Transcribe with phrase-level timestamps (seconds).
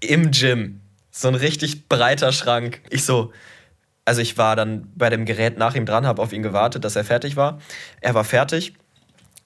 [0.00, 0.80] im Gym.
[1.10, 2.80] So ein richtig breiter Schrank.
[2.90, 3.32] Ich so,
[4.04, 6.96] also ich war dann bei dem Gerät nach ihm dran, habe auf ihn gewartet, dass
[6.96, 7.58] er fertig war.
[8.00, 8.74] Er war fertig.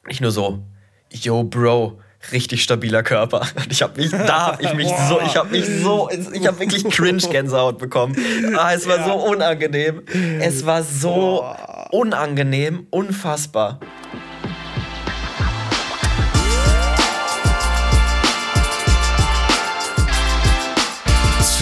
[0.09, 0.63] Ich nur so,
[1.11, 3.41] yo, Bro, richtig stabiler Körper.
[3.57, 6.61] Und ich habe mich, da habe ich mich so, ich habe mich so, ich habe
[6.61, 8.17] wirklich Cringe-Gänsehaut bekommen.
[8.57, 9.07] Ah, es war ja.
[9.07, 10.03] so unangenehm.
[10.41, 11.45] Es war so
[11.91, 13.81] unangenehm, unfassbar.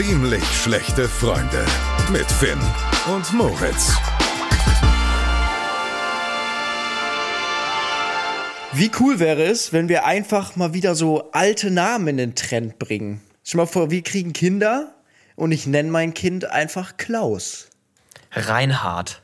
[0.03, 1.63] Ziemlich schlechte Freunde
[2.11, 2.59] mit Finn
[3.15, 3.95] und Moritz.
[8.73, 12.79] Wie cool wäre es, wenn wir einfach mal wieder so alte Namen in den Trend
[12.79, 13.21] bringen?
[13.45, 14.95] Stell mal vor, wir kriegen Kinder
[15.37, 17.69] und ich nenne mein Kind einfach Klaus.
[18.33, 19.21] Reinhard.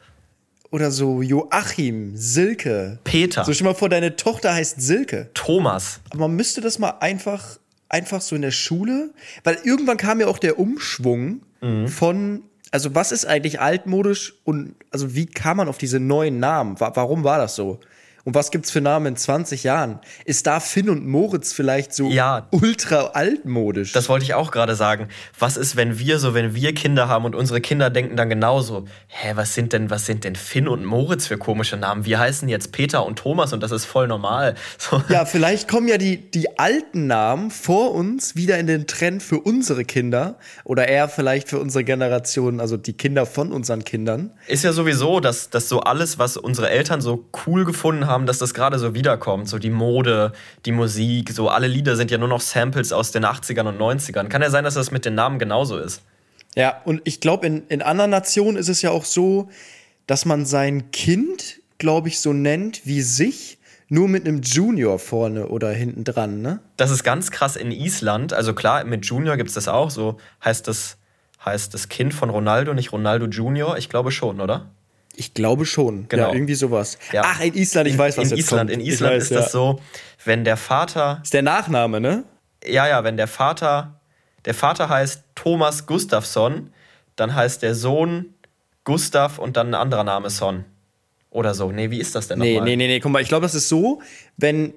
[0.70, 2.98] Oder so Joachim, Silke.
[3.02, 3.46] Peter.
[3.46, 5.30] So stell mal vor, deine Tochter heißt Silke.
[5.32, 6.00] Thomas.
[6.10, 9.10] Aber man müsste das mal einfach, einfach so in der Schule,
[9.44, 11.88] weil irgendwann kam ja auch der Umschwung mhm.
[11.88, 16.78] von also was ist eigentlich altmodisch und also wie kam man auf diese neuen Namen?
[16.78, 17.80] Warum war das so?
[18.26, 20.00] Und was gibt's für Namen in 20 Jahren?
[20.24, 23.92] Ist da Finn und Moritz vielleicht so ja, ultra altmodisch?
[23.92, 25.06] Das wollte ich auch gerade sagen.
[25.38, 28.86] Was ist, wenn wir so, wenn wir Kinder haben und unsere Kinder denken dann genauso,
[29.06, 32.04] hä, was sind denn, was sind denn Finn und Moritz für komische Namen?
[32.04, 34.54] Wir heißen jetzt Peter und Thomas und das ist voll normal.
[34.78, 35.02] So.
[35.08, 39.40] Ja, vielleicht kommen ja die, die alten Namen vor uns wieder in den Trend für
[39.40, 44.32] unsere Kinder oder eher vielleicht für unsere Generation, also die Kinder von unseren Kindern.
[44.46, 48.26] Ist ja sowieso, dass, dass so alles, was unsere Eltern so cool gefunden haben, haben,
[48.26, 49.48] dass das gerade so wiederkommt.
[49.48, 50.32] So die Mode,
[50.64, 54.28] die Musik, so alle Lieder sind ja nur noch Samples aus den 80ern und 90ern.
[54.28, 56.02] Kann ja sein, dass das mit den Namen genauso ist.
[56.54, 59.50] Ja, und ich glaube, in, in anderen Nationen ist es ja auch so,
[60.06, 65.48] dass man sein Kind, glaube ich, so nennt wie sich, nur mit einem Junior vorne
[65.48, 66.60] oder hinten dran, ne?
[66.76, 68.32] Das ist ganz krass in Island.
[68.32, 69.90] Also klar, mit Junior gibt es das auch.
[69.90, 70.96] So heißt das,
[71.44, 73.76] heißt das Kind von Ronaldo nicht Ronaldo Junior?
[73.76, 74.72] Ich glaube schon, oder?
[75.18, 76.08] Ich glaube schon.
[76.08, 76.28] Genau.
[76.28, 76.98] Ja, irgendwie sowas.
[77.12, 77.22] Ja.
[77.24, 78.82] Ach, in Island, ich weiß, was in jetzt Island, kommt.
[78.82, 79.40] In Island weiß, ist ja.
[79.40, 79.80] das so,
[80.24, 81.20] wenn der Vater.
[81.22, 82.24] Ist der Nachname, ne?
[82.64, 84.00] Ja, ja, wenn der Vater.
[84.44, 86.70] Der Vater heißt Thomas Gustafsson,
[87.16, 88.34] dann heißt der Sohn
[88.84, 90.64] Gustav und dann ein anderer Name Son.
[91.30, 91.72] Oder so.
[91.72, 92.54] Nee, wie ist das denn nochmal?
[92.54, 94.00] Nee, nee, nee, nee, guck mal, ich glaube, das ist so,
[94.36, 94.74] wenn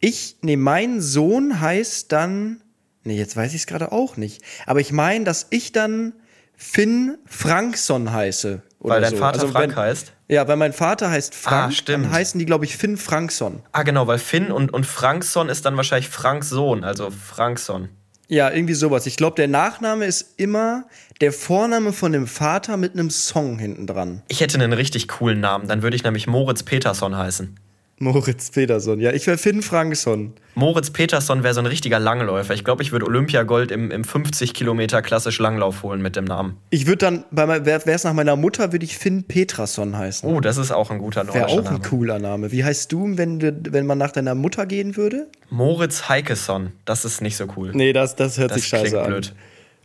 [0.00, 2.62] ich, nee, mein Sohn heißt dann.
[3.04, 4.42] Nee, jetzt weiß ich es gerade auch nicht.
[4.66, 6.12] Aber ich meine, dass ich dann
[6.56, 8.62] Finn Frankson heiße.
[8.90, 9.16] Weil dein so.
[9.16, 10.12] Vater also Frank wenn, heißt?
[10.28, 12.04] Ja, weil mein Vater heißt ah, Frank, ah, stimmt.
[12.06, 13.62] dann heißen die, glaube ich, Finn Frankson.
[13.72, 17.88] Ah, genau, weil Finn und, und Frankson ist dann wahrscheinlich Franks Sohn, also Frankson.
[18.28, 19.06] Ja, irgendwie sowas.
[19.06, 20.84] Ich glaube, der Nachname ist immer
[21.20, 24.22] der Vorname von dem Vater mit einem Song hinten dran.
[24.28, 27.56] Ich hätte einen richtig coolen Namen, dann würde ich nämlich Moritz Peterson heißen.
[27.98, 29.00] Moritz Peterson.
[29.00, 30.34] Ja, ich wäre Finn Frankson.
[30.54, 32.52] Moritz Peterson wäre so ein richtiger Langläufer.
[32.52, 36.58] Ich glaube, ich würde Olympiagold im, im 50 Kilometer klassisch Langlauf holen mit dem Namen.
[36.68, 40.28] Ich würde dann, wäre es nach meiner Mutter, würde ich Finn Peterson heißen.
[40.28, 41.34] Oh, das ist auch ein guter Name.
[41.34, 42.52] Wäre auch ein cooler Name.
[42.52, 43.40] Wie heißt du, wenn,
[43.72, 45.28] wenn man nach deiner Mutter gehen würde?
[45.48, 46.72] Moritz Heikeson.
[46.84, 47.72] Das ist nicht so cool.
[47.72, 49.06] Nee, das, das hört das sich scheiße an.
[49.06, 49.34] Blöd.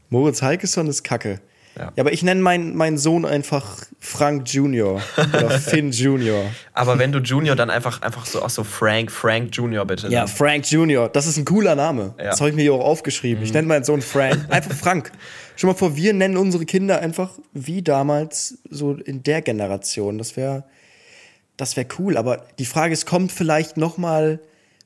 [0.10, 1.40] Moritz Heikeson ist kacke.
[1.78, 1.94] Ja.
[1.98, 6.44] aber ich nenne meinen mein Sohn einfach Frank Junior oder Finn Junior.
[6.74, 10.10] Aber wenn du Junior, dann einfach, einfach so, auch so Frank, Frank Junior bitte.
[10.10, 12.14] Ja, Frank Junior, das ist ein cooler Name.
[12.18, 12.26] Ja.
[12.26, 13.40] Das habe ich mir hier auch aufgeschrieben.
[13.40, 13.46] Mhm.
[13.46, 15.12] Ich nenne meinen Sohn Frank, einfach Frank.
[15.56, 20.18] Schon mal vor, wir nennen unsere Kinder einfach wie damals so in der Generation.
[20.18, 20.66] Das wäre
[21.62, 22.18] das wäre cool.
[22.18, 24.40] Aber die Frage ist, kommt vielleicht noch mal,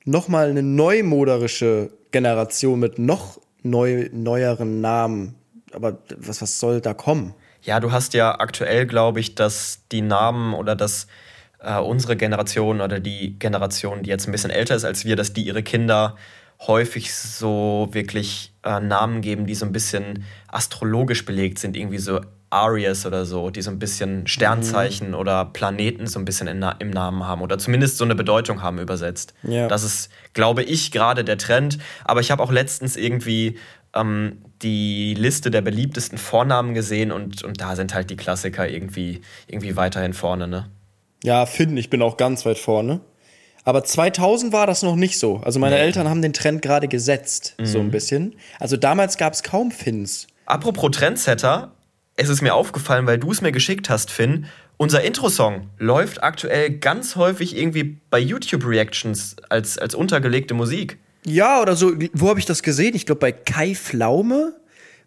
[0.03, 5.35] noch mal eine neumoderische Generation mit noch neu, neueren Namen
[5.75, 7.33] aber was, was soll da kommen?
[7.61, 11.07] Ja, du hast ja aktuell, glaube ich, dass die Namen oder dass
[11.59, 15.33] äh, unsere Generation oder die Generation, die jetzt ein bisschen älter ist als wir, dass
[15.33, 16.15] die ihre Kinder
[16.67, 22.21] häufig so wirklich äh, Namen geben, die so ein bisschen astrologisch belegt sind, irgendwie so
[22.49, 25.15] Aries oder so, die so ein bisschen Sternzeichen mhm.
[25.15, 28.79] oder Planeten so ein bisschen in, im Namen haben oder zumindest so eine Bedeutung haben
[28.79, 29.33] übersetzt.
[29.43, 29.67] Ja.
[29.67, 31.79] Das ist, glaube ich, gerade der Trend.
[32.05, 33.57] Aber ich habe auch letztens irgendwie
[33.93, 39.21] ähm, die Liste der beliebtesten Vornamen gesehen und, und da sind halt die Klassiker irgendwie,
[39.47, 40.69] irgendwie weiterhin vorne, ne?
[41.23, 43.01] Ja, Finn, ich bin auch ganz weit vorne.
[43.63, 45.37] Aber 2000 war das noch nicht so.
[45.37, 45.81] Also meine nee.
[45.81, 47.65] Eltern haben den Trend gerade gesetzt, mhm.
[47.65, 48.35] so ein bisschen.
[48.59, 50.27] Also damals gab es kaum Finns.
[50.45, 51.71] Apropos Trendsetter,
[52.15, 54.45] es ist mir aufgefallen, weil du es mir geschickt hast, Finn.
[54.77, 60.99] Unser Intro-Song läuft aktuell ganz häufig irgendwie bei YouTube-Reactions als, als untergelegte Musik.
[61.25, 61.93] Ja, oder so.
[62.13, 62.95] Wo habe ich das gesehen?
[62.95, 64.53] Ich glaube bei Kai Flaume,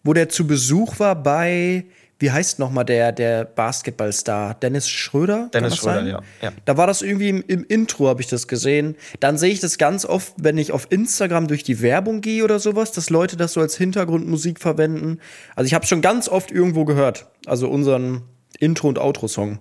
[0.02, 1.84] wo der zu Besuch war bei
[2.20, 4.54] wie heißt nochmal der, der Basketballstar?
[4.54, 5.50] Dennis Schröder?
[5.54, 6.20] Dennis Schröder, ja.
[6.42, 6.52] ja.
[6.64, 8.96] Da war das irgendwie im, im Intro, habe ich das gesehen.
[9.20, 12.58] Dann sehe ich das ganz oft, wenn ich auf Instagram durch die Werbung gehe oder
[12.58, 15.20] sowas, dass Leute das so als Hintergrundmusik verwenden.
[15.54, 17.26] Also ich habe schon ganz oft irgendwo gehört.
[17.46, 18.22] Also unseren
[18.58, 19.60] Intro- und Outro-Song.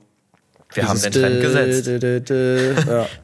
[0.78, 2.88] Wir haben den Trend gesetzt.
[2.88, 3.08] Ja.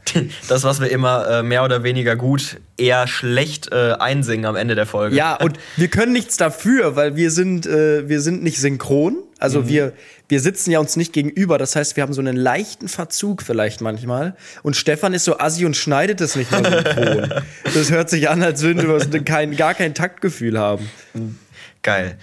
[0.48, 4.76] Das, was wir immer äh, mehr oder weniger gut, eher schlecht äh, einsingen am Ende
[4.76, 5.16] der Folge.
[5.16, 9.24] Ja, und wir können nichts dafür, weil wir sind, äh, wir sind nicht synchron.
[9.40, 9.70] Also mhm.
[9.70, 9.94] wir,
[10.28, 11.58] wir sitzen ja uns nicht gegenüber.
[11.58, 14.36] Das heißt, wir haben so einen leichten Verzug vielleicht manchmal.
[14.62, 17.42] Und Stefan ist so assi und schneidet es nicht mal synchron.
[17.74, 20.90] das hört sich an, als würden wir kein, gar kein Taktgefühl haben.
[21.82, 22.20] Geil.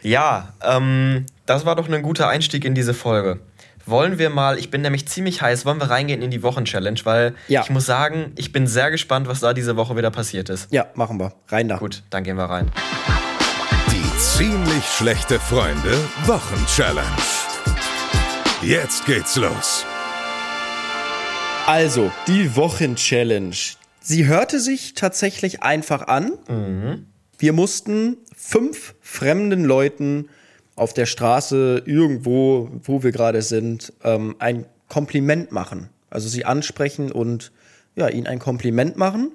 [0.00, 3.40] Ja, ähm, das war doch ein guter Einstieg in diese Folge
[3.86, 7.34] wollen wir mal, ich bin nämlich ziemlich heiß, wollen wir reingehen in die Wochenchallenge, weil
[7.48, 7.62] ja.
[7.62, 10.72] ich muss sagen, ich bin sehr gespannt, was da diese Woche wieder passiert ist.
[10.72, 11.32] Ja, machen wir.
[11.48, 11.76] Rein da.
[11.78, 12.70] Gut, dann gehen wir rein.
[13.90, 15.96] Die ziemlich schlechte Freunde
[16.26, 17.08] Wochenchallenge.
[18.62, 19.84] Jetzt geht's los.
[21.66, 23.56] Also, die Wochenchallenge.
[24.00, 26.32] Sie hörte sich tatsächlich einfach an.
[26.48, 27.06] Mhm.
[27.38, 30.28] Wir mussten fünf fremden Leuten
[30.82, 35.88] auf der Straße irgendwo, wo wir gerade sind, ähm, ein Kompliment machen.
[36.10, 37.52] Also sie ansprechen und
[37.96, 39.32] ja, ihnen ein Kompliment machen.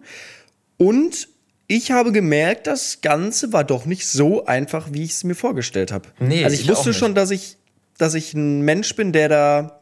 [0.77, 1.29] Und
[1.67, 5.91] ich habe gemerkt, das Ganze war doch nicht so einfach, wie ich es mir vorgestellt
[5.91, 6.09] habe.
[6.19, 7.57] Nee, also ich, wusste schon, dass ich,
[7.97, 9.81] dass ich ein Mensch bin, der da.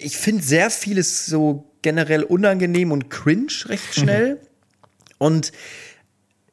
[0.00, 4.34] Ich finde sehr vieles so generell unangenehm und cringe recht schnell.
[4.34, 4.38] Mhm.
[5.20, 5.50] Und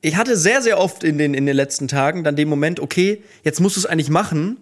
[0.05, 3.23] ich hatte sehr, sehr oft in den, in den letzten Tagen dann den Moment, okay,
[3.43, 4.59] jetzt musst du es eigentlich machen.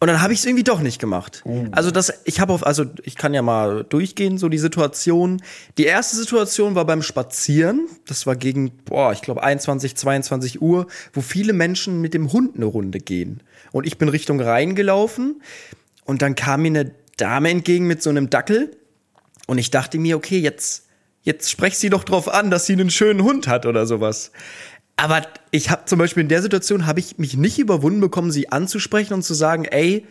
[0.00, 1.42] Und dann habe ich es irgendwie doch nicht gemacht.
[1.44, 1.68] Uh.
[1.70, 5.40] Also das, ich habe auf, also ich kann ja mal durchgehen, so die Situation.
[5.78, 7.86] Die erste Situation war beim Spazieren.
[8.08, 12.56] Das war gegen, boah, ich glaube 21, 22 Uhr, wo viele Menschen mit dem Hund
[12.56, 13.44] eine Runde gehen.
[13.70, 15.42] Und ich bin Richtung Rhein gelaufen
[16.04, 18.76] und dann kam mir eine Dame entgegen mit so einem Dackel.
[19.46, 20.88] Und ich dachte mir, okay, jetzt,
[21.22, 24.32] jetzt sprech sie doch drauf an, dass sie einen schönen Hund hat oder sowas.
[25.02, 28.50] Aber ich habe zum Beispiel in der Situation habe ich mich nicht überwunden bekommen, sie
[28.50, 30.06] anzusprechen und zu sagen, ey,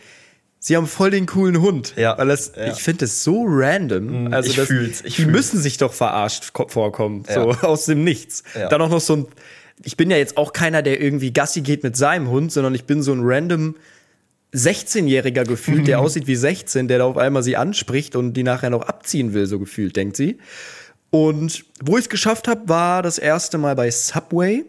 [0.60, 1.94] sie haben voll den coolen Hund.
[1.96, 2.18] Ja.
[2.18, 2.74] Weil das, ja.
[2.74, 4.26] ich finde es so random.
[4.26, 5.34] Mm, also ich das, fühl's, ich die fühl's.
[5.34, 7.36] müssen sich doch verarscht vorkommen, ja.
[7.36, 8.44] so aus dem Nichts.
[8.54, 8.68] Ja.
[8.68, 9.28] Dann auch noch so ein,
[9.82, 12.84] ich bin ja jetzt auch keiner, der irgendwie Gassi geht mit seinem Hund, sondern ich
[12.84, 13.76] bin so ein random
[14.54, 18.70] 16-Jähriger gefühlt, der aussieht wie 16, der da auf einmal sie anspricht und die nachher
[18.70, 20.38] noch abziehen will, so gefühlt, denkt sie.
[21.12, 24.66] Und wo ich es geschafft habe, war das erste Mal bei Subway.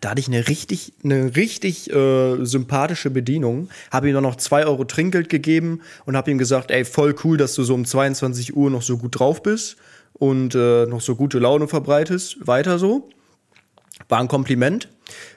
[0.00, 3.68] Da hatte ich eine richtig, eine richtig äh, sympathische Bedienung.
[3.92, 7.36] Habe ihm dann noch zwei Euro Trinkgeld gegeben und habe ihm gesagt, ey, voll cool,
[7.36, 9.76] dass du so um 22 Uhr noch so gut drauf bist
[10.12, 12.46] und äh, noch so gute Laune verbreitest.
[12.46, 13.08] Weiter so.
[14.08, 14.88] War ein Kompliment.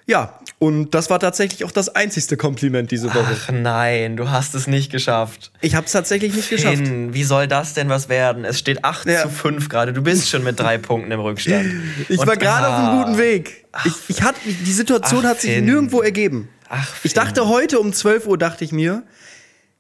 [0.08, 3.38] Ja, und das war tatsächlich auch das einzigste Kompliment diese Woche.
[3.44, 5.52] Ach nein, du hast es nicht geschafft.
[5.62, 7.14] Ich habe es tatsächlich nicht Finn, geschafft.
[7.14, 8.44] Wie soll das denn was werden?
[8.44, 9.22] Es steht 8 ja.
[9.22, 9.94] zu 5 gerade.
[9.94, 11.72] Du bist schon mit drei Punkten im Rückstand.
[12.10, 13.66] Ich und, war gerade ah, auf einem guten Weg.
[13.86, 15.66] Ich, ich hatte, die Situation ach, hat sich Finn.
[15.66, 16.50] nirgendwo ergeben.
[16.70, 17.02] Ach, Finn.
[17.10, 19.04] ich dachte heute um 12 Uhr, dachte ich mir,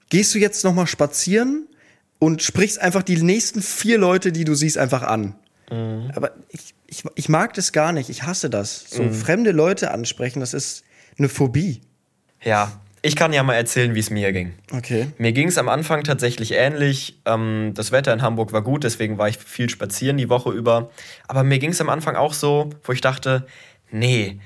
[0.09, 1.67] gehst du jetzt noch mal spazieren
[2.19, 5.33] und sprichst einfach die nächsten vier Leute, die du siehst, einfach an.
[5.71, 6.11] Mhm.
[6.15, 8.09] Aber ich, ich, ich mag das gar nicht.
[8.09, 8.85] Ich hasse das.
[8.89, 9.13] So mhm.
[9.13, 10.83] fremde Leute ansprechen, das ist
[11.17, 11.81] eine Phobie.
[12.43, 14.53] Ja, ich kann ja mal erzählen, wie es mir ging.
[14.71, 15.07] Okay.
[15.17, 17.21] Mir ging es am Anfang tatsächlich ähnlich.
[17.25, 20.89] Ähm, das Wetter in Hamburg war gut, deswegen war ich viel spazieren die Woche über.
[21.27, 23.45] Aber mir ging es am Anfang auch so, wo ich dachte,
[23.91, 24.39] nee,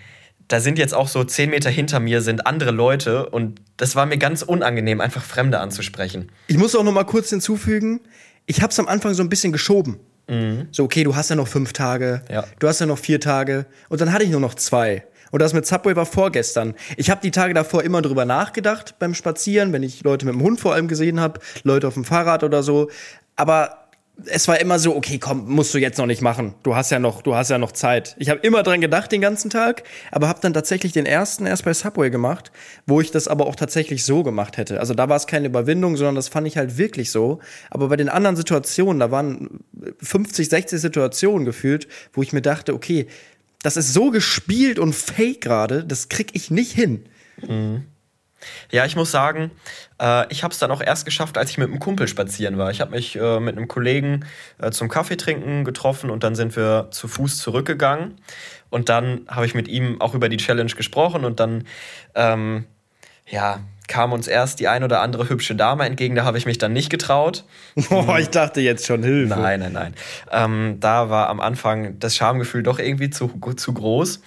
[0.48, 4.05] da sind jetzt auch so zehn Meter hinter mir sind andere Leute und das war
[4.05, 6.29] mir ganz unangenehm, einfach Fremde anzusprechen.
[6.48, 8.01] Ich muss auch noch mal kurz hinzufügen,
[8.46, 10.00] ich habe es am Anfang so ein bisschen geschoben.
[10.31, 10.69] Mhm.
[10.71, 12.45] So, okay, du hast ja noch fünf Tage, ja.
[12.59, 15.03] du hast ja noch vier Tage und dann hatte ich nur noch zwei.
[15.31, 16.73] Und das mit Subway war vorgestern.
[16.97, 20.41] Ich habe die Tage davor immer drüber nachgedacht beim Spazieren, wenn ich Leute mit dem
[20.41, 22.89] Hund vor allem gesehen habe, Leute auf dem Fahrrad oder so.
[23.35, 23.80] Aber
[24.25, 26.53] es war immer so, okay, komm, musst du jetzt noch nicht machen.
[26.63, 28.15] Du hast ja noch, du hast ja noch Zeit.
[28.19, 31.65] Ich habe immer dran gedacht den ganzen Tag, aber habe dann tatsächlich den ersten erst
[31.65, 32.51] bei Subway gemacht,
[32.85, 34.79] wo ich das aber auch tatsächlich so gemacht hätte.
[34.79, 37.39] Also da war es keine Überwindung, sondern das fand ich halt wirklich so.
[37.69, 39.61] Aber bei den anderen Situationen, da waren
[40.01, 43.07] 50, 60 Situationen gefühlt, wo ich mir dachte, okay,
[43.63, 47.05] das ist so gespielt und fake gerade, das krieg ich nicht hin.
[47.47, 47.85] Mhm.
[48.71, 49.51] Ja, ich muss sagen,
[50.00, 52.71] äh, ich habe es dann auch erst geschafft, als ich mit einem Kumpel spazieren war.
[52.71, 54.25] Ich habe mich äh, mit einem Kollegen
[54.60, 58.15] äh, zum Kaffeetrinken getroffen und dann sind wir zu Fuß zurückgegangen.
[58.69, 61.65] Und dann habe ich mit ihm auch über die Challenge gesprochen und dann,
[62.15, 62.65] ähm,
[63.27, 63.60] ja,
[63.91, 66.71] kam uns erst die ein oder andere hübsche Dame entgegen, da habe ich mich dann
[66.71, 67.43] nicht getraut.
[67.89, 69.36] Oh, ich dachte jetzt schon Hilfe.
[69.36, 69.93] Nein, nein, nein.
[70.31, 74.21] Ähm, da war am Anfang das Schamgefühl doch irgendwie zu, zu groß.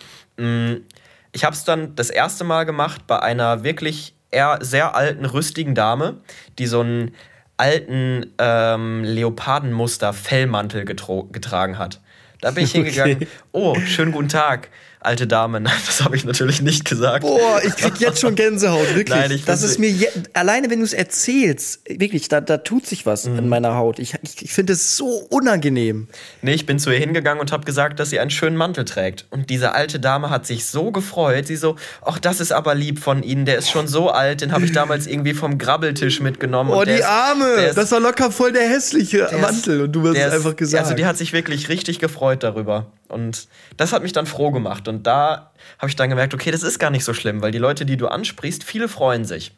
[1.35, 5.75] Ich habe es dann das erste Mal gemacht bei einer wirklich eher sehr alten, rüstigen
[5.75, 6.21] Dame,
[6.59, 7.14] die so einen
[7.57, 12.00] alten ähm, Leopardenmuster Fellmantel getragen hat.
[12.41, 13.17] Da bin ich hingegangen.
[13.17, 13.29] Okay.
[13.53, 14.71] Oh, schönen guten Tag
[15.04, 15.61] alte Dame.
[15.64, 17.23] Nein, das habe ich natürlich nicht gesagt.
[17.23, 19.08] Boah, ich krieg jetzt schon Gänsehaut, wirklich.
[19.08, 19.94] Nein, ich das ist mir
[20.32, 23.38] alleine, wenn du es erzählst, wirklich, da, da tut sich was mhm.
[23.38, 23.99] in meiner Haut.
[23.99, 26.08] Ich, ich, ich finde es so unangenehm.
[26.42, 29.26] Nee, ich bin zu ihr hingegangen und habe gesagt, dass sie einen schönen Mantel trägt.
[29.30, 31.46] Und diese alte Dame hat sich so gefreut.
[31.46, 33.44] Sie so, ach, das ist aber lieb von Ihnen.
[33.44, 36.70] Der ist schon so alt, den habe ich damals irgendwie vom Grabbeltisch mitgenommen.
[36.70, 37.44] Oh, die ist, Arme!
[37.66, 39.82] Ist, das war locker voll der hässliche Mantel.
[39.82, 40.84] und du wirst es einfach gesagt.
[40.84, 42.92] Also, die hat sich wirklich richtig gefreut darüber.
[43.08, 44.88] Und das hat mich dann froh gemacht.
[44.88, 47.58] Und da habe ich dann gemerkt, okay, das ist gar nicht so schlimm, weil die
[47.58, 49.52] Leute, die du ansprichst, viele freuen sich.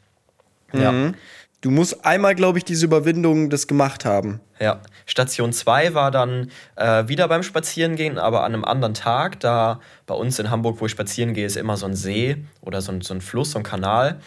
[0.72, 0.80] Mhm.
[0.80, 1.12] Ja.
[1.62, 4.40] Du musst einmal, glaube ich, diese Überwindung das gemacht haben.
[4.60, 4.80] Ja.
[5.06, 9.40] Station 2 war dann äh, wieder beim Spazierengehen, aber an einem anderen Tag.
[9.40, 12.82] Da bei uns in Hamburg, wo ich spazieren gehe, ist immer so ein See oder
[12.82, 14.20] so ein, so ein Fluss, so ein Kanal.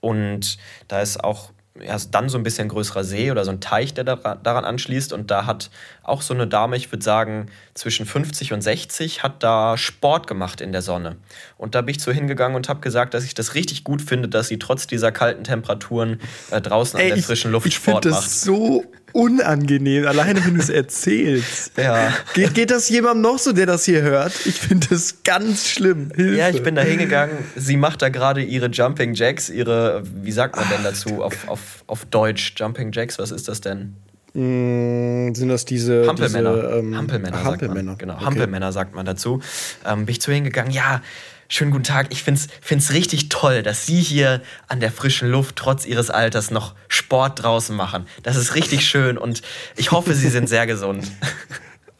[0.00, 1.50] Und da ist auch
[1.80, 5.12] ja, dann so ein bisschen größerer See oder so ein Teich, der daran anschließt.
[5.12, 5.70] Und da hat
[6.04, 10.60] auch so eine Dame, ich würde sagen, zwischen 50 und 60, hat da Sport gemacht
[10.60, 11.16] in der Sonne.
[11.56, 14.28] Und da bin ich so hingegangen und habe gesagt, dass ich das richtig gut finde,
[14.28, 16.20] dass sie trotz dieser kalten Temperaturen
[16.52, 18.14] äh, draußen Ey, an der frischen Luft ich, ich Sport macht.
[18.14, 21.78] Das so unangenehm, alleine wenn du es erzählst.
[21.78, 22.12] Ja.
[22.34, 24.32] Geht, geht das jemandem noch so, der das hier hört?
[24.44, 26.10] Ich finde das ganz schlimm.
[26.14, 26.36] Hilfe.
[26.36, 27.38] Ja, ich bin da hingegangen.
[27.54, 31.84] Sie macht da gerade ihre Jumping Jacks, ihre, wie sagt man denn dazu auf, auf,
[31.86, 32.54] auf Deutsch?
[32.56, 33.94] Jumping Jacks, was ist das denn?
[34.34, 36.56] Mm, sind das diese Hampelmänner?
[36.56, 37.44] Diese, ähm, Hampelmänner, Hampelmänner.
[37.44, 37.98] Sagt man.
[37.98, 38.24] Genau, okay.
[38.24, 39.40] Hampelmänner sagt man dazu.
[39.86, 41.02] Ähm, bin ich zu hingegangen, ja,
[41.48, 42.08] schönen guten Tag.
[42.10, 46.50] Ich finde es richtig toll, dass Sie hier an der frischen Luft trotz Ihres Alters
[46.50, 48.06] noch Sport draußen machen.
[48.22, 49.42] Das ist richtig schön und
[49.76, 51.10] ich hoffe, Sie sind sehr gesund.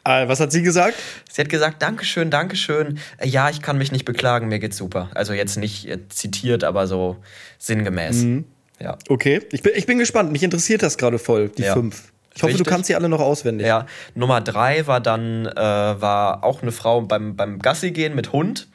[0.06, 0.98] Äh, was hat sie gesagt?
[1.30, 2.98] Sie hat gesagt, Dankeschön, Dankeschön.
[3.16, 5.08] Äh, ja, ich kann mich nicht beklagen, mir geht's super.
[5.14, 7.16] Also jetzt nicht äh, zitiert, aber so
[7.58, 8.16] sinngemäß.
[8.16, 8.44] Mhm.
[8.80, 8.98] Ja.
[9.08, 10.30] Okay, ich bin, ich bin gespannt.
[10.30, 11.72] Mich interessiert das gerade voll, die ja.
[11.72, 12.12] fünf.
[12.34, 12.66] Ich hoffe, Richtig.
[12.66, 13.66] du kannst sie alle noch auswendig.
[13.66, 18.32] Ja, Nummer drei war dann äh, war auch eine Frau beim, beim Gassi gehen mit
[18.32, 18.68] Hund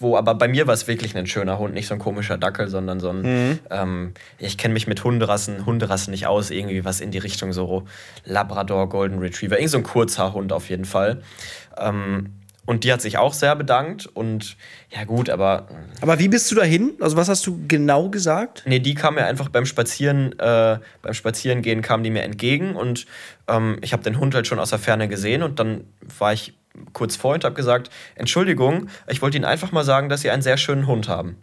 [0.00, 2.68] wo aber bei mir war es wirklich ein schöner Hund, nicht so ein komischer Dackel,
[2.68, 3.58] sondern so ein, mhm.
[3.70, 7.84] ähm, ich kenne mich mit Hunderassen, Hunderassen nicht aus, irgendwie was in die Richtung so
[8.24, 11.22] Labrador, Golden Retriever, irgend so ein kurzer Hund auf jeden Fall.
[11.78, 12.32] Ähm,
[12.70, 14.56] und die hat sich auch sehr bedankt und
[14.90, 15.66] ja gut, aber.
[16.00, 16.92] Aber wie bist du dahin?
[17.00, 18.62] Also was hast du genau gesagt?
[18.64, 23.06] Nee, die kam mir einfach beim Spazieren, äh, beim Spazierengehen kam die mir entgegen und
[23.48, 25.84] ähm, ich habe den Hund halt schon aus der Ferne gesehen und dann
[26.18, 26.59] war ich
[26.92, 30.42] kurz vor und habe gesagt, Entschuldigung, ich wollte Ihnen einfach mal sagen, dass Sie einen
[30.42, 31.36] sehr schönen Hund haben.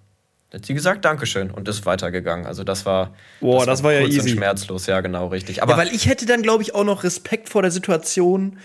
[0.53, 2.45] Hat sie gesagt, Dankeschön und ist weitergegangen.
[2.45, 4.21] Also das war, Boah, das, das war, war ja easy.
[4.21, 5.61] und schmerzlos, ja genau, richtig.
[5.61, 8.57] Aber ja, weil ich hätte dann, glaube ich, auch noch Respekt vor der Situation,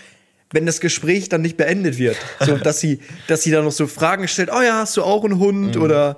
[0.51, 2.15] wenn das Gespräch dann nicht beendet wird.
[2.39, 5.25] So, dass sie, dass sie dann noch so Fragen stellt, oh ja, hast du auch
[5.25, 5.75] einen Hund?
[5.75, 5.81] Mhm.
[5.81, 6.17] Oder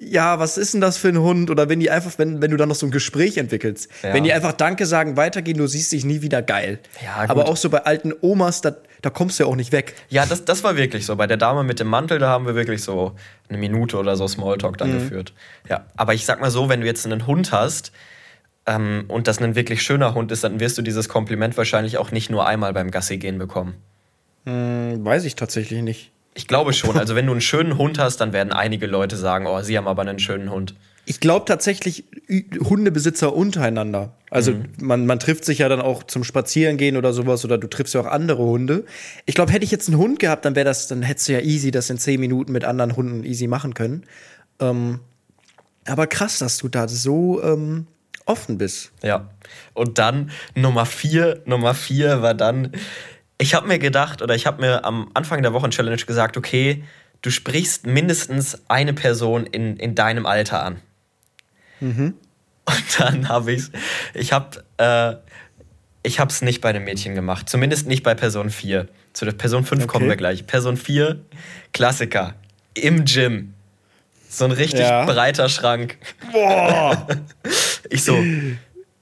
[0.00, 1.50] ja, was ist denn das für ein Hund?
[1.50, 4.12] Oder wenn die einfach, wenn, wenn du dann noch so ein Gespräch entwickelst, ja.
[4.12, 6.80] wenn die einfach Danke sagen, weitergehen, du siehst dich nie wieder geil.
[7.02, 7.30] Ja, gut.
[7.30, 9.94] Aber auch so bei alten Omas, da, da kommst du ja auch nicht weg.
[10.08, 11.16] Ja, das, das war wirklich so.
[11.16, 13.12] Bei der Dame mit dem Mantel, da haben wir wirklich so
[13.48, 14.98] eine Minute oder so Smalltalk dann mhm.
[14.98, 15.32] geführt.
[15.68, 17.92] Ja, aber ich sag mal so, wenn du jetzt einen Hund hast,
[18.66, 22.12] ähm, und das ein wirklich schöner Hund ist, dann wirst du dieses Kompliment wahrscheinlich auch
[22.12, 23.74] nicht nur einmal beim Gassi gehen bekommen.
[24.46, 26.13] Hm, weiß ich tatsächlich nicht.
[26.34, 26.98] Ich glaube schon.
[26.98, 29.86] Also wenn du einen schönen Hund hast, dann werden einige Leute sagen, oh, sie haben
[29.86, 30.74] aber einen schönen Hund.
[31.06, 32.04] Ich glaube tatsächlich
[32.60, 34.14] Hundebesitzer untereinander.
[34.30, 34.64] Also mhm.
[34.80, 38.00] man, man trifft sich ja dann auch zum Spazierengehen oder sowas oder du triffst ja
[38.00, 38.84] auch andere Hunde.
[39.26, 41.40] Ich glaube, hätte ich jetzt einen Hund gehabt, dann wäre das, dann hättest du ja
[41.40, 44.04] easy das in zehn Minuten mit anderen Hunden easy machen können.
[44.60, 45.00] Ähm,
[45.86, 47.86] aber krass, dass du da so ähm,
[48.24, 48.92] offen bist.
[49.02, 49.28] Ja.
[49.74, 52.72] Und dann Nummer vier, Nummer vier war dann,
[53.38, 56.84] ich habe mir gedacht oder ich habe mir am Anfang der Wochen-Challenge gesagt, okay,
[57.22, 60.80] du sprichst mindestens eine Person in, in deinem Alter an.
[61.80, 62.14] Mhm.
[62.66, 63.64] Und dann habe ich
[64.14, 65.16] ich habe äh,
[66.02, 68.88] ich habe es nicht bei einem Mädchen gemacht, zumindest nicht bei Person 4.
[69.14, 69.90] Zu der Person 5 okay.
[69.90, 70.46] kommen wir gleich.
[70.46, 71.18] Person 4,
[71.72, 72.34] Klassiker,
[72.74, 73.54] im Gym.
[74.28, 75.04] So ein richtig ja.
[75.06, 75.96] breiter Schrank.
[76.32, 77.06] Boah!
[77.90, 78.22] ich so,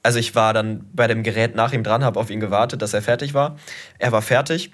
[0.02, 2.94] also ich war dann bei dem Gerät nach ihm dran, habe auf ihn gewartet, dass
[2.94, 3.56] er fertig war.
[3.98, 4.72] Er war fertig.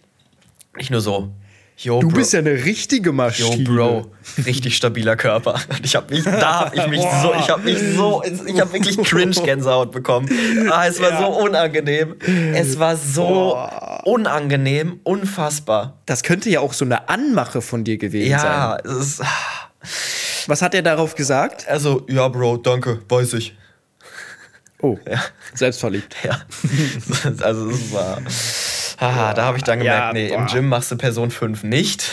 [0.77, 1.33] Ich nur so,
[1.81, 2.17] Yo, du Bro.
[2.17, 3.63] bist ja eine richtige Maschine.
[3.63, 4.11] Yo, Bro,
[4.45, 5.61] richtig stabiler Körper.
[5.85, 8.97] Ich habe mich, da habe ich mich so, ich habe mich so, ich habe wirklich
[8.99, 10.29] Cringe-Gänsehaut bekommen.
[10.73, 11.21] Ah, es war ja.
[11.21, 12.17] so unangenehm.
[12.53, 14.03] Es war so Boah.
[14.05, 16.01] unangenehm, unfassbar.
[16.07, 18.51] Das könnte ja auch so eine Anmache von dir gewesen ja, sein.
[18.51, 19.23] Ja, es ist.
[20.49, 21.69] Was hat er darauf gesagt?
[21.69, 23.55] Also, ja, Bro, danke, weiß ich.
[24.81, 25.21] Oh, ja.
[25.55, 26.15] selbstverliebt.
[26.23, 26.41] Ja.
[27.43, 28.19] also es war.
[29.01, 30.39] Ah, da habe ich dann gemerkt, ja, nee, boah.
[30.39, 32.13] im Gym machst du Person 5 nicht.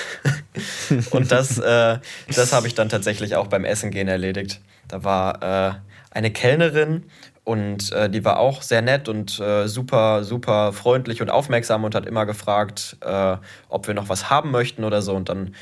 [1.11, 1.99] Und das, äh,
[2.33, 4.61] das habe ich dann tatsächlich auch beim Essen gehen erledigt.
[4.87, 5.73] Da war äh,
[6.11, 7.05] eine Kellnerin
[7.45, 11.93] und äh, die war auch sehr nett und äh, super, super freundlich und aufmerksam und
[11.93, 13.37] hat immer gefragt, äh,
[13.69, 15.13] ob wir noch was haben möchten oder so.
[15.13, 15.53] Und dann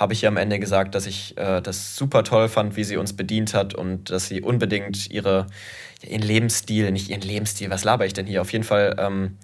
[0.00, 2.96] habe ich ihr am Ende gesagt, dass ich äh, das super toll fand, wie sie
[2.96, 5.46] uns bedient hat und dass sie unbedingt ihre,
[6.02, 8.40] ihren Lebensstil, nicht ihren Lebensstil, was laber ich denn hier?
[8.40, 9.36] Auf jeden Fall ähm,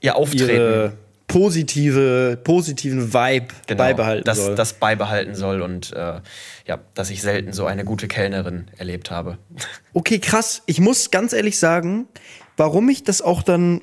[0.00, 0.50] ihr Auftreten.
[0.50, 0.92] Ihre
[1.28, 4.54] positive, positiven Vibe genau, beibehalten das, soll.
[4.56, 6.20] Das beibehalten soll und äh,
[6.66, 9.38] ja, dass ich selten so eine gute Kellnerin erlebt habe.
[9.94, 10.62] Okay, krass.
[10.64, 12.08] Ich muss ganz ehrlich sagen,
[12.56, 13.82] warum ich das auch dann,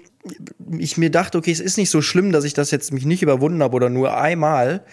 [0.75, 3.21] ich mir dachte, okay, es ist nicht so schlimm, dass ich das jetzt mich nicht
[3.21, 4.83] überwunden habe oder nur einmal.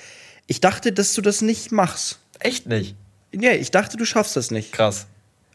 [0.46, 2.18] Ich dachte, dass du das nicht machst.
[2.38, 2.94] Echt nicht?
[3.32, 4.72] Ja, ich dachte, du schaffst das nicht.
[4.72, 5.06] Krass.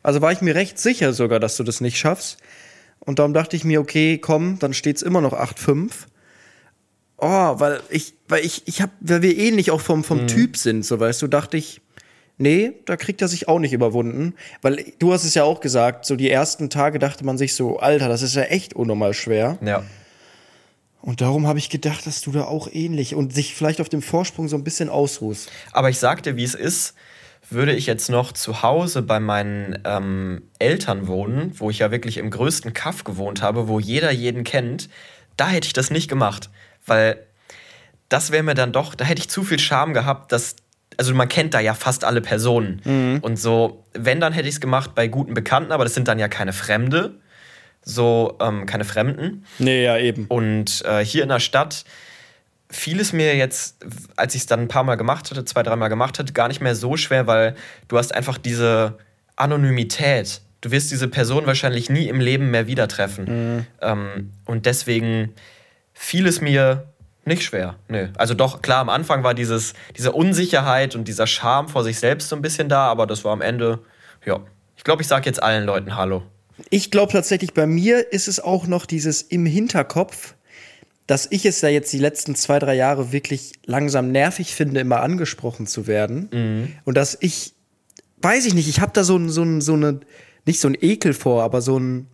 [0.04, 2.38] Also war ich mir recht sicher sogar, dass du das nicht schaffst.
[3.00, 5.92] Und darum dachte ich mir, okay, komm, dann steht es immer noch 8-5.
[7.18, 10.28] Oh, weil ich, weil ich, ich hab, weil wir ähnlich auch vom, vom mhm.
[10.28, 11.82] Typ sind, so weißt du, dachte ich,
[12.38, 14.34] nee, da kriegt er sich auch nicht überwunden.
[14.62, 17.80] Weil du hast es ja auch gesagt, so die ersten Tage dachte man sich so,
[17.80, 19.58] Alter, das ist ja echt unnormal schwer.
[19.64, 19.84] Ja.
[21.02, 24.02] Und darum habe ich gedacht, dass du da auch ähnlich und sich vielleicht auf dem
[24.02, 25.52] Vorsprung so ein bisschen ausruhst.
[25.72, 26.94] Aber ich sagte, wie es ist,
[27.50, 32.18] würde ich jetzt noch zu Hause bei meinen ähm, Eltern wohnen, wo ich ja wirklich
[32.18, 34.90] im größten Kaff gewohnt habe, wo jeder jeden kennt,
[35.38, 36.50] da hätte ich das nicht gemacht
[36.86, 37.26] weil
[38.10, 40.56] das wäre mir dann doch, da hätte ich zu viel Scham gehabt, dass,
[40.98, 42.82] also man kennt da ja fast alle Personen.
[42.84, 43.20] Mhm.
[43.22, 46.20] Und so, wenn, dann hätte ich es gemacht bei guten Bekannten, aber das sind dann
[46.20, 47.16] ja keine Fremde,
[47.84, 49.46] so ähm, keine Fremden.
[49.60, 50.26] Nee, ja, eben.
[50.28, 51.86] Und äh, hier in der Stadt
[52.70, 53.86] fiel es mir jetzt,
[54.16, 56.62] als ich es dann ein paar Mal gemacht hatte, zwei, dreimal gemacht hatte, gar nicht
[56.62, 57.56] mehr so schwer, weil
[57.88, 58.98] du hast einfach diese
[59.36, 60.42] Anonymität.
[60.62, 63.26] Du wirst diese Person wahrscheinlich nie im Leben mehr wieder treffen.
[63.56, 63.66] Mhm.
[63.82, 65.34] Ähm, und deswegen
[65.94, 66.86] fiel es mir
[67.26, 67.76] nicht schwer.
[67.88, 68.08] Nö.
[68.18, 72.30] Also doch, klar, am Anfang war dieses, diese Unsicherheit und dieser Charme vor sich selbst
[72.30, 73.80] so ein bisschen da, aber das war am Ende,
[74.26, 74.40] ja.
[74.76, 76.24] Ich glaube, ich sage jetzt allen Leuten Hallo.
[76.70, 80.36] Ich glaube tatsächlich, bei mir ist es auch noch dieses im Hinterkopf,
[81.08, 85.02] dass ich es ja jetzt die letzten zwei, drei Jahre wirklich langsam nervig finde, immer
[85.02, 86.30] angesprochen zu werden.
[86.32, 86.74] Mhm.
[86.86, 87.54] Und dass ich,
[88.22, 90.00] weiß ich nicht, ich habe da so, so, so eine,
[90.46, 92.08] nicht so ein Ekel vor, aber so ein,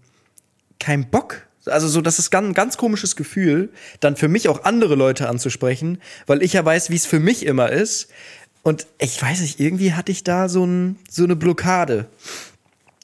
[0.80, 4.64] kein Bock also so, das ist ganz, ein ganz komisches Gefühl, dann für mich auch
[4.64, 8.10] andere Leute anzusprechen, weil ich ja weiß, wie es für mich immer ist.
[8.64, 12.08] Und ich weiß nicht, irgendwie hatte ich da so, ein, so eine Blockade.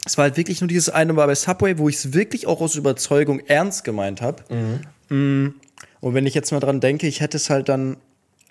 [0.06, 2.62] Es war halt wirklich nur dieses eine Mal bei Subway, wo ich es wirklich auch
[2.62, 4.44] aus Überzeugung ernst gemeint habe.
[4.50, 4.82] Mhm.
[5.16, 5.56] Mm.
[6.02, 7.98] Und wenn ich jetzt mal dran denke, ich hätte es halt dann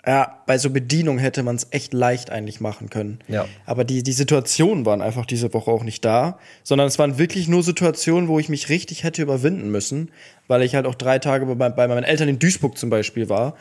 [0.05, 3.19] ja, bei so Bedienung hätte man es echt leicht eigentlich machen können.
[3.29, 3.45] Ja.
[3.65, 7.47] Aber die, die Situationen waren einfach diese Woche auch nicht da, sondern es waren wirklich
[7.47, 10.11] nur Situationen, wo ich mich richtig hätte überwinden müssen,
[10.47, 13.55] weil ich halt auch drei Tage bei, bei meinen Eltern in Duisburg zum Beispiel war,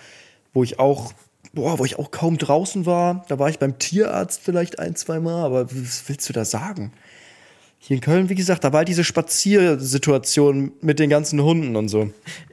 [0.52, 1.12] wo ich auch,
[1.52, 3.24] boah, wo ich auch kaum draußen war.
[3.28, 6.92] Da war ich beim Tierarzt vielleicht ein, zwei Mal, aber was willst du da sagen?
[7.84, 11.88] Hier in Köln, wie gesagt, da war halt diese Spaziersituation mit den ganzen Hunden und
[11.88, 12.12] so.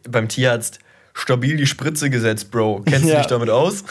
[0.10, 0.80] Beim Tierarzt
[1.14, 2.82] stabil die Spritze gesetzt, Bro.
[2.88, 3.12] Kennst ja.
[3.12, 3.84] du dich damit aus?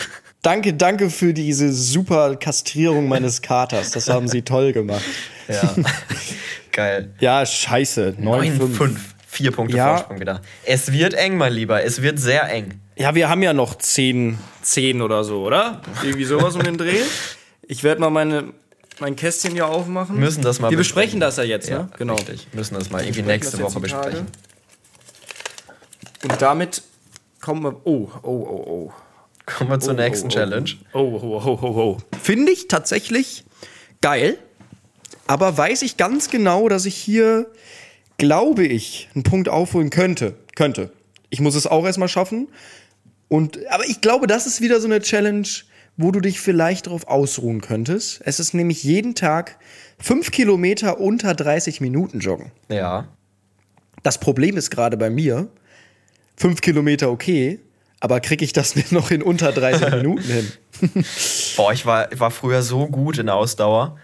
[0.42, 3.92] Danke, danke für diese super Kastrierung meines Katers.
[3.92, 5.05] Das haben sie toll gemacht.
[5.46, 5.77] Ja.
[6.72, 7.14] Geil.
[7.20, 8.16] Ja, scheiße.
[8.20, 8.96] 9-5.
[9.29, 9.94] Vier Punkte ja.
[9.94, 10.42] Vorsprung wieder.
[10.64, 11.85] Es wird eng, mein Lieber.
[11.85, 12.81] Es wird sehr eng.
[12.96, 15.83] Ja, wir haben ja noch 10, 10 oder so, oder?
[16.03, 16.98] Irgendwie sowas um den Dreh.
[17.70, 18.55] Ich werde mal meine,
[19.00, 20.18] mein Kästchen hier aufmachen.
[20.18, 21.90] Müssen das mal Wir besprechen, besprechen das ja jetzt, ja, ne?
[21.98, 22.14] Genau.
[22.14, 22.48] Richtig.
[22.52, 24.26] Müssen das mal irgendwie nächste Woche besprechen.
[26.24, 26.82] Und damit
[27.40, 27.80] kommen wir.
[27.84, 28.92] Oh, oh, oh, oh.
[29.46, 30.34] Kommen wir zur oh, nächsten oh, oh.
[30.34, 30.70] Challenge.
[30.92, 31.98] Oh, oh, oh, oh, oh.
[32.20, 33.44] Finde ich tatsächlich
[34.00, 34.38] geil.
[35.26, 37.50] Aber weiß ich ganz genau, dass ich hier,
[38.16, 40.34] glaube ich, einen Punkt aufholen könnte.
[40.56, 40.90] Könnte.
[41.30, 42.48] Ich muss es auch erstmal schaffen.
[43.28, 45.46] Und, aber ich glaube, das ist wieder so eine Challenge,
[45.98, 48.22] wo du dich vielleicht darauf ausruhen könntest.
[48.24, 49.58] Es ist nämlich jeden Tag
[49.98, 52.52] fünf Kilometer unter 30 Minuten joggen.
[52.70, 53.08] Ja.
[54.04, 55.48] Das Problem ist gerade bei mir,
[56.37, 57.58] fünf Kilometer okay,
[57.98, 60.52] aber kriege ich das nicht noch in unter 30 Minuten hin?
[61.56, 63.98] Boah, ich war, ich war früher so gut in Ausdauer.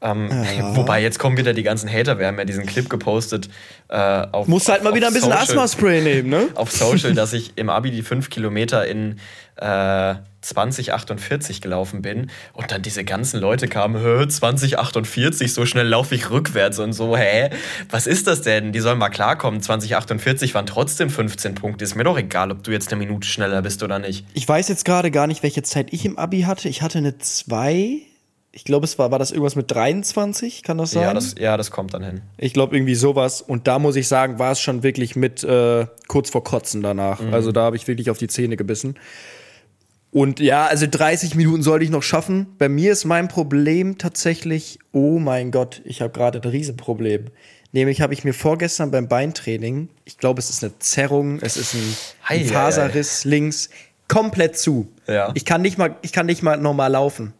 [0.00, 0.76] Ähm, ja.
[0.76, 2.18] Wobei, jetzt kommen wieder die ganzen Hater.
[2.20, 3.48] Wir haben ja diesen Clip gepostet.
[3.88, 6.48] Äh, auf, Musst halt mal wieder ein bisschen Asthma-Spray nehmen, ne?
[6.54, 9.18] auf Social, dass ich im Abi die fünf Kilometer in
[9.56, 16.30] äh, 2048 gelaufen bin und dann diese ganzen Leute kamen, 2048, so schnell laufe ich
[16.30, 17.50] rückwärts und so, hä,
[17.88, 18.72] was ist das denn?
[18.72, 22.72] Die sollen mal klarkommen, 2048 waren trotzdem 15 Punkte, ist mir doch egal, ob du
[22.72, 24.26] jetzt eine Minute schneller bist oder nicht.
[24.34, 26.68] Ich weiß jetzt gerade gar nicht, welche Zeit ich im Abi hatte.
[26.68, 28.00] Ich hatte eine 2,
[28.52, 31.02] ich glaube, es war, war das irgendwas mit 23, kann das sein?
[31.02, 32.20] Ja, das, ja, das kommt dann hin.
[32.36, 33.40] Ich glaube, irgendwie sowas.
[33.40, 37.20] Und da muss ich sagen, war es schon wirklich mit äh, kurz vor Kotzen danach.
[37.20, 37.32] Mhm.
[37.32, 38.96] Also da habe ich wirklich auf die Zähne gebissen.
[40.12, 42.54] Und ja, also 30 Minuten sollte ich noch schaffen.
[42.58, 47.28] Bei mir ist mein Problem tatsächlich, oh mein Gott, ich habe gerade ein Riesenproblem.
[47.72, 51.72] Nämlich habe ich mir vorgestern beim Beintraining, ich glaube, es ist eine Zerrung, es ist
[51.72, 51.96] ein,
[52.26, 53.70] ein Faserriss links,
[54.06, 54.92] komplett zu.
[55.06, 55.30] Ja.
[55.32, 57.32] Ich kann nicht mal, ich kann nicht mal normal laufen.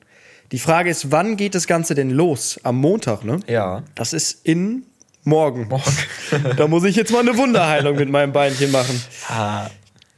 [0.51, 2.59] Die Frage ist, wann geht das Ganze denn los?
[2.63, 3.41] Am Montag, ne?
[3.47, 3.83] Ja.
[3.95, 4.85] Das ist in
[5.25, 5.69] morgen.
[5.69, 5.93] Morgen.
[6.57, 8.99] da muss ich jetzt mal eine Wunderheilung mit meinem Beinchen machen.
[9.29, 9.69] Ah.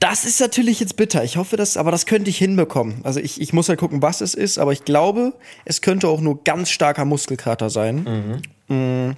[0.04, 1.24] Das ist natürlich jetzt bitter.
[1.24, 3.00] Ich hoffe, das, aber das könnte ich hinbekommen.
[3.04, 5.32] Also ich, ich muss halt gucken, was es ist, aber ich glaube,
[5.64, 8.42] es könnte auch nur ganz starker Muskelkater sein.
[8.68, 9.08] Mhm.
[9.08, 9.16] Mm,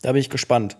[0.00, 0.78] da bin ich gespannt.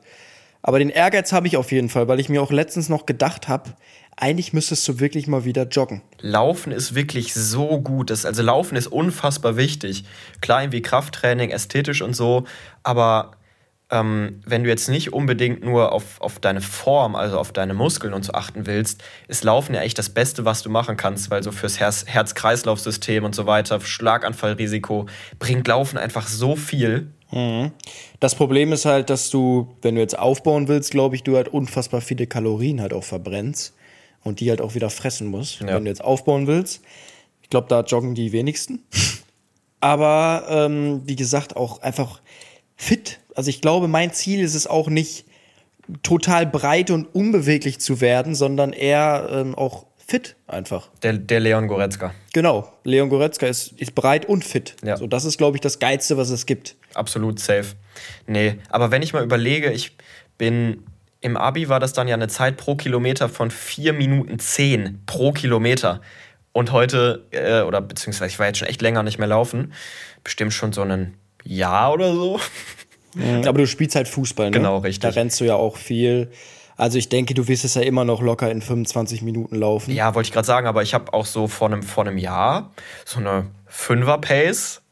[0.62, 3.48] Aber den Ehrgeiz habe ich auf jeden Fall, weil ich mir auch letztens noch gedacht
[3.48, 3.74] habe,
[4.16, 6.00] eigentlich müsstest du wirklich mal wieder joggen.
[6.20, 8.08] Laufen ist wirklich so gut.
[8.08, 10.04] Das, also Laufen ist unfassbar wichtig.
[10.40, 12.44] Klar, irgendwie Krafttraining, ästhetisch und so,
[12.84, 13.32] aber
[13.92, 18.14] ähm, wenn du jetzt nicht unbedingt nur auf, auf deine Form, also auf deine Muskeln
[18.14, 21.42] und so achten willst, ist Laufen ja echt das Beste, was du machen kannst, weil
[21.42, 25.06] so fürs Herz-Kreislauf-System und so weiter, Schlaganfallrisiko,
[25.38, 27.12] bringt Laufen einfach so viel.
[27.30, 27.72] Mhm.
[28.18, 31.48] Das Problem ist halt, dass du, wenn du jetzt aufbauen willst, glaube ich, du halt
[31.48, 33.74] unfassbar viele Kalorien halt auch verbrennst
[34.24, 35.66] und die halt auch wieder fressen musst, ja.
[35.66, 36.80] wenn du jetzt aufbauen willst.
[37.42, 38.84] Ich glaube, da joggen die wenigsten.
[39.80, 42.22] Aber ähm, wie gesagt, auch einfach
[42.76, 45.26] fit also ich glaube, mein Ziel ist es auch nicht,
[46.02, 50.88] total breit und unbeweglich zu werden, sondern eher ähm, auch fit einfach.
[51.02, 52.12] Der, der Leon Goretzka.
[52.32, 54.76] Genau, Leon Goretzka ist, ist breit und fit.
[54.84, 54.96] Ja.
[54.96, 56.76] So, das ist, glaube ich, das Geilste, was es gibt.
[56.94, 57.74] Absolut safe.
[58.26, 59.96] Nee, aber wenn ich mal überlege, ich
[60.38, 60.84] bin
[61.20, 65.32] im Abi war das dann ja eine Zeit pro Kilometer von 4 Minuten 10 pro
[65.32, 66.00] Kilometer.
[66.52, 69.72] Und heute, äh, oder beziehungsweise ich war jetzt schon echt länger nicht mehr laufen,
[70.24, 71.14] bestimmt schon so ein
[71.44, 72.40] Jahr oder so.
[73.14, 73.46] Mhm.
[73.46, 74.56] Aber du spielst halt Fußball, ne?
[74.56, 75.00] Genau, richtig.
[75.00, 76.30] Da rennst du ja auch viel.
[76.76, 79.92] Also ich denke, du wirst es ja immer noch locker in 25 Minuten laufen.
[79.92, 82.72] Ja, wollte ich gerade sagen, aber ich habe auch so vor einem, vor einem Jahr
[83.04, 84.82] so eine Fünfer-Pace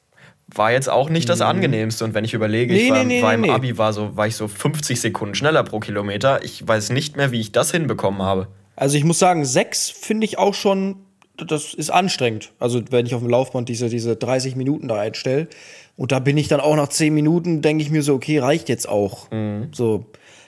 [0.54, 1.46] war jetzt auch nicht das mhm.
[1.46, 2.04] angenehmste.
[2.04, 4.36] Und wenn ich überlege, nee, ich war, nee, war im Abi war, so, war ich
[4.36, 6.44] so 50 Sekunden schneller pro Kilometer.
[6.44, 8.48] Ich weiß nicht mehr, wie ich das hinbekommen habe.
[8.76, 10.96] Also ich muss sagen, sechs finde ich auch schon,
[11.36, 12.52] das ist anstrengend.
[12.58, 15.48] Also wenn ich auf dem Laufband diese, diese 30 Minuten da einstelle,
[16.00, 18.70] und da bin ich dann auch nach zehn Minuten, denke ich mir so, okay, reicht
[18.70, 19.30] jetzt auch.
[19.30, 19.68] Mhm.
[19.72, 20.06] So,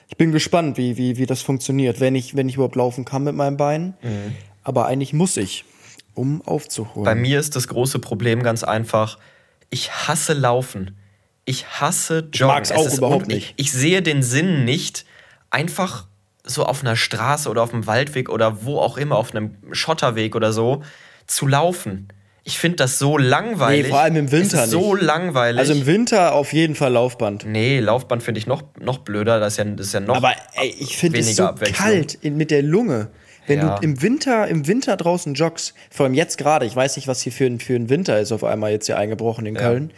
[0.09, 3.23] ich bin gespannt, wie, wie, wie das funktioniert, wenn ich, wenn ich überhaupt laufen kann
[3.23, 3.93] mit meinem Bein.
[4.01, 4.33] Mhm.
[4.63, 5.63] Aber eigentlich muss ich,
[6.15, 7.05] um aufzuholen.
[7.05, 9.19] Bei mir ist das große Problem ganz einfach,
[9.69, 10.97] ich hasse Laufen.
[11.45, 12.31] Ich hasse Joggen.
[12.33, 13.53] Ich mag es auch überhaupt nicht.
[13.55, 15.05] Ich, ich sehe den Sinn nicht,
[15.51, 16.07] einfach
[16.43, 20.35] so auf einer Straße oder auf einem Waldweg oder wo auch immer, auf einem Schotterweg
[20.35, 20.81] oder so,
[21.27, 22.07] zu laufen.
[22.45, 23.85] Ich finde das so langweilig.
[23.85, 24.83] Nee, vor allem im Winter es ist nicht.
[24.83, 25.59] so langweilig.
[25.59, 27.45] Also im Winter auf jeden Fall Laufband.
[27.45, 29.39] Nee, Laufband finde ich noch, noch blöder.
[29.39, 32.35] Das ist ja, das ist ja noch Aber ey, ich finde es so kalt in,
[32.35, 33.09] mit der Lunge.
[33.47, 33.75] Wenn ja.
[33.77, 37.21] du im Winter, im Winter draußen joggst, vor allem jetzt gerade, ich weiß nicht, was
[37.21, 39.91] hier für ein, für ein Winter ist auf einmal jetzt hier eingebrochen in Köln.
[39.91, 39.95] Ja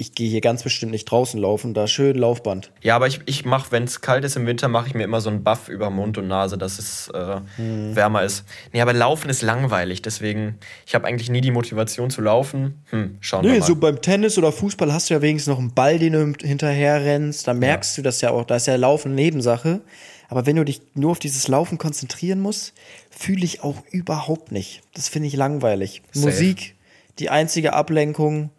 [0.00, 2.70] ich gehe hier ganz bestimmt nicht draußen laufen, da schön Laufband.
[2.82, 5.20] Ja, aber ich, ich mache, wenn es kalt ist im Winter, mache ich mir immer
[5.20, 7.96] so einen Buff über Mund und Nase, dass es äh, hm.
[7.96, 8.44] wärmer ist.
[8.72, 10.56] Nee, aber Laufen ist langweilig, deswegen,
[10.86, 12.80] ich habe eigentlich nie die Motivation zu laufen.
[12.90, 13.66] Hm, schauen nee, wir mal.
[13.66, 17.04] so beim Tennis oder Fußball hast du ja wenigstens noch einen Ball, den du hinterher
[17.04, 18.02] rennst, da merkst ja.
[18.02, 19.80] du das ja auch, da ist ja Laufen Nebensache.
[20.28, 22.74] Aber wenn du dich nur auf dieses Laufen konzentrieren musst,
[23.10, 24.82] fühle ich auch überhaupt nicht.
[24.94, 26.02] Das finde ich langweilig.
[26.12, 26.26] Safe.
[26.26, 26.76] Musik,
[27.18, 28.50] die einzige Ablenkung,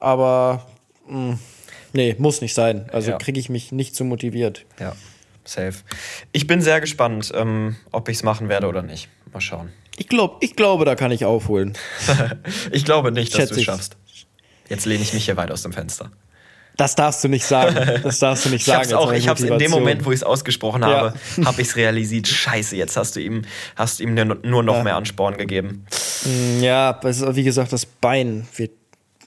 [0.00, 0.66] aber
[1.06, 1.38] mh, mm,
[1.92, 2.88] nee, muss nicht sein.
[2.92, 3.18] Also ja.
[3.18, 4.64] kriege ich mich nicht so motiviert.
[4.78, 4.94] Ja,
[5.44, 5.74] safe.
[6.32, 9.08] Ich bin sehr gespannt, ähm, ob ich es machen werde oder nicht.
[9.32, 9.72] Mal schauen.
[9.96, 11.74] Ich, glaub, ich glaube, da kann ich aufholen.
[12.72, 13.96] ich glaube nicht, dass du es schaffst.
[14.68, 16.10] Jetzt lehne ich mich hier weit aus dem Fenster.
[16.76, 17.76] Das darfst du nicht sagen.
[18.02, 18.90] Das darfst du nicht sagen.
[19.14, 21.44] ich habe es in dem Moment, wo ich es ausgesprochen habe, ja.
[21.44, 22.26] habe ich es realisiert.
[22.26, 23.42] Scheiße, jetzt hast du ihm,
[23.76, 24.82] hast ihm nur noch ja.
[24.82, 25.86] mehr Ansporn gegeben.
[26.24, 28.72] Mm, ja, wie gesagt, das Bein wird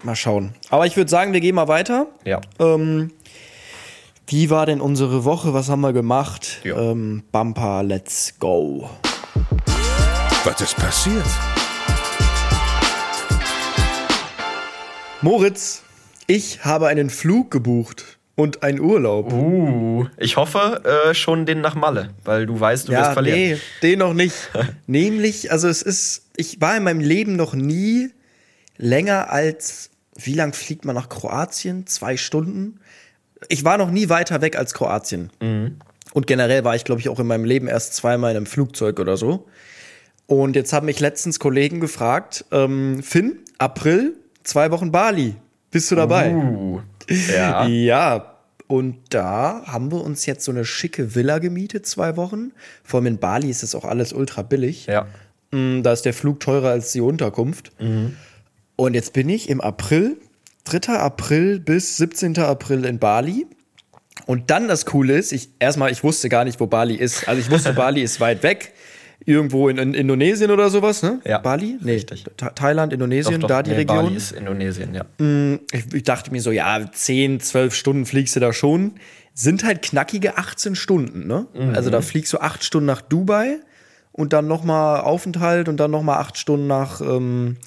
[0.04, 0.54] Mal schauen.
[0.70, 2.08] Aber ich würde sagen, wir gehen mal weiter.
[2.24, 2.42] Ja.
[2.60, 3.12] Ähm,
[4.28, 5.54] wie war denn unsere Woche?
[5.54, 6.60] Was haben wir gemacht?
[6.64, 6.78] Ja.
[6.78, 8.90] Ähm, Bumper, let's go.
[10.44, 11.26] Was ist passiert?
[15.22, 15.82] Moritz,
[16.28, 19.34] ich habe einen Flug gebucht und einen Urlaub.
[19.34, 23.40] Uh, ich hoffe äh, schon den nach Malle, weil du weißt, du ja, wirst verlieren.
[23.40, 24.36] Nee, den noch nicht.
[24.88, 28.12] Nämlich, also es ist, ich war in meinem Leben noch nie
[28.78, 31.88] länger als, wie lang fliegt man nach Kroatien?
[31.88, 32.80] Zwei Stunden?
[33.50, 35.32] Ich war noch nie weiter weg als Kroatien.
[35.42, 35.78] Mhm.
[36.14, 39.00] Und generell war ich, glaube ich, auch in meinem Leben erst zweimal in einem Flugzeug
[39.00, 39.48] oder so.
[40.26, 45.36] Und jetzt haben mich letztens Kollegen gefragt, ähm, Finn, April, zwei Wochen Bali.
[45.72, 46.34] Bist du dabei?
[46.34, 46.82] Uh,
[47.32, 47.66] ja.
[47.68, 48.34] ja.
[48.68, 52.52] Und da haben wir uns jetzt so eine schicke Villa gemietet, zwei Wochen.
[52.84, 54.88] Vor allem in Bali ist das auch alles ultra billig.
[54.88, 55.08] Ja.
[55.52, 57.72] Mm, da ist der Flug teurer als die Unterkunft.
[57.80, 58.18] Mhm.
[58.78, 60.18] Und jetzt bin ich im April,
[60.66, 60.94] 3.
[60.94, 62.38] April bis 17.
[62.40, 63.48] April in Bali.
[64.28, 67.28] Und dann das Coole ist, ich erstmal, ich wusste gar nicht, wo Bali ist.
[67.28, 68.74] Also ich wusste, Bali ist weit weg.
[69.26, 71.20] Irgendwo in, in, Indonesien oder sowas, ne?
[71.26, 71.40] Ja.
[71.40, 71.78] Bali?
[71.82, 71.94] Nee.
[71.94, 72.24] Richtig.
[72.56, 74.06] Thailand, Indonesien, doch, doch, da die nee, Region.
[74.06, 75.06] Bali ist Indonesien, ja.
[75.18, 78.94] Mm, ich, ich, dachte mir so, ja, 10, 12 Stunden fliegst du da schon.
[79.34, 81.48] Sind halt knackige 18 Stunden, ne?
[81.54, 81.74] Mhm.
[81.74, 83.58] Also da fliegst du 8 Stunden nach Dubai
[84.12, 87.58] und dann nochmal Aufenthalt und dann nochmal 8 Stunden nach ähm,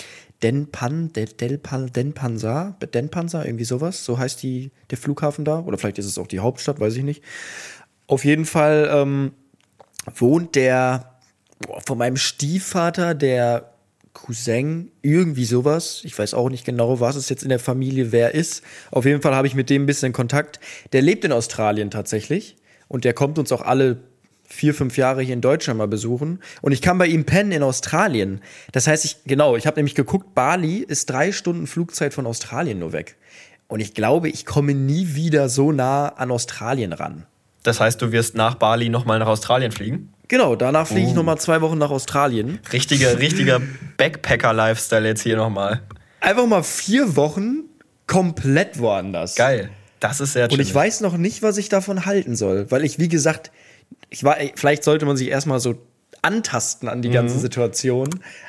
[0.42, 4.05] Denpan, Del, Delpan, Denpansa, Denpansa, irgendwie sowas.
[4.05, 5.61] So heißt die, der Flughafen da.
[5.61, 7.22] Oder vielleicht ist es auch die Hauptstadt, weiß ich nicht.
[8.07, 9.33] Auf jeden Fall ähm,
[10.16, 11.18] wohnt der
[11.66, 13.70] boah, von meinem Stiefvater, der
[14.12, 16.00] Cousin, irgendwie sowas.
[16.05, 18.62] Ich weiß auch nicht genau, was es jetzt in der Familie wer ist.
[18.90, 20.59] Auf jeden Fall habe ich mit dem ein bisschen Kontakt.
[20.92, 22.57] Der lebt in Australien tatsächlich.
[22.88, 23.98] Und der kommt uns auch alle
[24.51, 26.41] vier, fünf Jahre hier in Deutschland mal besuchen.
[26.61, 28.41] Und ich kann bei ihm pennen in Australien.
[28.73, 32.79] Das heißt, ich, genau, ich habe nämlich geguckt, Bali ist drei Stunden Flugzeit von Australien
[32.79, 33.17] nur weg.
[33.69, 37.27] Und ich glaube, ich komme nie wieder so nah an Australien ran.
[37.63, 40.13] Das heißt, du wirst nach Bali nochmal nach Australien fliegen?
[40.29, 41.17] Genau, danach fliege ich uh.
[41.17, 42.59] nochmal zwei Wochen nach Australien.
[42.73, 43.61] Richtiger, richtiger
[43.97, 45.83] Backpacker-Lifestyle jetzt hier nochmal.
[46.21, 47.65] Einfach mal vier Wochen
[48.07, 49.37] komplett woanders.
[49.37, 49.71] Geil.
[50.01, 50.59] Das ist sehr chillig.
[50.59, 53.51] Und ich weiß noch nicht, was ich davon halten soll, weil ich, wie gesagt,
[54.09, 55.74] ich war, vielleicht sollte man sich erstmal so
[56.22, 57.14] antasten an die mhm.
[57.14, 58.09] ganze Situation.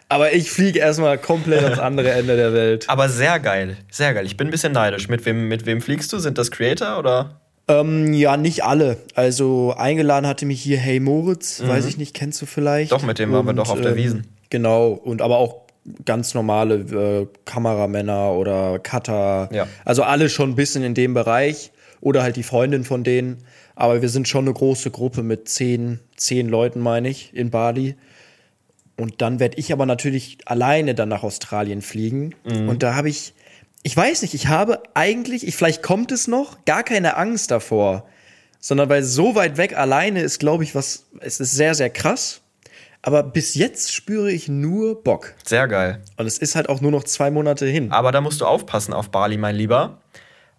[0.10, 2.90] Aber ich fliege erstmal komplett ans andere Ende der Welt.
[2.90, 4.26] Aber sehr geil, sehr geil.
[4.26, 5.08] Ich bin ein bisschen neidisch.
[5.08, 6.20] Mit wem, mit wem fliegst du?
[6.20, 7.42] Sind das Creator oder?
[7.68, 8.98] Ähm, ja, nicht alle.
[9.16, 11.70] Also eingeladen hatte mich hier Hey Moritz, mhm.
[11.70, 12.92] weiß ich nicht, kennst du vielleicht?
[12.92, 14.28] Doch, mit dem waren wir doch auf der ähm, Wiesen.
[14.50, 15.62] Genau, und aber auch
[16.06, 19.50] ganz normale äh, Kameramänner oder Cutter.
[19.52, 19.68] Ja.
[19.86, 21.72] Also alle schon ein bisschen in dem Bereich.
[22.02, 23.38] Oder halt die Freundin von denen.
[23.76, 27.96] Aber wir sind schon eine große Gruppe mit zehn, zehn Leuten, meine ich, in Bali.
[28.98, 32.36] Und dann werde ich aber natürlich alleine dann nach Australien fliegen.
[32.44, 32.70] Mhm.
[32.70, 33.34] Und da habe ich,
[33.84, 38.06] ich weiß nicht, ich habe eigentlich, ich, vielleicht kommt es noch, gar keine Angst davor.
[38.60, 42.42] Sondern weil so weit weg alleine ist, glaube ich, was, es ist sehr, sehr krass.
[43.02, 45.34] Aber bis jetzt spüre ich nur Bock.
[45.44, 46.04] Sehr geil.
[46.18, 47.92] Und es ist halt auch nur noch zwei Monate hin.
[47.92, 50.01] Aber da musst du aufpassen auf Bali, mein Lieber.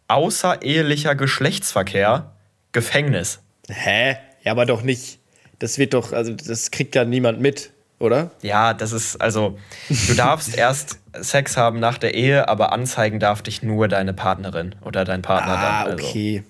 [0.08, 2.32] Außerehelicher Geschlechtsverkehr
[2.72, 3.40] Gefängnis.
[3.68, 4.16] Hä?
[4.42, 5.18] Ja, aber doch nicht.
[5.58, 8.30] Das wird doch, also das kriegt ja niemand mit, oder?
[8.42, 13.42] Ja, das ist, also, du darfst erst Sex haben nach der Ehe, aber anzeigen darf
[13.42, 15.92] dich nur deine Partnerin oder dein Partner ah, dann.
[15.92, 16.42] Also, okay.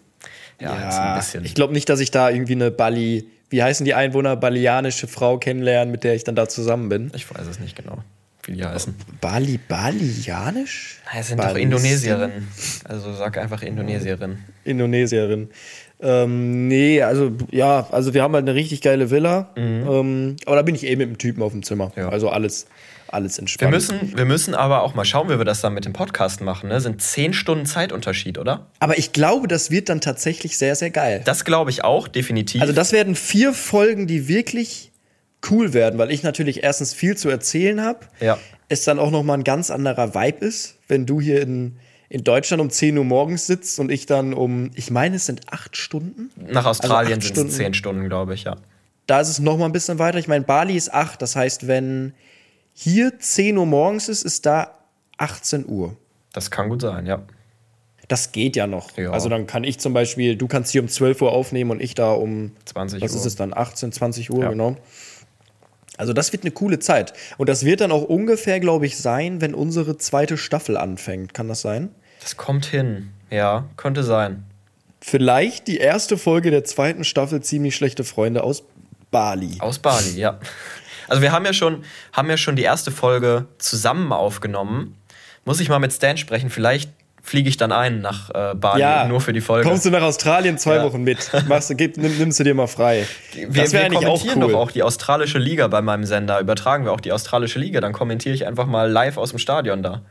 [0.60, 1.44] Ja, ja, ist ein bisschen.
[1.44, 5.38] Ich glaube nicht, dass ich da irgendwie eine Bali, wie heißen die Einwohner, balianische Frau
[5.38, 7.10] kennenlernen, mit der ich dann da zusammen bin.
[7.14, 8.02] Ich weiß es nicht genau
[8.44, 8.94] wie die heißen.
[9.20, 11.00] Bali, Balianisch?
[11.06, 12.48] Nein, es sind Balis doch Indonesierinnen.
[12.84, 14.38] Also sag einfach Indonesierin.
[14.64, 15.50] Indonesierin.
[16.00, 19.50] Ähm, nee, also ja, also wir haben halt eine richtig geile Villa.
[19.56, 19.88] Mhm.
[19.88, 21.92] Ähm, aber da bin ich eh mit dem Typen auf dem Zimmer.
[21.94, 22.08] Ja.
[22.08, 22.66] Also alles,
[23.06, 23.70] alles entspannt.
[23.70, 26.40] Wir müssen, wir müssen aber auch mal schauen, wie wir das dann mit dem Podcast
[26.40, 26.68] machen.
[26.68, 26.80] Ne?
[26.80, 28.66] Sind zehn Stunden Zeitunterschied, oder?
[28.80, 31.22] Aber ich glaube, das wird dann tatsächlich sehr, sehr geil.
[31.24, 32.60] Das glaube ich auch, definitiv.
[32.60, 34.91] Also das werden vier Folgen, die wirklich
[35.50, 38.00] cool werden, weil ich natürlich erstens viel zu erzählen habe.
[38.20, 38.38] Ja.
[38.68, 41.76] Es dann auch noch mal ein ganz anderer Vibe ist, wenn du hier in
[42.12, 45.50] in Deutschland um 10 Uhr morgens sitzt und ich dann um, ich meine, es sind
[45.50, 46.30] acht Stunden.
[46.36, 48.56] Nach Australien also sind es zehn Stunden, glaube ich, ja.
[49.06, 50.18] Da ist es noch mal ein bisschen weiter.
[50.18, 51.22] Ich meine, Bali ist acht.
[51.22, 52.12] Das heißt, wenn
[52.74, 54.78] hier 10 Uhr morgens ist, ist da
[55.16, 55.96] 18 Uhr.
[56.34, 57.22] Das kann gut sein, ja.
[58.08, 58.94] Das geht ja noch.
[58.98, 59.10] Ja.
[59.12, 61.94] Also dann kann ich zum Beispiel, du kannst hier um 12 Uhr aufnehmen und ich
[61.94, 63.08] da um 20 Uhr.
[63.08, 63.54] Was ist es dann?
[63.54, 64.50] 18, 20 Uhr, ja.
[64.50, 64.76] genau.
[65.98, 67.12] Also das wird eine coole Zeit.
[67.38, 71.34] Und das wird dann auch ungefähr, glaube ich, sein, wenn unsere zweite Staffel anfängt.
[71.34, 71.90] Kann das sein?
[72.20, 73.10] Das kommt hin.
[73.30, 74.44] Ja, könnte sein.
[75.00, 78.62] Vielleicht die erste Folge der zweiten Staffel Ziemlich schlechte Freunde aus
[79.10, 79.56] Bali.
[79.58, 80.38] Aus Bali, ja.
[81.08, 84.96] Also wir haben ja schon, haben ja schon die erste Folge zusammen aufgenommen.
[85.44, 86.50] Muss ich mal mit Stan sprechen.
[86.50, 86.90] Vielleicht
[87.22, 89.68] fliege ich dann ein nach äh, Bali ja, nur für die Folge.
[89.68, 90.84] Kommst du nach Australien zwei ja.
[90.84, 91.30] Wochen mit?
[91.48, 93.06] Machst, gib, nimm, nimmst du dir mal frei.
[93.32, 94.40] Wir, das wir eigentlich auch cool.
[94.40, 96.40] doch auch die australische Liga bei meinem Sender.
[96.40, 97.80] Übertragen wir auch die australische Liga.
[97.80, 100.02] Dann kommentiere ich einfach mal live aus dem Stadion da.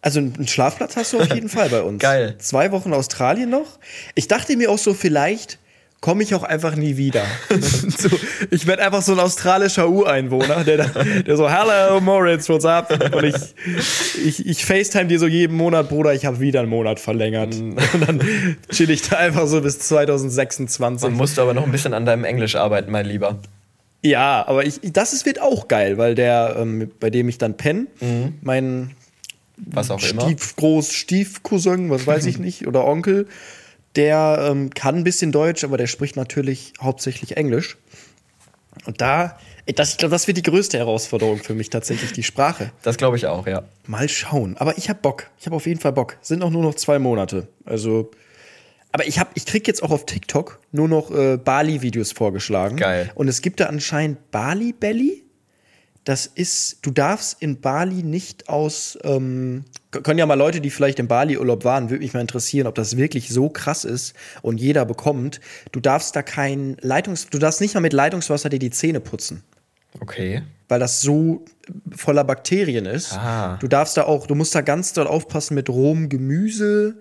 [0.00, 2.00] Also einen Schlafplatz hast du auf jeden Fall bei uns.
[2.00, 2.36] Geil.
[2.38, 3.78] Zwei Wochen Australien noch.
[4.14, 5.58] Ich dachte mir auch so, vielleicht
[6.06, 7.24] komme ich auch einfach nie wieder.
[7.98, 8.08] so,
[8.52, 12.92] ich werde einfach so ein australischer Ureinwohner, der, der so, Hello Moritz, what's up?
[13.12, 13.34] Und ich,
[14.24, 17.56] ich, ich FaceTime dir so jeden Monat, Bruder, ich habe wieder einen Monat verlängert.
[17.56, 17.76] Mm.
[17.94, 18.20] Und dann
[18.70, 21.08] chill ich da einfach so bis 2026.
[21.08, 23.40] Man musst aber noch ein bisschen an deinem Englisch arbeiten, mein Lieber.
[24.04, 27.56] Ja, aber ich, das ist, wird auch geil, weil der, ähm, bei dem ich dann
[27.56, 28.34] penne, mhm.
[28.42, 28.92] mein
[29.56, 30.22] was auch immer.
[30.22, 33.26] Stiefgroß, Stiefcousin, was weiß ich nicht, oder Onkel,
[33.96, 37.78] der ähm, kann ein bisschen Deutsch, aber der spricht natürlich hauptsächlich Englisch.
[38.84, 39.38] Und da
[39.74, 42.70] Das, ich glaube, das wird die größte Herausforderung für mich tatsächlich, die Sprache.
[42.82, 43.64] Das glaube ich auch, ja.
[43.86, 44.56] Mal schauen.
[44.58, 45.28] Aber ich habe Bock.
[45.40, 46.18] Ich habe auf jeden Fall Bock.
[46.20, 47.48] Sind auch nur noch zwei Monate.
[47.64, 48.10] Also.
[48.92, 52.76] Aber ich, hab, ich krieg jetzt auch auf TikTok nur noch äh, Bali-Videos vorgeschlagen.
[52.76, 53.10] Geil.
[53.14, 55.24] Und es gibt da anscheinend Bali Belly.
[56.06, 61.00] Das ist, du darfst in Bali nicht aus, ähm, können ja mal Leute, die vielleicht
[61.00, 64.84] im Bali-Urlaub waren, würde mich mal interessieren, ob das wirklich so krass ist und jeder
[64.84, 65.40] bekommt.
[65.72, 69.42] Du darfst da kein Leitungs, du darfst nicht mal mit Leitungswasser dir die Zähne putzen.
[69.98, 70.44] Okay.
[70.68, 71.44] Weil das so
[71.90, 73.14] voller Bakterien ist.
[73.14, 73.56] Ah.
[73.60, 76.98] Du darfst da auch, du musst da ganz doll aufpassen mit rohem Gemüse,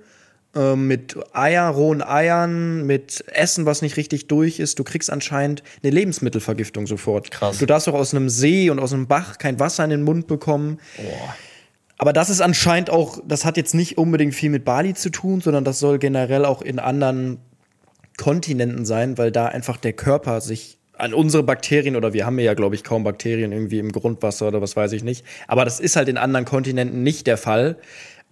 [0.76, 4.80] mit Eier, rohen Eiern, mit Essen, was nicht richtig durch ist.
[4.80, 7.30] Du kriegst anscheinend eine Lebensmittelvergiftung sofort.
[7.32, 7.58] Krass.
[7.58, 10.28] Du darfst auch aus einem See und aus einem Bach kein Wasser in den Mund
[10.28, 10.80] bekommen.
[10.96, 11.36] Boah.
[11.98, 15.42] Aber das ist anscheinend auch, das hat jetzt nicht unbedingt viel mit Bali zu tun,
[15.42, 17.40] sondern das soll generell auch in anderen
[18.18, 22.54] Kontinenten sein, weil da einfach der Körper sich an unsere Bakterien oder wir haben ja,
[22.54, 25.26] glaube ich, kaum Bakterien irgendwie im Grundwasser oder was weiß ich nicht.
[25.48, 27.78] Aber das ist halt in anderen Kontinenten nicht der Fall.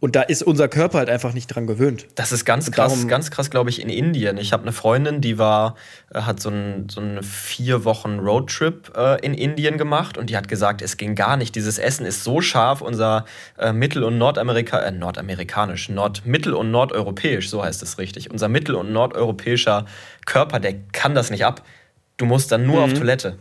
[0.03, 2.07] Und da ist unser Körper halt einfach nicht dran gewöhnt.
[2.15, 4.37] Das ist ganz krass, ganz krass, glaube ich, in Indien.
[4.37, 5.75] Ich habe eine Freundin, die war,
[6.13, 10.49] äh, hat so einen so vier Wochen Roadtrip äh, in Indien gemacht und die hat
[10.49, 11.55] gesagt, es ging gar nicht.
[11.55, 13.23] Dieses Essen ist so scharf, unser
[13.57, 18.29] äh, Mittel- und Nordamerika, äh, nordamerikanisch, Nord, mittel- und nordeuropäisch, so heißt es richtig.
[18.29, 19.85] Unser mittel- und nordeuropäischer
[20.25, 21.63] Körper, der kann das nicht ab.
[22.17, 22.91] Du musst dann nur mhm.
[22.91, 23.37] auf Toilette.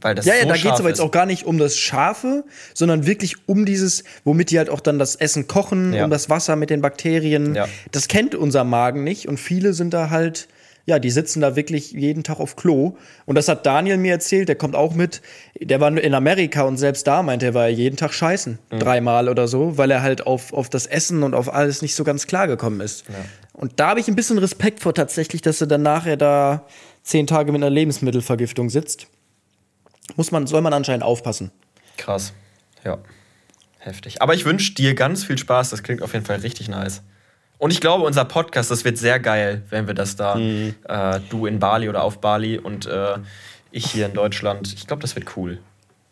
[0.00, 1.76] Weil das ja, ja, so da geht es aber jetzt auch gar nicht um das
[1.76, 6.04] Scharfe, sondern wirklich um dieses, womit die halt auch dann das Essen kochen, ja.
[6.04, 7.56] um das Wasser mit den Bakterien.
[7.56, 7.66] Ja.
[7.90, 10.46] Das kennt unser Magen nicht und viele sind da halt,
[10.86, 12.96] ja, die sitzen da wirklich jeden Tag auf Klo.
[13.26, 15.20] Und das hat Daniel mir erzählt, der kommt auch mit,
[15.60, 18.60] der war in Amerika und selbst da meinte er, war er jeden Tag scheißen.
[18.70, 18.78] Mhm.
[18.78, 22.04] Dreimal oder so, weil er halt auf, auf das Essen und auf alles nicht so
[22.04, 23.04] ganz klar gekommen ist.
[23.08, 23.16] Ja.
[23.52, 26.66] Und da habe ich ein bisschen Respekt vor tatsächlich, dass er dann nachher da
[27.02, 29.08] zehn Tage mit einer Lebensmittelvergiftung sitzt
[30.16, 31.50] muss man, soll man anscheinend aufpassen.
[31.96, 32.32] Krass.
[32.84, 32.98] Ja.
[33.78, 34.22] Heftig.
[34.22, 35.70] Aber ich wünsche dir ganz viel Spaß.
[35.70, 37.02] Das klingt auf jeden Fall richtig nice.
[37.58, 40.74] Und ich glaube, unser Podcast, das wird sehr geil, wenn wir das da, mhm.
[40.88, 43.18] äh, du in Bali oder auf Bali und äh,
[43.70, 44.72] ich hier in Deutschland.
[44.72, 45.60] Ich glaube, das wird cool.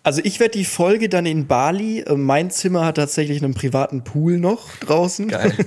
[0.07, 2.03] Also ich werde die Folge dann in Bali.
[2.03, 5.27] Äh, mein Zimmer hat tatsächlich einen privaten Pool noch draußen.
[5.27, 5.53] Geil.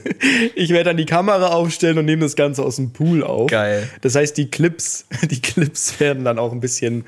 [0.56, 3.50] Ich werde dann die Kamera aufstellen und nehme das Ganze aus dem Pool auf.
[3.50, 3.90] Geil.
[4.02, 7.06] Das heißt, die Clips, die Clips werden dann auch ein bisschen,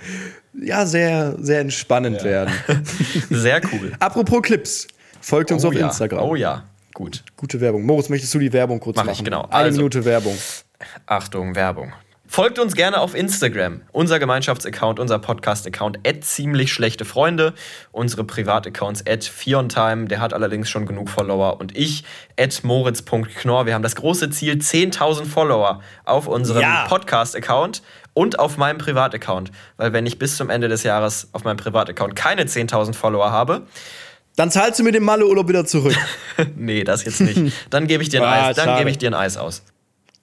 [0.54, 2.24] ja, sehr, sehr entspannend ja.
[2.24, 2.54] werden.
[3.30, 3.94] Sehr cool.
[4.00, 4.88] Apropos Clips,
[5.22, 5.88] folgt uns oh auf ja.
[5.88, 6.24] Instagram.
[6.24, 7.24] Oh ja, gut.
[7.38, 7.86] Gute Werbung.
[7.86, 9.15] Moritz, möchtest du die Werbung kurz Mach machen?
[9.20, 9.44] Ich, genau.
[9.44, 10.38] Eine also, Minute Werbung.
[11.06, 11.94] Achtung, Werbung.
[12.34, 13.82] Folgt uns gerne auf Instagram.
[13.91, 17.54] Unser Gemeinschaftsaccount, unser Podcast-Account, ziemlich schlechte Freunde.
[17.91, 21.60] Unsere Privataccounts, Fiontime, der hat allerdings schon genug Follower.
[21.60, 22.06] Und ich,
[22.63, 23.65] moritz.knorr.
[23.65, 26.86] Wir haben das große Ziel, 10.000 Follower auf unserem ja.
[26.88, 27.82] Podcast-Account
[28.13, 29.52] und auf meinem Privataccount.
[29.76, 33.63] Weil wenn ich bis zum Ende des Jahres auf meinem Privataccount keine 10.000 Follower habe,
[34.38, 35.98] dann zahlst du mir den Malle-Urlaub wieder zurück.
[36.56, 37.54] nee, das jetzt nicht.
[37.70, 38.56] Dann gebe ich dir ein ah, Eis.
[38.56, 39.63] Dann gebe ich dir ein Eis aus.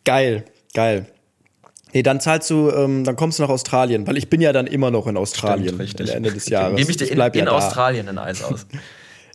[0.06, 1.06] Geil, geil.
[1.92, 4.66] Nee, dann zahlst du, ähm, dann kommst du nach Australien, weil ich bin ja dann
[4.66, 6.10] immer noch in Australien Stimmt, richtig.
[6.10, 6.76] Ende des Jahres.
[6.76, 8.66] Gebe ich dir in, in ja Australien ein Eis aus.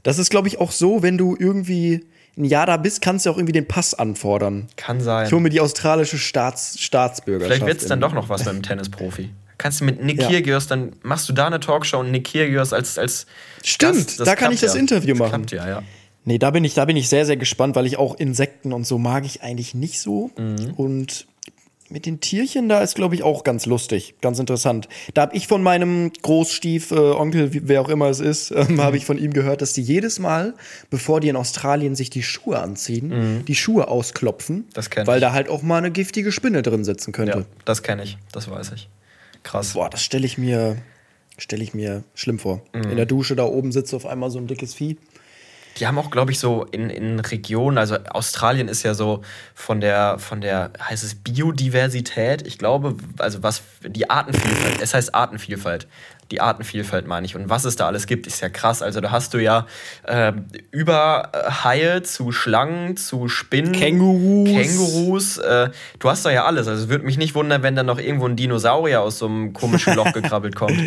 [0.05, 2.05] Das ist, glaube ich, auch so, wenn du irgendwie
[2.37, 4.67] ein Jahr da bist, kannst du auch irgendwie den Pass anfordern.
[4.75, 5.27] Kann sein.
[5.27, 7.55] Ich hole mir die australische Staats Staatsbürgerschaft.
[7.55, 9.29] Vielleicht wird es dann doch noch was dem Tennisprofi.
[9.57, 10.27] Kannst du mit Nick ja.
[10.27, 13.27] Kyrgios, dann machst du da eine Talkshow und Nick Kyrgios als, als
[13.63, 14.79] Stimmt, da kann ich das ja.
[14.81, 15.43] Interview machen.
[15.43, 15.83] Das klappt ja, ja.
[16.25, 18.85] Nee, da bin ich, da bin ich sehr, sehr gespannt, weil ich auch Insekten und
[18.85, 20.31] so mag ich eigentlich nicht so.
[20.37, 20.73] Mhm.
[20.75, 21.27] Und
[21.93, 24.89] mit den Tierchen, da ist, glaube ich, auch ganz lustig, ganz interessant.
[25.13, 28.81] Da habe ich von meinem Großstief, äh, Onkel, wer auch immer es ist, ähm, mhm.
[28.81, 30.55] habe ich von ihm gehört, dass die jedes Mal,
[30.89, 33.45] bevor die in Australien sich die Schuhe anziehen, mhm.
[33.45, 34.65] die Schuhe ausklopfen.
[34.73, 35.21] Das kenn Weil ich.
[35.21, 37.37] da halt auch mal eine giftige Spinne drin sitzen könnte.
[37.39, 38.89] Ja, das kenne ich, das weiß ich.
[39.43, 39.73] Krass.
[39.73, 40.77] Boah, das stelle ich mir,
[41.37, 42.63] stelle ich mir schlimm vor.
[42.73, 42.89] Mhm.
[42.89, 44.97] In der Dusche da oben sitzt auf einmal so ein dickes Vieh.
[45.79, 49.23] Die haben auch, glaube ich, so in, in Regionen, also Australien ist ja so
[49.55, 52.45] von der, von der, heißt es Biodiversität?
[52.45, 55.87] Ich glaube, also was, die Artenvielfalt, es heißt Artenvielfalt
[56.33, 57.35] die Artenvielfalt meine ich.
[57.35, 58.81] Und was es da alles gibt, ist ja krass.
[58.81, 59.67] Also da hast du ja
[60.07, 60.33] äh,
[60.71, 61.31] über
[61.63, 64.49] Haie zu Schlangen, zu Spinnen, Kängurus.
[64.49, 65.37] Kängurus.
[65.37, 65.69] Äh,
[65.99, 66.67] du hast da ja alles.
[66.67, 69.53] Also es würde mich nicht wundern, wenn dann noch irgendwo ein Dinosaurier aus so einem
[69.53, 70.73] komischen Loch gekrabbelt kommt.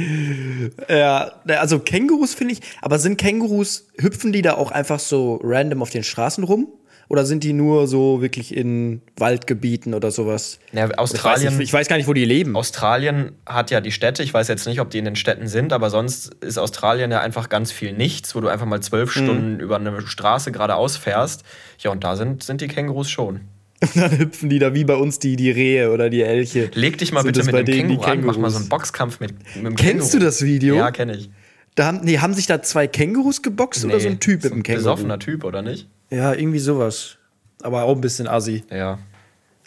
[0.88, 5.82] Ja, also Kängurus finde ich, aber sind Kängurus, hüpfen die da auch einfach so random
[5.82, 6.68] auf den Straßen rum?
[7.09, 10.59] Oder sind die nur so wirklich in Waldgebieten oder sowas?
[10.72, 11.52] Ja, Australien.
[11.52, 12.57] Ich weiß, ich weiß, gar nicht, wo die leben.
[12.57, 14.22] Australien hat ja die Städte.
[14.24, 17.20] Ich weiß jetzt nicht, ob die in den Städten sind, aber sonst ist Australien ja
[17.20, 19.24] einfach ganz viel nichts, wo du einfach mal zwölf mhm.
[19.24, 21.44] Stunden über eine Straße geradeaus fährst.
[21.78, 23.42] Ja, und da sind, sind die Kängurus schon.
[23.80, 26.70] Und dann hüpfen die da wie bei uns die, die Rehe oder die Elche.
[26.74, 29.64] Leg dich mal bitte mit dem Känguru an, mach mal so einen Boxkampf mit, mit
[29.64, 30.18] dem Kennst Känguru.
[30.18, 30.76] du das Video?
[30.76, 31.30] Ja, kenne ich.
[31.76, 34.52] Da haben, nee, haben sich da zwei Kängurus geboxt nee, oder so ein Typ mit
[34.52, 34.82] dem Känguru?
[34.82, 35.88] besoffener Typ, oder nicht?
[36.11, 37.16] Ja, irgendwie sowas.
[37.62, 38.64] Aber auch ein bisschen assi.
[38.70, 38.98] Ja.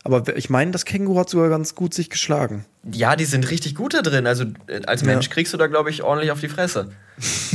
[0.03, 2.65] Aber ich meine, das Känguru hat sogar ganz gut sich geschlagen.
[2.89, 4.27] Ja, die sind richtig gut da drin.
[4.27, 5.33] Also äh, als Mensch ja.
[5.33, 6.91] kriegst du da, glaube ich, ordentlich auf die Fresse.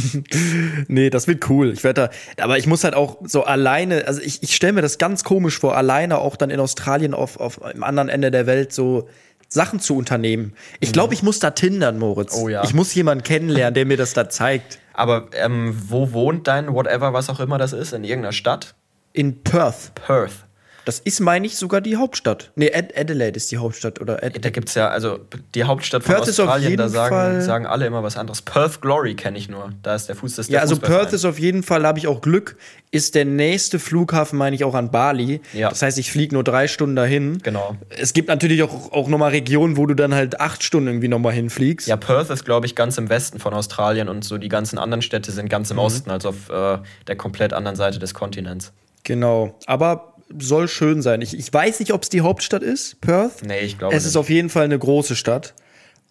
[0.88, 1.72] nee, das wird cool.
[1.72, 4.82] Ich werde da, aber ich muss halt auch so alleine, also ich, ich stelle mir
[4.82, 8.46] das ganz komisch vor, alleine auch dann in Australien auf, auf am anderen Ende der
[8.46, 9.08] Welt so
[9.48, 10.52] Sachen zu unternehmen.
[10.80, 11.14] Ich glaube, mhm.
[11.14, 12.36] ich muss da tindern, Moritz.
[12.36, 12.62] Oh ja.
[12.64, 14.78] Ich muss jemanden kennenlernen, der mir das da zeigt.
[14.94, 17.92] Aber ähm, wo wohnt dein whatever, was auch immer das ist?
[17.92, 18.74] In irgendeiner Stadt?
[19.12, 19.92] In Perth.
[19.94, 20.46] Perth.
[20.84, 22.50] Das ist, meine ich, sogar die Hauptstadt.
[22.56, 24.00] Nee, Ad Adelaide ist die Hauptstadt.
[24.00, 25.18] Oder Ad da gibt es ja, also
[25.54, 28.42] die Hauptstadt von Perth Australien, da sagen, sagen alle immer was anderes.
[28.42, 29.70] Perth Glory kenne ich nur.
[29.82, 32.20] Da ist der Fuß des Ja, also Perth ist auf jeden Fall, habe ich auch
[32.20, 32.56] Glück,
[32.90, 35.40] ist der nächste Flughafen, meine ich, auch an Bali.
[35.52, 35.70] Ja.
[35.70, 37.38] Das heißt, ich fliege nur drei Stunden dahin.
[37.38, 37.76] Genau.
[37.88, 41.32] Es gibt natürlich auch, auch nochmal Regionen, wo du dann halt acht Stunden irgendwie nochmal
[41.32, 41.88] hinfliegst.
[41.88, 45.02] Ja, Perth ist, glaube ich, ganz im Westen von Australien und so die ganzen anderen
[45.02, 45.82] Städte sind ganz im mhm.
[45.82, 48.72] Osten, also auf äh, der komplett anderen Seite des Kontinents.
[49.04, 49.58] Genau.
[49.66, 51.20] Aber soll schön sein.
[51.20, 53.44] Ich, ich weiß nicht, ob es die Hauptstadt ist, Perth.
[53.44, 54.10] Nee, ich glaube Es nicht.
[54.10, 55.54] ist auf jeden Fall eine große Stadt.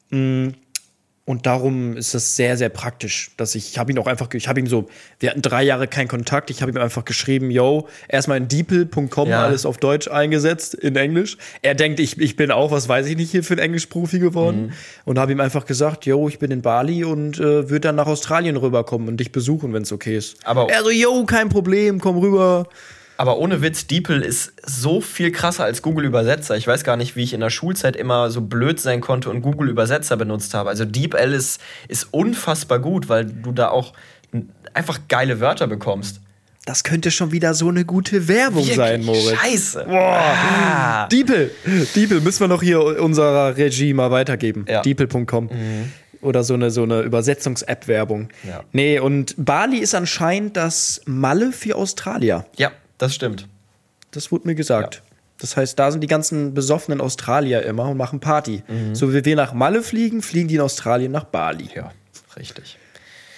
[0.09, 0.49] Mm,
[1.26, 4.49] und darum ist das sehr, sehr praktisch, dass ich, ich habe ihn auch einfach, ich
[4.49, 7.88] habe ihm so, wir hatten drei Jahre keinen Kontakt, ich habe ihm einfach geschrieben, yo,
[8.09, 9.45] erstmal in deeple.com ja.
[9.45, 11.38] alles auf Deutsch eingesetzt, in Englisch.
[11.61, 14.65] Er denkt, ich, ich bin auch, was weiß ich nicht, hier für ein Englischprofi geworden.
[14.65, 14.71] Mhm.
[15.05, 18.07] Und habe ihm einfach gesagt, yo, ich bin in Bali und äh, würde dann nach
[18.07, 20.45] Australien rüberkommen und dich besuchen, wenn es okay ist.
[20.45, 22.67] Aber er so, yo, kein Problem, komm rüber.
[23.18, 26.57] Aber ohne Witz, DeepL ist so viel krasser als Google Übersetzer.
[26.57, 29.41] Ich weiß gar nicht, wie ich in der Schulzeit immer so blöd sein konnte und
[29.41, 30.70] Google Übersetzer benutzt habe.
[30.70, 33.93] Also DeepL ist, ist unfassbar gut, weil du da auch
[34.74, 36.22] einfach geile Wörter bekommst.
[36.66, 38.78] Das könnte schon wieder so eine gute Werbung Wirklich?
[38.78, 39.38] sein, Moritz.
[39.38, 39.86] Scheiße.
[39.86, 40.22] Boah.
[40.22, 41.07] Ah.
[41.07, 41.51] Diepel.
[41.93, 44.66] Diepel müssen wir noch hier unserer Regie mal weitergeben.
[44.70, 44.82] Ja.
[44.82, 45.45] Diepel.com.
[45.45, 45.91] Mhm.
[46.22, 48.30] Oder so eine, so eine Übersetzungs-App-Werbung.
[48.47, 48.64] Ja.
[48.72, 52.45] Nee, und Bali ist anscheinend das Malle für Australier.
[52.55, 52.72] Ja,
[53.04, 53.47] das stimmt.
[54.12, 54.95] Das wurde mir gesagt.
[54.95, 55.01] Ja.
[55.39, 58.64] Das heißt, da sind die ganzen besoffenen Australier immer und machen Party.
[58.68, 58.95] Mhm.
[58.95, 61.68] So wie wir nach Malle fliegen, fliegen die in Australien nach Bali.
[61.76, 61.91] Ja,
[62.38, 62.78] richtig.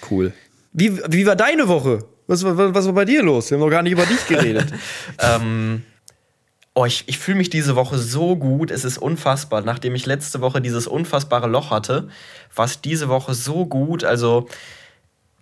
[0.08, 0.32] Cool.
[0.72, 2.04] Wie, wie war deine Woche?
[2.28, 3.50] Was, was, was war bei dir los?
[3.50, 4.72] Wir haben noch gar nicht über dich geredet.
[5.18, 5.82] ähm,
[6.74, 8.70] oh, ich, ich fühle mich diese Woche so gut.
[8.70, 9.62] Es ist unfassbar.
[9.62, 12.08] Nachdem ich letzte Woche dieses unfassbare Loch hatte,
[12.54, 14.04] war es diese Woche so gut.
[14.04, 14.48] Also,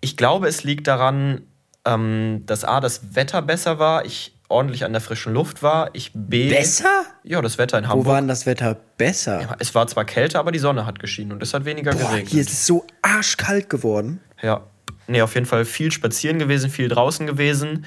[0.01, 1.43] ich glaube, es liegt daran,
[1.85, 6.13] ähm, dass A, das Wetter besser war, ich ordentlich an der frischen Luft war, ich
[6.15, 6.51] B.
[6.51, 7.05] Besser?
[7.23, 8.07] Ja, das Wetter in Hamburg.
[8.07, 9.41] Wo war denn das Wetter besser?
[9.41, 12.11] Ja, es war zwar kälter, aber die Sonne hat geschienen und es hat weniger Boah,
[12.11, 12.29] geregnet.
[12.29, 14.21] Hier ist es so arschkalt geworden.
[14.43, 14.67] Ja.
[15.07, 17.87] Nee, auf jeden Fall viel spazieren gewesen, viel draußen gewesen.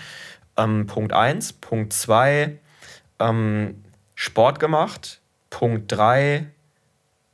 [0.56, 1.54] Ähm, Punkt 1.
[1.54, 2.60] Punkt 2,
[3.20, 3.84] ähm,
[4.16, 5.22] Sport gemacht.
[5.50, 6.48] Punkt 3,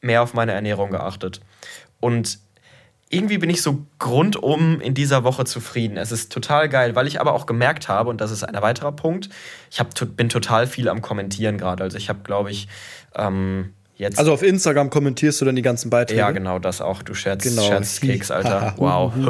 [0.01, 1.41] mehr auf meine Ernährung geachtet.
[1.99, 2.39] Und
[3.13, 5.97] irgendwie bin ich so grundum in dieser Woche zufrieden.
[5.97, 8.91] Es ist total geil, weil ich aber auch gemerkt habe, und das ist ein weiterer
[8.91, 9.29] Punkt,
[9.71, 11.83] ich hab, bin total viel am Kommentieren gerade.
[11.83, 12.67] Also ich habe, glaube ich,
[13.15, 14.19] ähm, jetzt.
[14.19, 16.19] Also auf Instagram kommentierst du dann die ganzen Beiträge?
[16.19, 17.03] Ja, genau, das auch.
[17.03, 17.63] Du scherzt, genau.
[17.63, 18.73] scherzt Keks, Alter.
[18.77, 19.13] wow.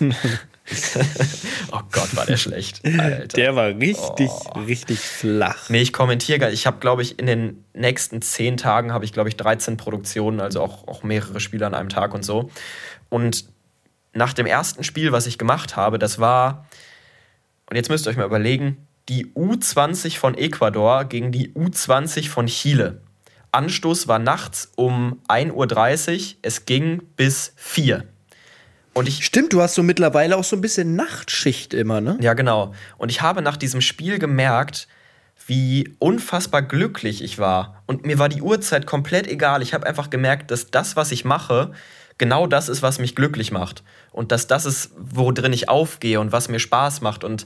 [1.72, 2.80] oh Gott, war der schlecht.
[2.84, 3.28] Alter.
[3.28, 4.60] Der war richtig, oh.
[4.60, 5.70] richtig flach.
[5.70, 9.28] Nee, ich kommentiere Ich habe, glaube ich, in den nächsten zehn Tagen habe ich, glaube
[9.28, 12.50] ich, 13 Produktionen, also auch, auch mehrere Spiele an einem Tag und so.
[13.08, 13.46] Und
[14.12, 16.66] nach dem ersten Spiel, was ich gemacht habe, das war,
[17.70, 22.46] und jetzt müsst ihr euch mal überlegen, die U20 von Ecuador gegen die U20 von
[22.46, 23.00] Chile.
[23.52, 28.04] Anstoß war nachts um 1.30 Uhr, es ging bis 4
[28.96, 32.16] und ich, Stimmt, du hast so mittlerweile auch so ein bisschen Nachtschicht immer, ne?
[32.20, 32.72] Ja, genau.
[32.96, 34.88] Und ich habe nach diesem Spiel gemerkt,
[35.46, 37.82] wie unfassbar glücklich ich war.
[37.84, 39.60] Und mir war die Uhrzeit komplett egal.
[39.60, 41.72] Ich habe einfach gemerkt, dass das, was ich mache,
[42.16, 43.82] genau das ist, was mich glücklich macht.
[44.12, 47.22] Und dass das ist, worin ich aufgehe und was mir Spaß macht.
[47.22, 47.44] Und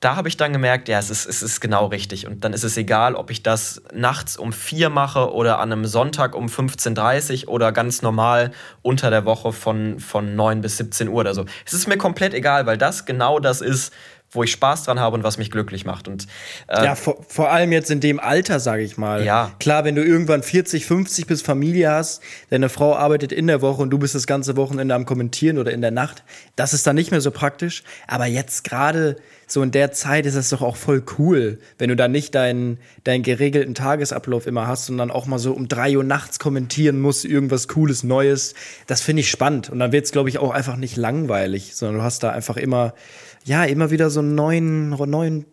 [0.00, 2.26] da habe ich dann gemerkt, ja, es ist, es ist genau richtig.
[2.26, 5.86] Und dann ist es egal, ob ich das nachts um vier mache oder an einem
[5.86, 11.08] Sonntag um 15.30 Uhr oder ganz normal unter der Woche von, von 9 bis 17
[11.08, 11.46] Uhr oder so.
[11.66, 13.92] Es ist mir komplett egal, weil das genau das ist,
[14.30, 16.06] wo ich Spaß dran habe und was mich glücklich macht.
[16.06, 16.26] Und,
[16.68, 19.24] äh, ja, vor, vor allem jetzt in dem Alter, sage ich mal.
[19.24, 19.52] Ja.
[19.58, 23.82] Klar, wenn du irgendwann 40, 50 bis Familie hast, deine Frau arbeitet in der Woche
[23.82, 26.22] und du bist das ganze Wochenende am Kommentieren oder in der Nacht,
[26.56, 27.82] das ist dann nicht mehr so praktisch.
[28.06, 29.16] Aber jetzt gerade
[29.48, 32.78] so in der Zeit ist es doch auch voll cool, wenn du da nicht deinen,
[33.02, 37.00] deinen geregelten Tagesablauf immer hast und dann auch mal so um drei Uhr nachts kommentieren
[37.00, 38.54] musst, irgendwas Cooles, Neues.
[38.86, 39.70] Das finde ich spannend.
[39.70, 42.56] Und dann wird es, glaube ich, auch einfach nicht langweilig, sondern du hast da einfach
[42.56, 42.94] immer
[43.48, 45.46] ja, immer wieder so einen neuen, neuen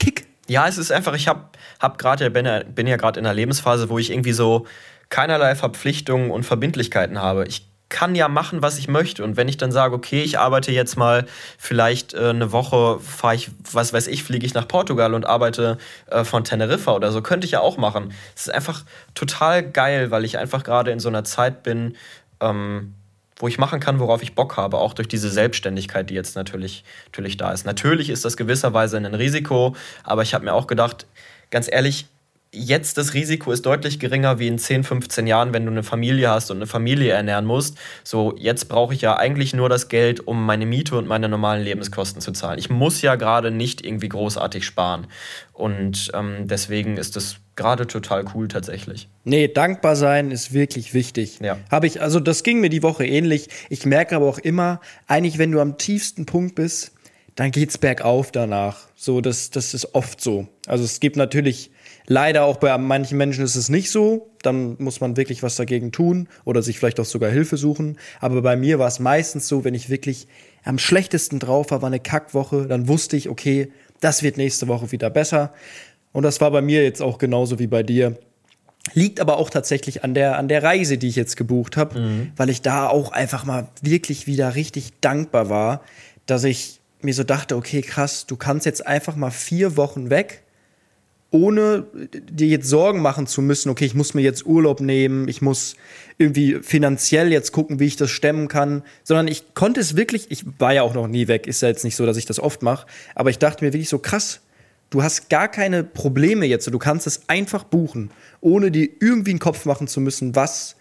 [0.00, 0.26] Kick.
[0.48, 3.90] Ja, es ist einfach, ich habe hab gerade, bin, bin ja gerade in einer Lebensphase,
[3.90, 4.66] wo ich irgendwie so
[5.10, 7.46] keinerlei Verpflichtungen und Verbindlichkeiten habe.
[7.46, 9.22] Ich kann ja machen, was ich möchte.
[9.22, 11.26] Und wenn ich dann sage, okay, ich arbeite jetzt mal
[11.58, 15.78] vielleicht äh, eine Woche, fahre ich, was weiß ich, fliege ich nach Portugal und arbeite
[16.06, 18.12] äh, von Teneriffa oder so, könnte ich ja auch machen.
[18.34, 18.84] Es ist einfach
[19.14, 21.94] total geil, weil ich einfach gerade in so einer Zeit bin,
[22.40, 22.94] ähm,
[23.36, 26.84] wo ich machen kann, worauf ich Bock habe, auch durch diese Selbstständigkeit, die jetzt natürlich,
[27.06, 27.66] natürlich da ist.
[27.66, 31.06] Natürlich ist das gewisserweise ein Risiko, aber ich habe mir auch gedacht,
[31.50, 32.06] ganz ehrlich,
[32.52, 36.30] jetzt das Risiko ist deutlich geringer wie in 10, 15 Jahren, wenn du eine Familie
[36.30, 37.78] hast und eine Familie ernähren musst.
[38.04, 41.62] So, jetzt brauche ich ja eigentlich nur das Geld, um meine Miete und meine normalen
[41.62, 42.58] Lebenskosten zu zahlen.
[42.58, 45.06] Ich muss ja gerade nicht irgendwie großartig sparen.
[45.54, 49.08] Und ähm, deswegen ist das gerade total cool tatsächlich.
[49.24, 51.38] Nee, dankbar sein ist wirklich wichtig.
[51.40, 51.58] Ja.
[51.70, 53.48] Habe ich, also das ging mir die Woche ähnlich.
[53.70, 56.92] Ich merke aber auch immer, eigentlich, wenn du am tiefsten Punkt bist,
[57.34, 58.88] dann geht's bergauf danach.
[58.94, 60.48] So, das, das ist oft so.
[60.66, 61.70] Also es gibt natürlich
[62.12, 64.28] Leider auch bei manchen Menschen ist es nicht so.
[64.42, 67.96] Dann muss man wirklich was dagegen tun oder sich vielleicht auch sogar Hilfe suchen.
[68.20, 70.28] Aber bei mir war es meistens so, wenn ich wirklich
[70.62, 74.92] am schlechtesten drauf war, war eine Kackwoche, dann wusste ich, okay, das wird nächste Woche
[74.92, 75.54] wieder besser.
[76.12, 78.18] Und das war bei mir jetzt auch genauso wie bei dir.
[78.92, 82.32] Liegt aber auch tatsächlich an der, an der Reise, die ich jetzt gebucht habe, mhm.
[82.36, 85.80] weil ich da auch einfach mal wirklich wieder richtig dankbar war,
[86.26, 90.42] dass ich mir so dachte, okay, krass, du kannst jetzt einfach mal vier Wochen weg
[91.32, 91.86] ohne
[92.30, 95.76] dir jetzt Sorgen machen zu müssen, okay, ich muss mir jetzt Urlaub nehmen, ich muss
[96.18, 100.44] irgendwie finanziell jetzt gucken, wie ich das stemmen kann, sondern ich konnte es wirklich, ich
[100.58, 102.62] war ja auch noch nie weg, ist ja jetzt nicht so, dass ich das oft
[102.62, 104.40] mache, aber ich dachte mir wirklich so krass,
[104.90, 108.10] du hast gar keine Probleme jetzt, du kannst es einfach buchen,
[108.42, 110.76] ohne dir irgendwie einen Kopf machen zu müssen, was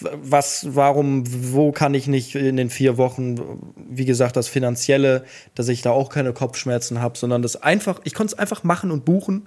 [0.00, 3.36] was, warum, wo kann ich nicht in den vier Wochen,
[3.76, 5.24] wie gesagt, das Finanzielle,
[5.54, 8.90] dass ich da auch keine Kopfschmerzen habe, sondern das einfach, ich konnte es einfach machen
[8.90, 9.46] und buchen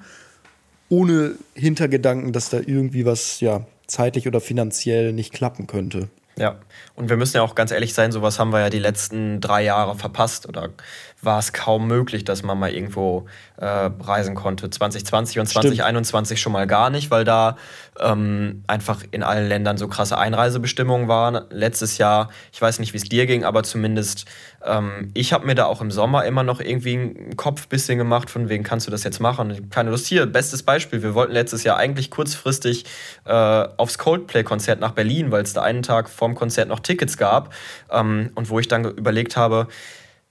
[0.89, 6.09] ohne Hintergedanken, dass da irgendwie was ja zeitlich oder finanziell nicht klappen könnte.
[6.37, 6.57] Ja,
[6.95, 9.63] und wir müssen ja auch ganz ehrlich sein, sowas haben wir ja die letzten drei
[9.63, 10.69] Jahre verpasst oder
[11.25, 13.25] war es kaum möglich, dass man mal irgendwo
[13.57, 14.69] äh, reisen konnte.
[14.69, 16.43] 2020 und 2021 Stimmt.
[16.43, 17.57] schon mal gar nicht, weil da
[17.99, 21.45] ähm, einfach in allen Ländern so krasse Einreisebestimmungen waren.
[21.49, 24.25] Letztes Jahr, ich weiß nicht, wie es dir ging, aber zumindest
[24.65, 28.29] ähm, ich habe mir da auch im Sommer immer noch irgendwie einen Kopf bisschen gemacht,
[28.29, 29.69] von wegen kannst du das jetzt machen?
[29.69, 30.07] Keine Lust.
[30.07, 32.85] Hier, bestes Beispiel, wir wollten letztes Jahr eigentlich kurzfristig
[33.25, 37.53] äh, aufs Coldplay-Konzert nach Berlin, weil es da einen Tag vorm Konzert noch Tickets gab
[37.91, 39.67] ähm, und wo ich dann überlegt habe,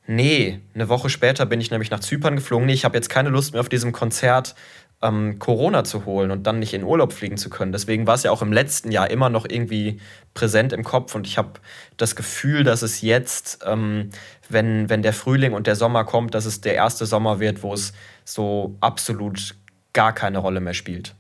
[0.07, 2.67] Nee, eine Woche später bin ich nämlich nach Zypern geflogen.
[2.67, 4.55] Nee, ich habe jetzt keine Lust mehr auf diesem Konzert
[5.03, 7.73] ähm, Corona zu holen und dann nicht in Urlaub fliegen zu können.
[7.73, 10.01] Deswegen war es ja auch im letzten Jahr immer noch irgendwie
[10.33, 11.61] präsent im Kopf und ich habe
[11.97, 14.11] das Gefühl, dass es jetzt, ähm,
[14.49, 17.73] wenn, wenn der Frühling und der Sommer kommt, dass es der erste Sommer wird, wo
[17.73, 17.93] es
[18.25, 19.55] so absolut
[19.93, 21.15] gar keine Rolle mehr spielt.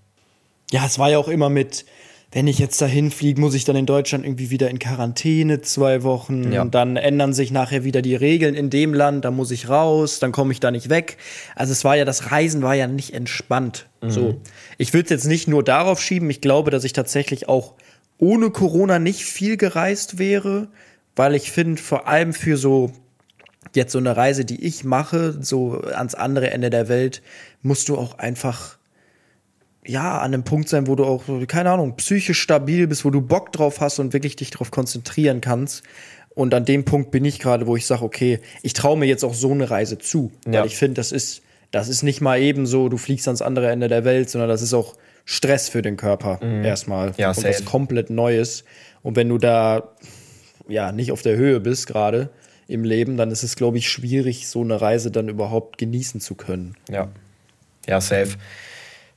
[0.70, 1.84] Ja, es war ja auch immer mit,
[2.34, 6.02] wenn ich jetzt dahin fliege, muss ich dann in Deutschland irgendwie wieder in Quarantäne zwei
[6.02, 6.52] Wochen.
[6.52, 6.62] Ja.
[6.62, 10.18] Und dann ändern sich nachher wieder die Regeln in dem Land, da muss ich raus,
[10.18, 11.16] dann komme ich da nicht weg.
[11.54, 13.86] Also es war ja, das Reisen war ja nicht entspannt.
[14.02, 14.10] Mhm.
[14.10, 14.40] So.
[14.78, 17.74] Ich würde es jetzt nicht nur darauf schieben, ich glaube, dass ich tatsächlich auch
[18.18, 20.66] ohne Corona nicht viel gereist wäre,
[21.14, 22.90] weil ich finde, vor allem für so
[23.76, 27.22] jetzt so eine Reise, die ich mache, so ans andere Ende der Welt,
[27.62, 28.76] musst du auch einfach
[29.86, 33.20] ja, an einem Punkt sein, wo du auch, keine Ahnung, psychisch stabil bist, wo du
[33.20, 35.82] Bock drauf hast und wirklich dich darauf konzentrieren kannst.
[36.34, 39.24] Und an dem Punkt bin ich gerade, wo ich sage, okay, ich traue mir jetzt
[39.24, 40.32] auch so eine Reise zu.
[40.46, 40.60] Ja.
[40.60, 43.70] Weil ich finde, das ist, das ist nicht mal eben so, du fliegst ans andere
[43.70, 46.64] Ende der Welt, sondern das ist auch Stress für den Körper mhm.
[46.64, 47.12] erstmal.
[47.16, 48.64] Ja, und was komplett Neues.
[49.02, 49.94] Und wenn du da
[50.66, 52.30] ja nicht auf der Höhe bist gerade
[52.66, 56.34] im Leben, dann ist es, glaube ich, schwierig, so eine Reise dann überhaupt genießen zu
[56.34, 56.74] können.
[56.88, 57.08] Ja.
[57.86, 58.36] Ja, safe.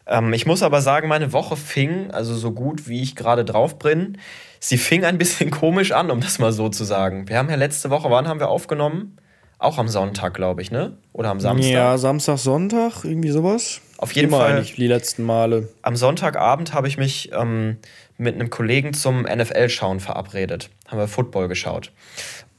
[0.08, 3.78] Ähm, ich muss aber sagen, meine Woche fing, also so gut wie ich gerade drauf
[3.78, 4.18] bin,
[4.60, 7.28] sie fing ein bisschen komisch an, um das mal so zu sagen.
[7.28, 9.18] Wir haben ja letzte Woche, wann haben wir aufgenommen?
[9.60, 10.97] Auch am Sonntag, glaube ich, ne?
[11.14, 11.72] Oder am Samstag?
[11.72, 13.82] Ja, Samstag, Sonntag, irgendwie sowas.
[13.97, 14.53] Auf jeden Immer Fall.
[14.53, 15.70] eigentlich die letzten Male.
[15.82, 17.78] Am Sonntagabend habe ich mich ähm,
[18.20, 20.70] mit einem Kollegen zum NFL-Schauen verabredet.
[20.88, 21.91] Haben wir Football geschaut.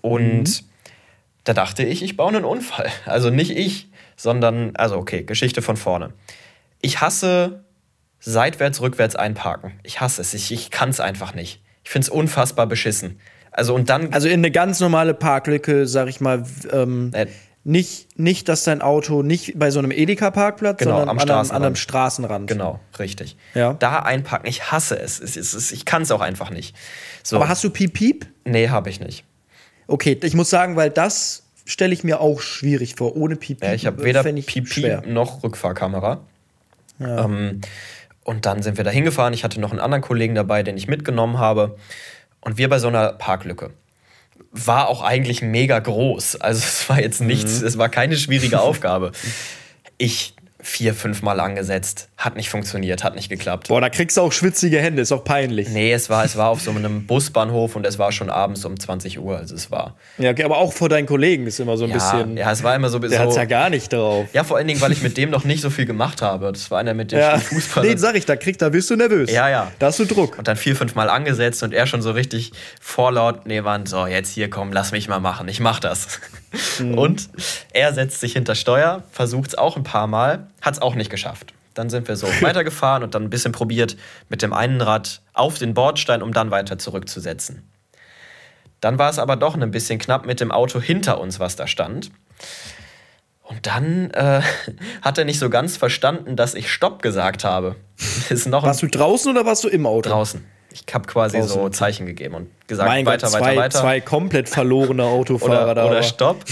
[0.01, 0.65] Und mhm.
[1.45, 2.91] da dachte ich, ich baue einen Unfall.
[3.07, 6.13] Also nicht ich, sondern, also okay, Geschichte von vorne
[6.81, 7.65] ich hasse
[8.21, 9.73] seitwärts, rückwärts einparken.
[9.83, 10.35] Ich hasse es.
[10.35, 11.63] Ich, ich kann es einfach nicht.
[11.85, 13.21] Ich finde es unfassbar beschissen.
[13.51, 14.13] Also und dann.
[14.13, 17.27] Also in eine ganz normale Parklücke, sag ich mal, ähm, äh,
[17.65, 21.51] nicht, nicht, dass dein Auto nicht bei so einem Edeka-Parkplatz, genau, sondern am an, einem,
[21.51, 22.47] an einem Straßenrand.
[22.47, 23.37] Genau, richtig.
[23.55, 23.75] Ja.
[23.75, 25.21] Da einparken, ich hasse es.
[25.21, 26.75] es, es, es ich kann es auch einfach nicht.
[27.23, 27.37] So.
[27.37, 28.27] Aber hast du Piep Piep?
[28.45, 29.25] Nee, habe ich nicht.
[29.87, 33.17] Okay, ich muss sagen, weil das stelle ich mir auch schwierig vor.
[33.17, 33.67] Ohne Pipi.
[33.67, 34.23] Ja, ich habe weder
[34.65, 35.03] schwer.
[35.07, 36.21] noch Rückfahrkamera.
[36.99, 37.25] Ja.
[37.25, 37.61] Ähm,
[38.25, 39.33] und dann sind wir da hingefahren.
[39.33, 41.77] Ich hatte noch einen anderen Kollegen dabei, den ich mitgenommen habe.
[42.41, 43.71] Und wir bei so einer Parklücke.
[44.53, 46.37] War auch eigentlich mega groß.
[46.37, 47.67] Also es war jetzt nichts, mhm.
[47.67, 49.13] es war keine schwierige Aufgabe.
[49.97, 50.35] Ich
[50.69, 52.09] vier, fünf Mal angesetzt.
[52.17, 53.69] Hat nicht funktioniert, hat nicht geklappt.
[53.69, 55.69] Boah, da kriegst du auch schwitzige Hände, ist auch peinlich.
[55.71, 58.79] Nee, es war, es war auf so einem Busbahnhof und es war schon abends um
[58.79, 59.39] 20 Uhr.
[59.39, 59.97] Also es war.
[60.19, 62.37] Ja, okay, aber auch vor deinen Kollegen ist immer so ein ja, bisschen.
[62.37, 62.99] Ja, es war immer so.
[62.99, 64.27] Der so, hat's ja gar nicht drauf.
[64.33, 66.53] Ja, vor allen Dingen, weil ich mit dem noch nicht so viel gemacht habe.
[66.53, 67.39] Das war einer mit dem ja.
[67.39, 67.85] Fußball.
[67.85, 69.31] Nee, sag ich, da kriegst, da wirst du nervös.
[69.31, 69.73] Ja, ja.
[69.79, 70.39] Da hast du Druck.
[70.39, 74.07] Und dann vier, fünf Mal angesetzt und er schon so richtig vorlaut, nee, Mann, so,
[74.07, 75.49] jetzt hier komm, lass mich mal machen.
[75.49, 76.21] Ich mach das.
[76.79, 76.97] Mhm.
[76.97, 77.29] Und
[77.73, 81.11] er setzt sich hinter Steuer, versucht es auch ein paar Mal, hat es auch nicht
[81.11, 81.53] geschafft.
[81.75, 83.97] Dann sind wir so weitergefahren und dann ein bisschen probiert,
[84.29, 87.63] mit dem einen Rad auf den Bordstein, um dann weiter zurückzusetzen.
[88.81, 91.67] Dann war es aber doch ein bisschen knapp mit dem Auto hinter uns, was da
[91.67, 92.11] stand.
[93.43, 94.43] Und dann äh,
[95.03, 97.77] hat er nicht so ganz verstanden, dass ich Stopp gesagt habe.
[98.31, 100.11] warst du draußen oder warst du im Auto?
[100.11, 100.45] Draußen.
[100.71, 101.55] Ich habe quasi draußen.
[101.55, 103.81] so Zeichen gegeben und gesagt, mein weiter, Gott, zwei, weiter, weiter.
[103.81, 105.87] Zwei komplett verlorene Autofahrer oder, da.
[105.87, 106.45] Oder Stopp.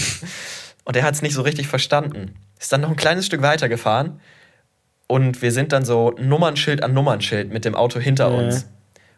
[0.85, 2.35] Und er hat es nicht so richtig verstanden.
[2.59, 4.19] Ist dann noch ein kleines Stück weiter gefahren
[5.07, 8.37] und wir sind dann so Nummernschild an Nummernschild mit dem Auto hinter ja.
[8.37, 8.67] uns.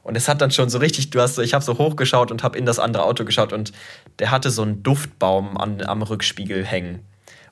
[0.03, 2.41] Und es hat dann schon so richtig, du hast so, ich habe so hochgeschaut und
[2.43, 3.71] habe in das andere Auto geschaut und
[4.19, 7.01] der hatte so einen Duftbaum an, am Rückspiegel hängen.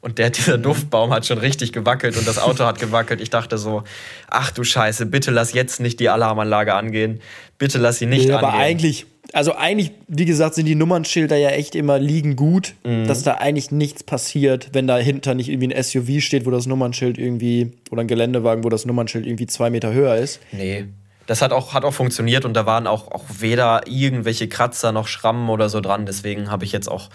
[0.07, 3.19] Und der, dieser Duftbaum hat schon richtig gewackelt und das Auto hat gewackelt.
[3.19, 3.83] Ich dachte so,
[4.29, 7.19] ach du Scheiße, bitte lass jetzt nicht die Alarmanlage angehen.
[7.57, 8.49] Bitte lass sie nicht ja, angehen.
[8.49, 13.05] Aber eigentlich, also eigentlich, wie gesagt, sind die Nummernschilder ja echt immer liegen gut, mhm.
[13.05, 17.17] dass da eigentlich nichts passiert, wenn dahinter nicht irgendwie ein SUV steht, wo das Nummernschild
[17.17, 20.39] irgendwie, oder ein Geländewagen, wo das Nummernschild irgendwie zwei Meter höher ist.
[20.53, 20.85] Nee.
[21.27, 25.07] Das hat auch, hat auch funktioniert und da waren auch, auch weder irgendwelche Kratzer noch
[25.07, 26.05] Schrammen oder so dran.
[26.05, 27.09] Deswegen habe ich jetzt auch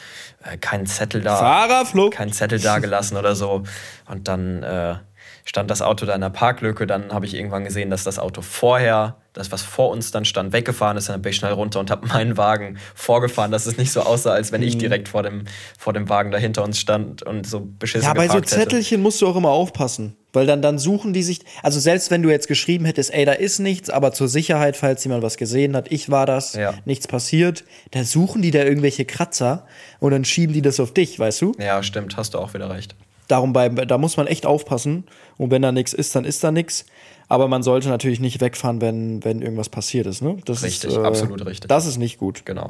[0.45, 1.37] äh, keinen Zettel da.
[1.37, 2.13] Fahrerflug.
[2.13, 3.65] Keinen Zettel da gelassen oder so.
[4.09, 4.97] Und dann äh,
[5.45, 6.87] stand das Auto da in der Parklücke.
[6.87, 10.53] Dann habe ich irgendwann gesehen, dass das Auto vorher, das was vor uns dann stand,
[10.53, 11.09] weggefahren ist.
[11.09, 14.33] Dann bin ich schnell runter und habe meinen Wagen vorgefahren, dass es nicht so aussah,
[14.33, 14.81] als wenn ich mhm.
[14.81, 15.45] direkt vor dem,
[15.79, 19.03] vor dem Wagen da hinter uns stand und so beschissen Ja, bei so Zettelchen hätte.
[19.03, 20.17] musst du auch immer aufpassen.
[20.35, 23.33] Weil dann, dann suchen die sich, also selbst wenn du jetzt geschrieben hättest, ey, da
[23.33, 26.73] ist nichts, aber zur Sicherheit, falls jemand was gesehen hat, ich war das, ja.
[26.87, 29.67] nichts passiert, da suchen die da irgendwelche Kratzer
[30.01, 31.53] und dann schieben die das auf dich, weißt du?
[31.59, 32.97] Ja, stimmt, hast du auch wieder recht.
[33.29, 35.05] Darum bei, da muss man echt aufpassen.
[35.39, 36.87] Und wenn da nichts ist, dann ist da nichts.
[37.29, 40.23] Aber man sollte natürlich nicht wegfahren, wenn, wenn irgendwas passiert ist.
[40.23, 40.37] Ne?
[40.45, 41.69] Das richtig, ist, äh, absolut richtig.
[41.69, 42.45] Das ist nicht gut.
[42.45, 42.69] Genau.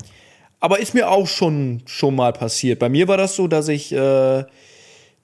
[0.61, 2.79] Aber ist mir auch schon, schon mal passiert.
[2.79, 4.45] Bei mir war das so, dass ich, äh,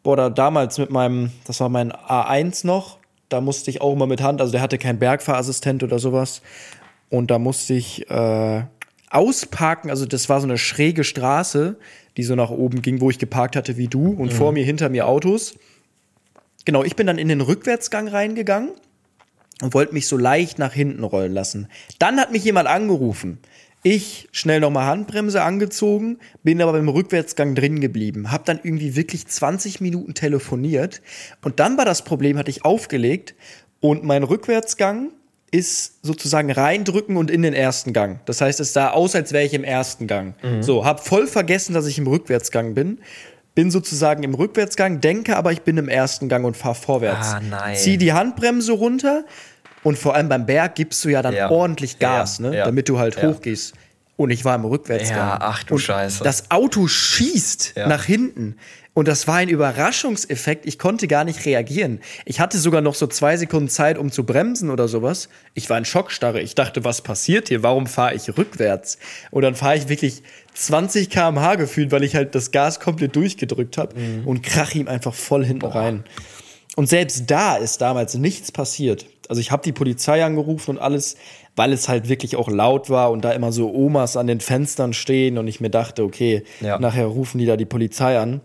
[0.02, 2.98] boah, da damals mit meinem, das war mein A1 noch,
[3.28, 6.42] da musste ich auch immer mit Hand, also der hatte keinen Bergfahrassistent oder sowas.
[7.10, 8.62] Und da musste ich äh,
[9.10, 11.78] ausparken, also das war so eine schräge Straße
[12.18, 14.36] die so nach oben ging, wo ich geparkt hatte wie du und mhm.
[14.36, 15.54] vor mir, hinter mir Autos.
[16.64, 18.72] Genau, ich bin dann in den Rückwärtsgang reingegangen
[19.62, 21.68] und wollte mich so leicht nach hinten rollen lassen.
[22.00, 23.38] Dann hat mich jemand angerufen.
[23.84, 28.32] Ich schnell nochmal Handbremse angezogen, bin aber beim Rückwärtsgang drin geblieben.
[28.32, 31.00] Hab dann irgendwie wirklich 20 Minuten telefoniert.
[31.42, 33.36] Und dann war das Problem, hatte ich aufgelegt
[33.78, 35.12] und mein Rückwärtsgang
[35.50, 38.20] ist sozusagen reindrücken und in den ersten Gang.
[38.26, 40.34] Das heißt, es sah aus, als wäre ich im ersten Gang.
[40.42, 40.62] Mhm.
[40.62, 42.98] So, hab voll vergessen, dass ich im Rückwärtsgang bin.
[43.54, 47.28] Bin sozusagen im Rückwärtsgang, denke aber, ich bin im ersten Gang und fahr vorwärts.
[47.34, 47.76] Ah, nein.
[47.76, 49.24] Zieh die Handbremse runter
[49.82, 51.50] und vor allem beim Berg gibst du ja dann ja.
[51.50, 52.50] ordentlich Gas, ja.
[52.50, 52.56] ne?
[52.58, 52.64] Ja.
[52.64, 53.74] damit du halt hochgehst.
[54.18, 55.16] Und ich war im Rückwärtsgang.
[55.16, 56.24] Ja, ach du und Scheiße.
[56.24, 58.56] Das Auto schießt nach hinten.
[58.92, 60.66] Und das war ein Überraschungseffekt.
[60.66, 62.00] Ich konnte gar nicht reagieren.
[62.24, 65.28] Ich hatte sogar noch so zwei Sekunden Zeit, um zu bremsen oder sowas.
[65.54, 66.40] Ich war in Schockstarre.
[66.40, 67.62] Ich dachte, was passiert hier?
[67.62, 68.98] Warum fahre ich rückwärts?
[69.30, 73.78] Und dann fahre ich wirklich 20 km/h gefühlt, weil ich halt das Gas komplett durchgedrückt
[73.78, 74.26] habe mhm.
[74.26, 75.76] und krach ihm einfach voll hinten Boah.
[75.76, 76.02] rein.
[76.74, 79.06] Und selbst da ist damals nichts passiert.
[79.28, 81.16] Also ich habe die Polizei angerufen und alles,
[81.58, 84.92] weil es halt wirklich auch laut war und da immer so Omas an den Fenstern
[84.92, 86.78] stehen und ich mir dachte, okay, ja.
[86.78, 88.40] nachher rufen die da die Polizei an.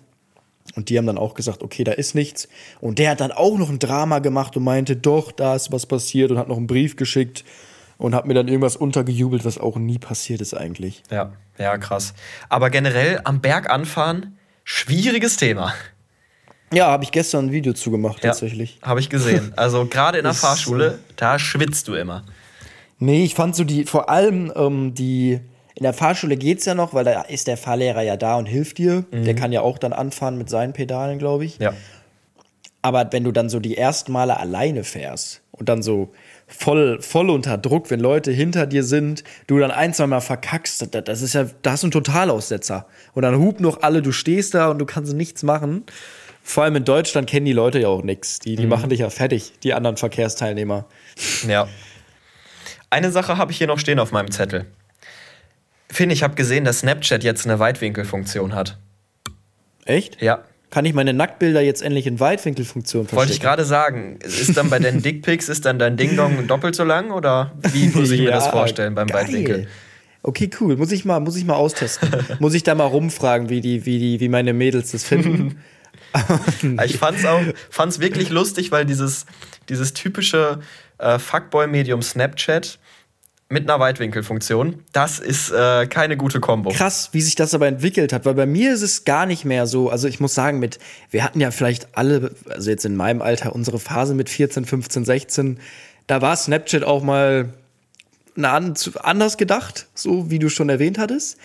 [0.75, 2.47] Und die haben dann auch gesagt, okay, da ist nichts.
[2.79, 5.85] Und der hat dann auch noch ein Drama gemacht und meinte, doch, da ist was
[5.85, 7.43] passiert und hat noch einen Brief geschickt
[7.97, 11.03] und hat mir dann irgendwas untergejubelt, was auch nie passiert ist eigentlich.
[11.11, 12.13] Ja, ja, krass.
[12.49, 15.73] Aber generell am Berg anfahren, schwieriges Thema.
[16.73, 18.79] Ja, habe ich gestern ein Video zugemacht, ja, tatsächlich.
[18.81, 19.53] Habe ich gesehen.
[19.55, 22.23] Also gerade in der Fahrschule, da schwitzt du immer.
[23.03, 25.39] Nee, ich fand so die, vor allem ähm, die,
[25.75, 28.45] in der Fahrschule geht es ja noch, weil da ist der Fahrlehrer ja da und
[28.45, 29.03] hilft dir.
[29.11, 29.25] Mhm.
[29.25, 31.57] Der kann ja auch dann anfahren mit seinen Pedalen, glaube ich.
[31.59, 31.73] Ja.
[32.81, 36.11] Aber wenn du dann so die ersten Male alleine fährst und dann so
[36.47, 40.87] voll, voll unter Druck, wenn Leute hinter dir sind, du dann ein, zwei Mal verkackst,
[41.05, 42.87] das ist ja, da hast du einen Totalaussetzer.
[43.13, 45.83] Und dann hupen noch alle, du stehst da und du kannst nichts machen.
[46.41, 48.39] Vor allem in Deutschland kennen die Leute ja auch nichts.
[48.39, 48.69] Die, die mhm.
[48.69, 50.85] machen dich ja fertig, die anderen Verkehrsteilnehmer.
[51.47, 51.67] Ja.
[52.93, 54.67] Eine Sache habe ich hier noch stehen auf meinem Zettel.
[55.89, 58.77] Finn, ich habe gesehen, dass Snapchat jetzt eine Weitwinkelfunktion hat.
[59.85, 60.21] Echt?
[60.21, 60.43] Ja.
[60.69, 63.17] Kann ich meine Nacktbilder jetzt endlich in Weitwinkelfunktion verstecken?
[63.17, 64.19] Wollte ich gerade sagen.
[64.21, 68.11] Ist dann bei deinen Dickpics, ist dann dein Ding-Dong doppelt so lang oder wie muss
[68.11, 69.23] ich ja, mir das vorstellen beim geil.
[69.23, 69.67] Weitwinkel?
[70.21, 70.77] Okay, cool.
[70.77, 72.09] Muss ich mal, muss ich mal austesten.
[72.37, 75.57] muss ich da mal rumfragen, wie, die, wie, die, wie meine Mädels das finden.
[76.85, 77.41] ich fand's auch
[77.71, 79.25] fand's wirklich lustig, weil dieses,
[79.67, 80.59] dieses typische
[80.97, 82.79] äh, Fuckboy-Medium Snapchat
[83.49, 84.83] mit einer Weitwinkelfunktion.
[84.91, 86.71] Das ist äh, keine gute Kombo.
[86.71, 89.67] Krass, wie sich das aber entwickelt hat, weil bei mir ist es gar nicht mehr
[89.67, 89.89] so.
[89.89, 90.79] Also ich muss sagen, mit
[91.11, 95.05] wir hatten ja vielleicht alle, also jetzt in meinem Alter unsere Phase mit 14, 15,
[95.05, 95.59] 16,
[96.07, 97.53] da war Snapchat auch mal
[98.35, 101.37] anders gedacht, so wie du schon erwähnt hattest.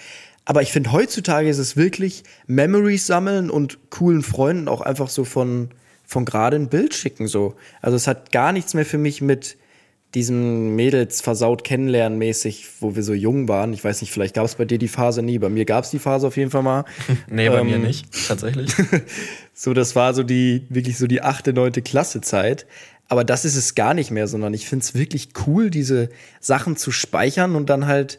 [0.46, 5.24] Aber ich finde, heutzutage ist es wirklich Memories sammeln und coolen Freunden auch einfach so
[5.24, 5.68] von,
[6.08, 7.28] von gerade ein Bild schicken.
[7.28, 7.54] So.
[7.82, 9.58] Also es hat gar nichts mehr für mich mit
[10.14, 13.74] diesem Mädels versaut kennenlernen mäßig, wo wir so jung waren.
[13.74, 15.38] Ich weiß nicht, vielleicht gab es bei dir die Phase nie.
[15.38, 16.86] Bei mir gab es die Phase auf jeden Fall mal.
[17.28, 18.72] nee, bei ähm, mir nicht, tatsächlich.
[19.52, 22.64] so, das war so die, wirklich so die achte, neunte Klasse Zeit.
[23.08, 26.08] Aber das ist es gar nicht mehr, sondern ich finde es wirklich cool, diese
[26.40, 28.18] Sachen zu speichern und dann halt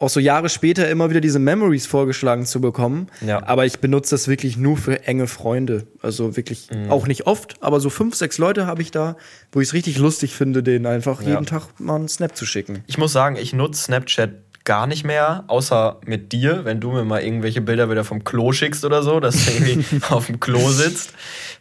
[0.00, 3.08] auch so Jahre später immer wieder diese Memories vorgeschlagen zu bekommen.
[3.20, 3.46] Ja.
[3.46, 5.86] Aber ich benutze das wirklich nur für enge Freunde.
[6.02, 6.90] Also wirklich mhm.
[6.90, 9.16] auch nicht oft, aber so fünf, sechs Leute habe ich da,
[9.52, 11.30] wo ich es richtig lustig finde, denen einfach ja.
[11.30, 12.82] jeden Tag mal einen Snap zu schicken.
[12.86, 14.30] Ich muss sagen, ich nutze Snapchat
[14.68, 18.52] gar nicht mehr, außer mit dir, wenn du mir mal irgendwelche Bilder wieder vom Klo
[18.52, 21.14] schickst oder so, dass du irgendwie auf dem Klo sitzt.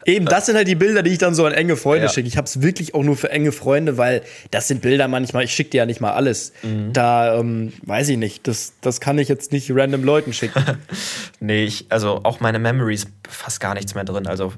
[0.06, 2.12] Eben, das sind halt die Bilder, die ich dann so an enge Freunde ja.
[2.12, 2.28] schicke.
[2.28, 5.54] Ich habe es wirklich auch nur für enge Freunde, weil das sind Bilder manchmal, ich
[5.54, 6.52] schicke dir ja nicht mal alles.
[6.64, 6.92] Mhm.
[6.92, 10.62] Da ähm, weiß ich nicht, das, das kann ich jetzt nicht random Leuten schicken.
[11.40, 14.28] nee, ich, also auch meine Memories, fast gar nichts mehr drin.
[14.28, 14.52] Also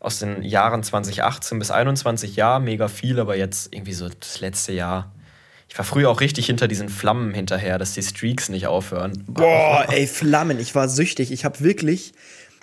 [0.00, 4.72] aus den Jahren 2018 bis 21 ja, mega viel, aber jetzt irgendwie so das letzte
[4.74, 5.10] Jahr
[5.70, 9.22] ich war früher auch richtig hinter diesen Flammen hinterher, dass die Streaks nicht aufhören.
[9.28, 10.58] Boah, ey, Flammen.
[10.58, 11.30] Ich war süchtig.
[11.30, 12.12] Ich habe wirklich.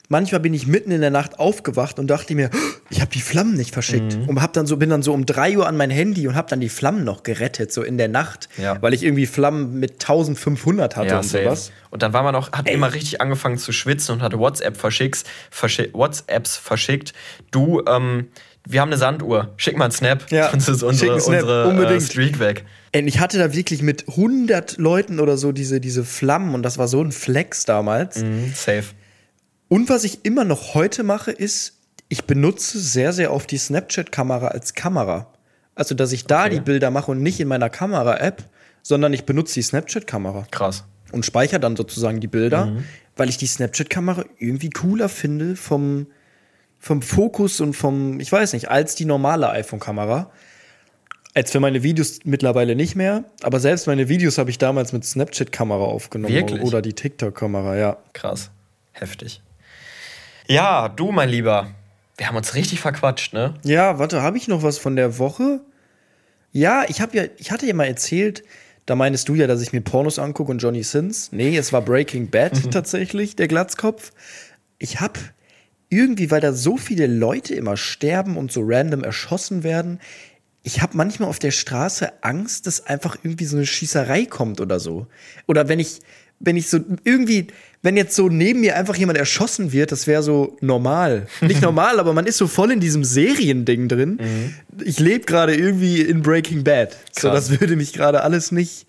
[0.10, 2.50] Manchmal bin ich mitten in der Nacht aufgewacht und dachte mir,
[2.90, 4.18] ich habe die Flammen nicht verschickt.
[4.18, 4.28] Mhm.
[4.28, 6.50] Und hab dann so, bin dann so um drei Uhr an mein Handy und habe
[6.50, 8.50] dann die Flammen noch gerettet, so in der Nacht.
[8.58, 8.82] Ja.
[8.82, 11.46] Weil ich irgendwie Flammen mit 1500 hatte ja, und safe.
[11.46, 11.72] sowas.
[11.92, 12.74] Und dann war man noch, hat Ey.
[12.74, 17.14] immer richtig angefangen zu schwitzen und hat WhatsApp verschickt, verschi WhatsApps verschickt.
[17.52, 18.28] Du, ähm,
[18.68, 20.30] wir haben eine Sanduhr, schick mal einen Snap.
[20.30, 22.02] Ja, sonst ist unsere, Snap, unsere unbedingt.
[22.02, 22.66] Äh, Streak weg.
[22.92, 26.88] Ich hatte da wirklich mit 100 Leuten oder so diese, diese Flammen und das war
[26.88, 28.22] so ein Flex damals.
[28.24, 28.86] Mhm, safe.
[29.68, 31.74] Und was ich immer noch heute mache, ist,
[32.10, 35.28] ich benutze sehr, sehr oft die Snapchat-Kamera als Kamera.
[35.76, 36.56] Also, dass ich da okay.
[36.56, 38.44] die Bilder mache und nicht in meiner Kamera-App,
[38.82, 40.48] sondern ich benutze die Snapchat-Kamera.
[40.50, 40.86] Krass.
[41.12, 42.84] Und speichere dann sozusagen die Bilder, mhm.
[43.16, 46.08] weil ich die Snapchat-Kamera irgendwie cooler finde vom,
[46.80, 50.32] vom Fokus und vom, ich weiß nicht, als die normale iPhone-Kamera.
[51.38, 55.06] Als für meine Videos mittlerweile nicht mehr, aber selbst meine Videos habe ich damals mit
[55.06, 56.64] Snapchat-Kamera aufgenommen Wirklich?
[56.64, 57.98] oder die TikTok-Kamera, ja.
[58.14, 58.50] Krass,
[58.94, 59.44] heftig.
[60.48, 61.70] Ja, du, mein Lieber,
[62.18, 63.54] wir haben uns richtig verquatscht, ne?
[63.64, 65.62] Ja, warte, habe ich noch was von der Woche?
[66.54, 68.44] Ja, ich habe ja, ich hatte ja mal erzählt,
[68.88, 71.32] da meinst du ja, dass ich mir Pornos angucke und Johnny Sins.
[71.32, 74.12] Nee, es war Breaking Bad tatsächlich, der Glatzkopf.
[74.80, 75.20] Ich habe
[75.90, 80.00] irgendwie, weil da so viele Leute immer sterben und so random erschossen werden,
[80.68, 84.82] ich habe manchmal auf der Straße Angst, dass einfach irgendwie so eine Schießerei kommt oder
[84.82, 85.08] so.
[85.48, 86.02] Oder wenn ich,
[86.42, 87.48] wenn ich so irgendwie,
[87.84, 91.28] wenn jetzt so neben mir einfach jemand erschossen wird, das wäre so normal.
[91.42, 94.20] Nicht normal, aber man ist so voll in diesem Seriending drin.
[94.20, 94.84] Mhm.
[94.84, 96.98] Ich lebe gerade irgendwie in Breaking Bad.
[97.16, 97.22] Krass.
[97.22, 98.88] So, das würde mich gerade alles nicht,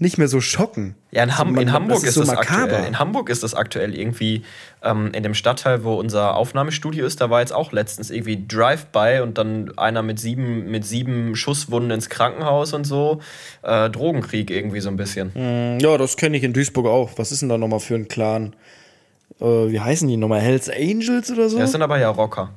[0.00, 0.94] nicht mehr so schocken.
[1.10, 2.86] Ja, in, Ham also man, in Hamburg ist, ist so das aktuell.
[2.86, 4.42] In Hamburg ist das aktuell irgendwie
[4.82, 7.20] ähm, in dem Stadtteil, wo unser Aufnahmestudio ist.
[7.20, 11.90] Da war jetzt auch letztens irgendwie Drive-by und dann einer mit sieben mit sieben Schusswunden
[11.90, 13.20] ins Krankenhaus und so.
[13.62, 15.32] Äh, Drogenkrieg irgendwie so ein bisschen.
[15.34, 17.10] Mm, ja, das kenne ich in Duisburg auch.
[17.16, 18.56] Was ist denn da nochmal für ein Clan?
[19.38, 20.40] Äh, wie heißen die nochmal?
[20.40, 21.58] Hells Angels oder so?
[21.58, 22.50] Das sind aber ja Rocker.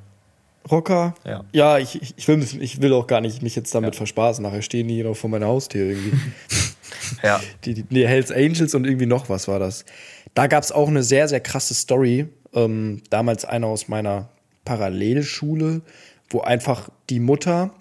[0.70, 1.16] Rocker.
[1.26, 3.98] Ja, ja ich, ich, will, ich will auch gar nicht mich jetzt damit ja.
[3.98, 4.44] verspaßen.
[4.44, 6.18] Nachher stehen die noch vor meiner Haustür irgendwie.
[7.24, 7.42] ja.
[7.66, 9.86] Die, die, die Hells Angels und irgendwie noch was war das.
[10.34, 12.28] Da gab es auch eine sehr, sehr krasse Story.
[12.54, 14.30] Ähm, damals einer aus meiner
[14.66, 15.82] Parallelschule,
[16.30, 17.72] wo einfach die Mutter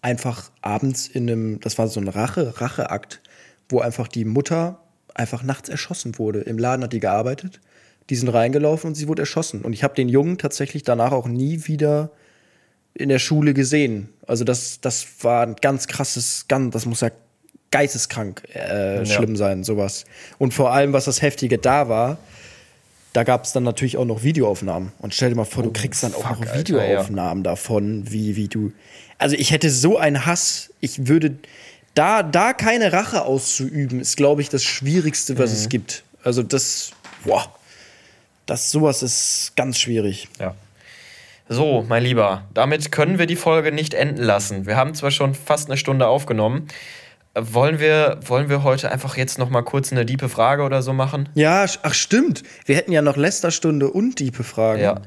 [0.00, 3.20] einfach abends in einem, das war so ein Rache, Racheakt,
[3.68, 4.80] wo einfach die Mutter
[5.14, 6.40] einfach nachts erschossen wurde.
[6.40, 7.60] Im Laden hat die gearbeitet
[8.10, 9.62] die sind reingelaufen und sie wurde erschossen.
[9.62, 12.10] Und ich habe den Jungen tatsächlich danach auch nie wieder
[12.94, 14.08] in der Schule gesehen.
[14.26, 17.10] Also das, das war ein ganz krasses, ganz, das muss ja
[17.70, 19.06] geisteskrank äh, ja.
[19.06, 20.04] schlimm sein, sowas.
[20.38, 22.18] Und vor allem, was das Heftige da war,
[23.12, 24.92] da gab es dann natürlich auch noch Videoaufnahmen.
[24.98, 27.54] Und stell dir mal vor, oh, du kriegst dann fuck, auch noch Videoaufnahmen Alter, ja.
[27.54, 28.72] davon, wie, wie du.
[29.18, 31.36] Also ich hätte so einen Hass, ich würde.
[31.94, 35.56] Da, da keine Rache auszuüben, ist, glaube ich, das Schwierigste, was mhm.
[35.56, 36.02] es gibt.
[36.24, 36.90] Also das,
[37.24, 37.54] boah,
[38.46, 40.28] das sowas ist ganz schwierig.
[40.38, 40.54] Ja.
[41.48, 44.66] So, mein Lieber, damit können wir die Folge nicht enden lassen.
[44.66, 46.68] Wir haben zwar schon fast eine Stunde aufgenommen.
[47.34, 50.92] Wollen wir, wollen wir heute einfach jetzt noch mal kurz eine diepe Frage oder so
[50.92, 51.28] machen?
[51.34, 52.44] Ja, ach stimmt.
[52.64, 54.80] Wir hätten ja noch Lästerstunde und diepe Fragen.
[54.80, 55.02] Ja.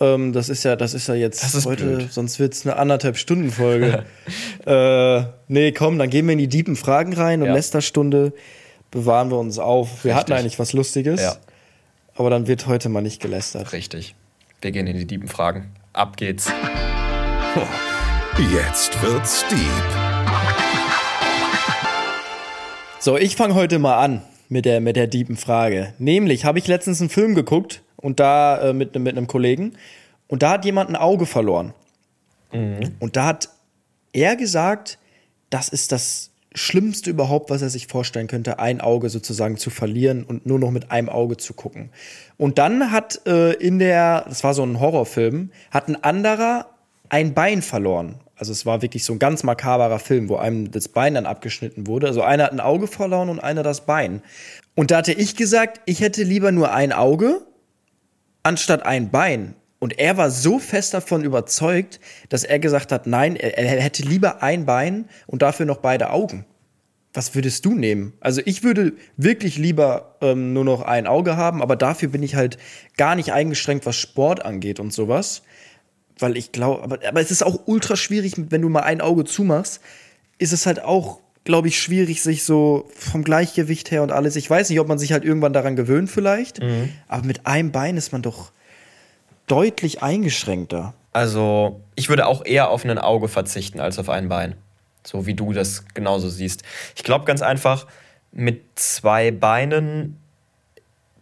[0.00, 2.12] Ähm, das ist ja, das ist ja jetzt das ist heute, blöd.
[2.12, 4.04] sonst wird es eine anderthalb Stunden Folge.
[4.66, 7.54] äh, nee, komm, dann gehen wir in die diepen Fragen rein und ja.
[7.54, 8.32] Lästerstunde
[8.90, 10.04] bewahren wir uns auf.
[10.04, 10.14] Wir Richtig.
[10.14, 11.20] hatten eigentlich was Lustiges.
[11.20, 11.36] Ja.
[12.14, 13.72] Aber dann wird heute mal nicht gelästert.
[13.72, 14.14] Richtig.
[14.60, 15.72] Wir gehen in die diepen Fragen.
[15.92, 16.50] Ab geht's.
[18.52, 19.58] Jetzt wird's deep.
[23.00, 25.92] So, ich fange heute mal an mit der, mit der diepen Frage.
[25.98, 29.74] Nämlich habe ich letztens einen Film geguckt und da äh, mit, mit einem Kollegen
[30.28, 31.74] und da hat jemand ein Auge verloren.
[32.52, 32.94] Mhm.
[33.00, 33.48] Und da hat
[34.12, 34.98] er gesagt,
[35.50, 40.22] das ist das Schlimmste überhaupt, was er sich vorstellen könnte, ein Auge sozusagen zu verlieren
[40.24, 41.90] und nur noch mit einem Auge zu gucken.
[42.36, 46.66] Und dann hat äh, in der, das war so ein Horrorfilm, hat ein anderer
[47.08, 48.20] ein Bein verloren.
[48.36, 51.86] Also es war wirklich so ein ganz makaberer Film, wo einem das Bein dann abgeschnitten
[51.86, 52.06] wurde.
[52.06, 54.22] Also einer hat ein Auge verloren und einer das Bein.
[54.74, 57.42] Und da hatte ich gesagt, ich hätte lieber nur ein Auge
[58.42, 59.54] anstatt ein Bein.
[59.84, 64.02] Und er war so fest davon überzeugt, dass er gesagt hat, nein, er, er hätte
[64.02, 66.46] lieber ein Bein und dafür noch beide Augen.
[67.12, 68.14] Was würdest du nehmen?
[68.20, 72.34] Also ich würde wirklich lieber ähm, nur noch ein Auge haben, aber dafür bin ich
[72.34, 72.56] halt
[72.96, 75.42] gar nicht eingeschränkt, was Sport angeht und sowas
[76.18, 79.24] weil ich glaube, aber, aber es ist auch ultra schwierig, wenn du mal ein Auge
[79.24, 79.80] zumachst,
[80.38, 84.36] ist es halt auch, glaube ich, schwierig, sich so vom Gleichgewicht her und alles.
[84.36, 86.90] Ich weiß nicht, ob man sich halt irgendwann daran gewöhnt, vielleicht, mhm.
[87.08, 88.52] aber mit einem Bein ist man doch
[89.46, 90.94] deutlich eingeschränkter.
[91.12, 94.54] Also, ich würde auch eher auf ein Auge verzichten als auf ein Bein.
[95.06, 96.62] So wie du das genauso siehst.
[96.96, 97.86] Ich glaube ganz einfach,
[98.32, 100.18] mit zwei Beinen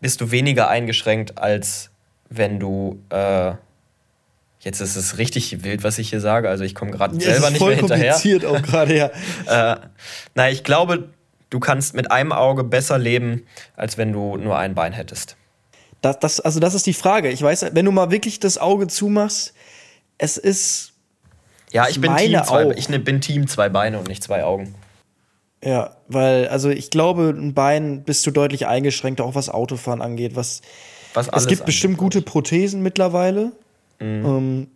[0.00, 1.90] bist du weniger eingeschränkt, als
[2.28, 3.54] wenn du äh,
[4.62, 6.48] Jetzt ist es richtig wild, was ich hier sage.
[6.48, 8.12] Also ich komme gerade ja, selber nicht mehr hinterher.
[8.12, 9.10] kompliziert auch gerade, ja.
[9.72, 9.76] äh,
[10.36, 11.08] na, ich glaube,
[11.50, 13.44] du kannst mit einem Auge besser leben,
[13.74, 15.36] als wenn du nur ein Bein hättest.
[16.02, 17.30] Das, das, also das ist die Frage.
[17.30, 19.54] Ich weiß, wenn du mal wirklich das Auge zumachst,
[20.18, 20.92] es ist.
[21.70, 24.74] Ja, ich bin Team, zwei, ich ne, bin Team zwei Beine und nicht zwei Augen.
[25.64, 30.34] Ja, weil, also ich glaube, ein Bein bist du deutlich eingeschränkt, auch was Autofahren angeht.
[30.34, 30.60] Was,
[31.14, 33.52] was es gibt bestimmt gute Prothesen mittlerweile.
[34.00, 34.26] Mhm.
[34.26, 34.70] Ähm,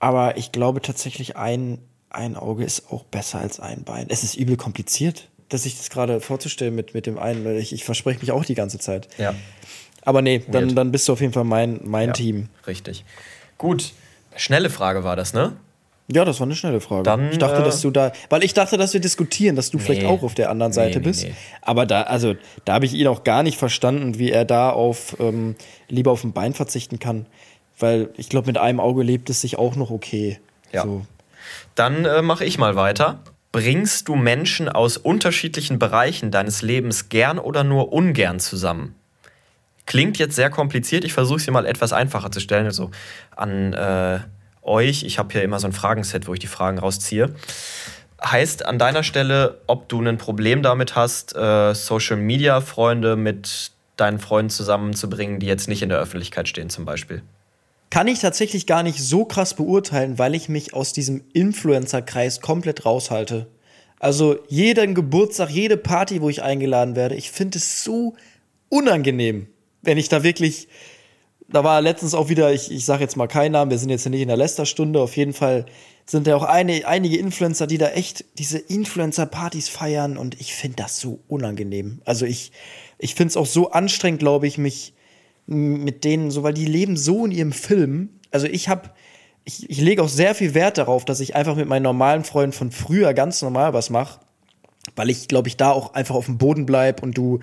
[0.00, 1.78] aber ich glaube tatsächlich, ein,
[2.10, 4.06] ein Auge ist auch besser als ein Bein.
[4.08, 7.56] Es ist übel kompliziert, dass ich das gerade vorzustellen mit, mit dem einen.
[7.56, 9.08] Ich, ich verspreche mich auch die ganze Zeit.
[9.18, 9.34] Ja.
[10.02, 12.48] Aber nee, dann, dann bist du auf jeden Fall mein, mein ja, Team.
[12.66, 13.04] Richtig.
[13.58, 13.92] Gut.
[14.36, 15.56] Schnelle Frage war das, ne?
[16.08, 17.02] Ja, das war eine schnelle Frage.
[17.02, 19.78] Dann, ich dachte, äh, dass du da, weil ich dachte, dass wir diskutieren, dass du
[19.78, 21.24] nee, vielleicht auch auf der anderen Seite nee, bist.
[21.24, 22.34] Nee, Aber da, also,
[22.64, 25.56] da habe ich ihn auch gar nicht verstanden, wie er da auf ähm,
[25.88, 27.26] lieber auf ein Bein verzichten kann.
[27.78, 30.38] Weil ich glaube, mit einem Auge lebt es sich auch noch okay.
[30.72, 30.84] Ja.
[30.84, 31.04] So.
[31.74, 33.18] Dann äh, mache ich mal weiter.
[33.56, 38.94] Bringst du Menschen aus unterschiedlichen Bereichen deines Lebens gern oder nur ungern zusammen?
[39.86, 41.06] Klingt jetzt sehr kompliziert.
[41.06, 42.66] Ich versuche es hier mal etwas einfacher zu stellen.
[42.66, 42.90] Also
[43.34, 44.18] an äh,
[44.60, 47.34] euch, ich habe hier immer so ein Fragenset, wo ich die Fragen rausziehe.
[48.22, 54.50] Heißt an deiner Stelle, ob du ein Problem damit hast, äh, Social-Media-Freunde mit deinen Freunden
[54.50, 57.22] zusammenzubringen, die jetzt nicht in der Öffentlichkeit stehen, zum Beispiel?
[57.96, 62.84] Kann ich tatsächlich gar nicht so krass beurteilen, weil ich mich aus diesem Influencer-Kreis komplett
[62.84, 63.46] raushalte.
[63.98, 68.12] Also jeden Geburtstag, jede Party, wo ich eingeladen werde, ich finde es so
[68.68, 69.46] unangenehm,
[69.80, 70.68] wenn ich da wirklich.
[71.48, 74.06] Da war letztens auch wieder, ich, ich sage jetzt mal keinen Namen, wir sind jetzt
[74.06, 75.64] nicht in der Lästerstunde, auf jeden Fall
[76.04, 80.76] sind da auch eine, einige Influencer, die da echt diese Influencer-Partys feiern und ich finde
[80.76, 82.02] das so unangenehm.
[82.04, 82.52] Also ich,
[82.98, 84.92] ich finde es auch so anstrengend, glaube ich, mich
[85.46, 88.10] mit denen, so weil die leben so in ihrem Film.
[88.30, 88.90] Also ich habe,
[89.44, 92.52] ich, ich lege auch sehr viel Wert darauf, dass ich einfach mit meinen normalen Freunden
[92.52, 94.20] von früher ganz normal was mache,
[94.96, 97.40] weil ich glaube ich da auch einfach auf dem Boden bleib und du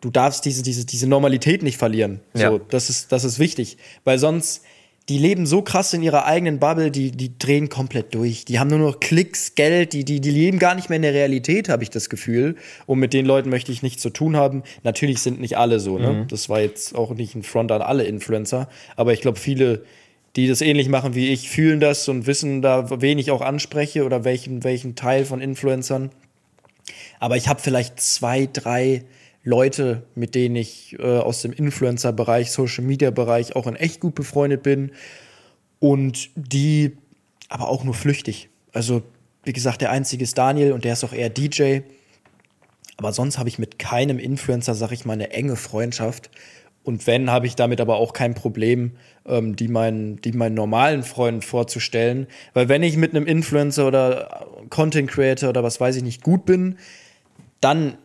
[0.00, 2.20] du darfst diese diese diese Normalität nicht verlieren.
[2.34, 2.50] Ja.
[2.50, 4.62] So, das ist das ist wichtig, weil sonst
[5.08, 8.44] die leben so krass in ihrer eigenen Bubble, die, die drehen komplett durch.
[8.44, 11.14] Die haben nur noch Klicks, Geld, die, die, die leben gar nicht mehr in der
[11.14, 12.56] Realität, habe ich das Gefühl.
[12.86, 14.62] Und mit den Leuten möchte ich nichts zu tun haben.
[14.84, 16.12] Natürlich sind nicht alle so, ne?
[16.12, 16.28] Mhm.
[16.28, 19.84] Das war jetzt auch nicht ein Front an alle Influencer, aber ich glaube, viele,
[20.36, 24.04] die das ähnlich machen wie ich, fühlen das und wissen da, wen ich auch anspreche
[24.04, 26.10] oder welchen, welchen Teil von Influencern.
[27.18, 29.04] Aber ich habe vielleicht zwei, drei
[29.44, 34.92] Leute, mit denen ich äh, aus dem Influencer-Bereich, Social-Media-Bereich auch in echt gut befreundet bin
[35.80, 36.96] und die
[37.48, 38.48] aber auch nur flüchtig.
[38.72, 39.02] Also,
[39.44, 41.80] wie gesagt, der einzige ist Daniel und der ist auch eher DJ.
[42.96, 46.30] Aber sonst habe ich mit keinem Influencer, sag ich mal, eine enge Freundschaft.
[46.84, 48.92] Und wenn, habe ich damit aber auch kein Problem,
[49.26, 52.26] ähm, die, meinen, die meinen normalen Freunden vorzustellen.
[52.54, 56.44] Weil wenn ich mit einem Influencer oder Content Creator oder was weiß ich nicht gut
[56.44, 56.78] bin,
[57.60, 57.98] dann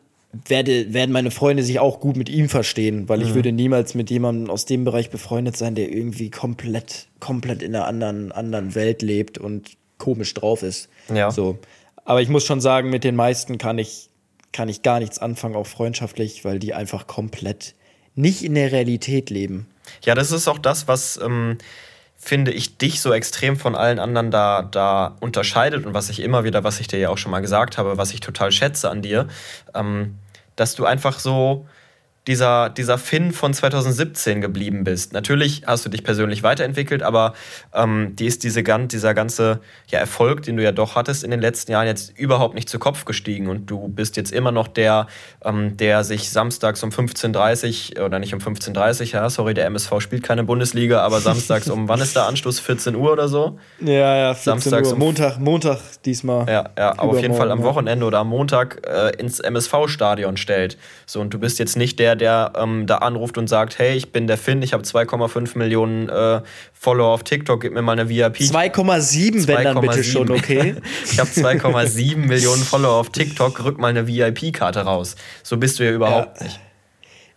[0.46, 3.36] werde, werden meine Freunde sich auch gut mit ihm verstehen, weil ich mhm.
[3.36, 7.86] würde niemals mit jemandem aus dem Bereich befreundet sein, der irgendwie komplett, komplett in einer
[7.86, 10.90] anderen, anderen Welt lebt und komisch drauf ist.
[11.14, 11.32] Ja.
[11.32, 11.58] So.
[12.06, 14.10] Aber ich muss schon sagen, mit den meisten kann ich,
[14.52, 17.76] kann ich gar nichts anfangen, auch freundschaftlich, weil die einfach komplett
[18.16, 19.68] nicht in der Realität leben.
[20.04, 21.58] Ja, das ist auch das, was ähm,
[22.18, 26.44] finde ich dich so extrem von allen anderen da, da unterscheidet und was ich immer
[26.44, 29.02] wieder, was ich dir ja auch schon mal gesagt habe, was ich total schätze an
[29.02, 29.28] dir,
[29.76, 30.16] ähm,
[30.58, 31.66] dass du einfach so
[32.28, 35.14] dieser, dieser Finn von 2017 geblieben bist.
[35.14, 37.34] Natürlich hast du dich persönlich weiterentwickelt, aber
[37.74, 41.40] ähm, die ist diese, dieser ganze ja, Erfolg, den du ja doch hattest in den
[41.40, 43.48] letzten Jahren, jetzt überhaupt nicht zu Kopf gestiegen.
[43.48, 45.08] Und du bist jetzt immer noch der,
[45.44, 49.66] ähm, der sich samstags um 15.30 Uhr, oder nicht um 15.30 Uhr, ja, sorry, der
[49.66, 52.60] MSV spielt keine Bundesliga, aber samstags um, wann ist der Anschluss?
[52.60, 53.58] 14 Uhr oder so?
[53.80, 54.94] Ja, ja, 14 samstags Uhr.
[54.96, 56.46] Um, Montag, Montag diesmal.
[56.48, 60.78] Ja, ja aber auf jeden Fall am Wochenende oder am Montag äh, ins MSV-Stadion stellt.
[61.06, 64.12] So, und du bist jetzt nicht der, der ähm, da anruft und sagt, hey, ich
[64.12, 66.42] bin der Finn, ich habe 2,5 Millionen äh,
[66.74, 68.38] Follower auf TikTok, gib mir mal eine VIP.
[68.38, 70.76] 2,7, wenn dann bitte schon, okay?
[71.06, 75.16] ich habe 2,7 Millionen Follower auf TikTok, rück mal eine VIP-Karte raus.
[75.44, 76.46] So bist du ja überhaupt ja.
[76.46, 76.60] nicht.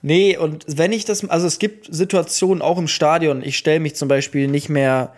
[0.02, 3.96] Nee, und wenn ich das, also es gibt Situationen auch im Stadion, ich stelle mich
[3.96, 5.12] zum Beispiel nicht mehr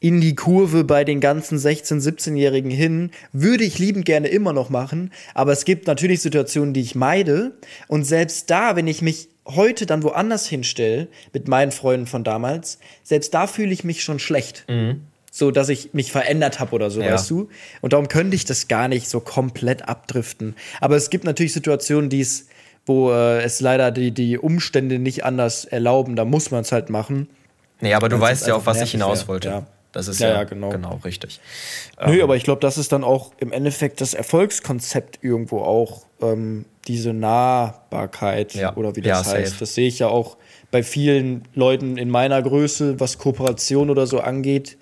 [0.00, 4.70] in die Kurve bei den ganzen 16-, 17-Jährigen hin, würde ich liebend gerne immer noch
[4.70, 5.12] machen.
[5.34, 7.52] Aber es gibt natürlich Situationen, die ich meide.
[7.86, 12.78] Und selbst da, wenn ich mich heute dann woanders hinstelle, mit meinen Freunden von damals,
[13.02, 14.64] selbst da fühle ich mich schon schlecht.
[14.68, 15.02] Mhm.
[15.30, 17.12] So, dass ich mich verändert habe oder so, ja.
[17.12, 17.48] weißt du?
[17.82, 20.56] Und darum könnte ich das gar nicht so komplett abdriften.
[20.80, 22.46] Aber es gibt natürlich Situationen, die es,
[22.86, 26.16] wo äh, es leider die, die Umstände nicht anders erlauben.
[26.16, 27.28] Da muss man es halt machen.
[27.80, 29.48] Nee, aber du weißt ja auch, was ich hinaus wollte.
[29.48, 29.66] Ja.
[29.92, 30.70] Das ist ja, ja, ja genau.
[30.70, 31.40] genau richtig.
[32.04, 36.06] Nö, ähm, aber ich glaube, das ist dann auch im Endeffekt das Erfolgskonzept irgendwo auch,
[36.22, 38.74] ähm, diese Nahbarkeit ja.
[38.76, 39.50] oder wie das heißt.
[39.50, 39.60] Safe.
[39.60, 40.36] Das sehe ich ja auch
[40.70, 44.76] bei vielen Leuten in meiner Größe, was Kooperation oder so angeht,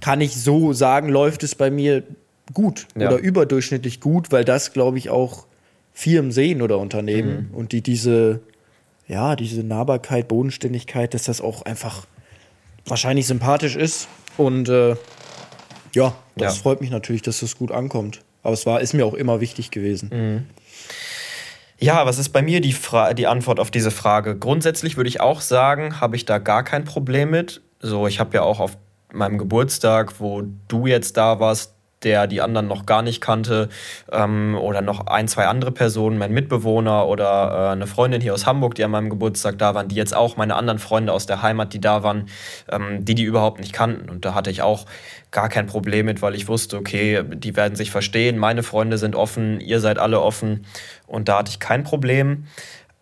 [0.00, 2.02] kann ich so sagen, läuft es bei mir
[2.52, 5.46] gut oder überdurchschnittlich gut, weil das, glaube ich, auch
[5.92, 7.56] Firmen sehen oder Unternehmen mhm.
[7.56, 8.40] und die diese,
[9.06, 12.06] ja, diese Nahbarkeit, Bodenständigkeit, dass das auch einfach
[12.84, 14.96] wahrscheinlich sympathisch ist und äh,
[15.94, 16.62] ja, das ja.
[16.62, 18.22] freut mich natürlich, dass das gut ankommt.
[18.42, 20.10] Aber es war, ist mir auch immer wichtig gewesen.
[20.12, 20.46] Mhm.
[21.78, 24.38] Ja, was ist bei mir die, Fra die Antwort auf diese Frage?
[24.38, 27.60] Grundsätzlich würde ich auch sagen, habe ich da gar kein Problem mit.
[27.80, 28.78] So, ich habe ja auch auf
[29.12, 31.71] meinem Geburtstag, wo du jetzt da warst,
[32.04, 33.68] der die anderen noch gar nicht kannte
[34.10, 38.46] ähm, oder noch ein, zwei andere Personen, mein Mitbewohner oder äh, eine Freundin hier aus
[38.46, 41.42] Hamburg, die an meinem Geburtstag da waren, die jetzt auch meine anderen Freunde aus der
[41.42, 42.28] Heimat, die da waren,
[42.70, 44.08] ähm, die die überhaupt nicht kannten.
[44.08, 44.86] Und da hatte ich auch
[45.30, 49.16] gar kein Problem mit, weil ich wusste, okay, die werden sich verstehen, meine Freunde sind
[49.16, 50.66] offen, ihr seid alle offen
[51.06, 52.46] und da hatte ich kein Problem.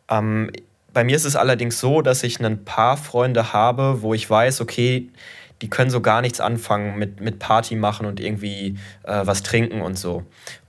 [0.09, 0.51] Ähm,
[0.93, 4.61] bei mir ist es allerdings so, dass ich ein paar Freunde habe, wo ich weiß,
[4.61, 5.09] okay,
[5.63, 9.83] die können so gar nichts anfangen mit, mit Party machen und irgendwie äh, was trinken
[9.83, 10.25] und so.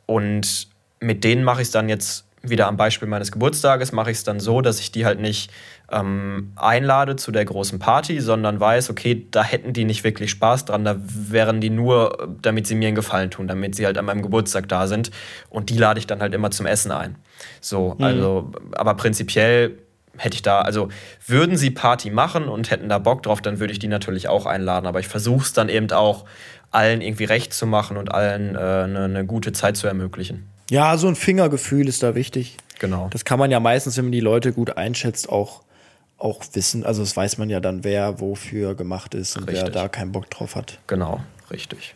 [0.06, 0.68] Und
[1.00, 4.24] mit denen mache ich es dann jetzt wieder am Beispiel meines Geburtstages, mache ich es
[4.24, 5.52] dann so, dass ich die halt nicht
[5.92, 10.66] ähm, einlade zu der großen Party, sondern weiß, okay, da hätten die nicht wirklich Spaß
[10.66, 14.06] dran, da wären die nur, damit sie mir einen Gefallen tun, damit sie halt an
[14.06, 15.12] meinem Geburtstag da sind.
[15.50, 17.16] Und die lade ich dann halt immer zum Essen ein.
[17.60, 18.04] So, mhm.
[18.04, 19.78] also, aber prinzipiell
[20.18, 20.90] hätte ich da, also
[21.26, 24.46] würden sie Party machen und hätten da Bock drauf, dann würde ich die natürlich auch
[24.46, 24.86] einladen.
[24.86, 26.26] Aber ich versuche es dann eben auch,
[26.72, 30.48] allen irgendwie recht zu machen und allen eine äh, ne gute Zeit zu ermöglichen.
[30.70, 32.56] Ja, so ein Fingergefühl ist da wichtig.
[32.80, 33.10] Genau.
[33.12, 35.64] Das kann man ja meistens, wenn man die Leute gut einschätzt, auch,
[36.18, 36.86] auch wissen.
[36.86, 39.64] Also das weiß man ja dann, wer wofür gemacht ist und richtig.
[39.64, 40.80] wer da keinen Bock drauf hat.
[40.88, 41.96] Genau, richtig.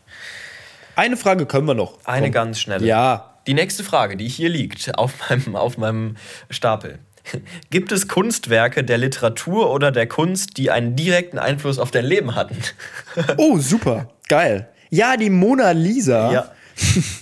[0.96, 1.98] Eine Frage können wir noch.
[2.04, 2.34] Eine Komm.
[2.34, 2.86] ganz schnelle.
[2.86, 3.32] Ja.
[3.48, 6.18] Die nächste Frage, die hier liegt auf meinem, auf meinem
[6.50, 7.00] Stapel.
[7.70, 12.36] Gibt es Kunstwerke der Literatur oder der Kunst, die einen direkten Einfluss auf dein Leben
[12.36, 12.58] hatten?
[13.38, 14.10] oh, super.
[14.28, 14.70] Geil.
[14.90, 16.32] Ja, die Mona Lisa.
[16.32, 16.52] Ja.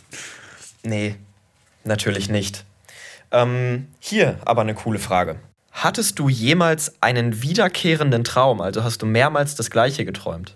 [0.83, 1.15] nee,
[1.83, 2.65] natürlich nicht.
[3.31, 5.37] Ähm, hier aber eine coole Frage.
[5.71, 8.61] Hattest du jemals einen wiederkehrenden Traum?
[8.61, 10.55] Also hast du mehrmals das gleiche geträumt?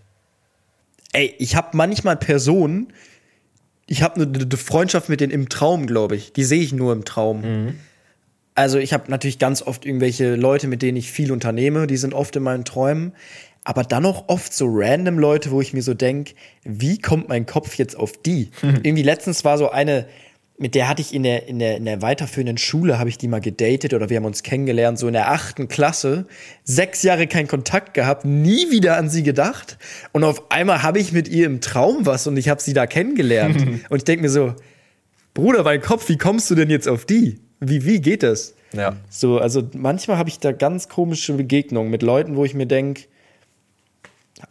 [1.14, 2.94] ey, ich habe manchmal Personen,
[3.88, 6.34] ich habe eine, eine, Freundschaft mit denen im Traum, glaube ich.
[6.34, 7.42] Die sehe ich nur im Traum.
[7.42, 7.80] Mhm.
[8.58, 12.16] Also ich habe natürlich ganz oft irgendwelche Leute, mit denen ich viel unternehme, die sind
[12.16, 13.14] oft in meinen Träumen.
[13.64, 16.34] Aber dann auch oft so random Leute, wo ich mir so denke,
[16.64, 18.50] wie kommt mein Kopf jetzt auf die?
[18.64, 18.80] Mhm.
[18.84, 20.08] Irgendwie letztens war so eine,
[20.58, 23.28] mit der hatte ich in der, in der, in der weiterführenden Schule, habe ich die
[23.28, 26.26] mal gedatet oder wir haben uns kennengelernt, so in der achten Klasse.
[26.64, 29.78] Sechs Jahre keinen Kontakt gehabt, nie wieder an sie gedacht.
[30.14, 32.88] Und auf einmal habe ich mit ihr im Traum was und ich habe sie da
[32.88, 33.62] kennengelernt.
[33.90, 34.56] und ich denke mir so,
[35.36, 37.40] Bruder, mein Kopf, wie kommst du denn jetzt auf die?
[37.60, 38.54] Wie, wie geht das?
[38.74, 38.96] Ja.
[39.10, 43.04] So, also manchmal habe ich da ganz komische Begegnungen mit Leuten, wo ich mir denke,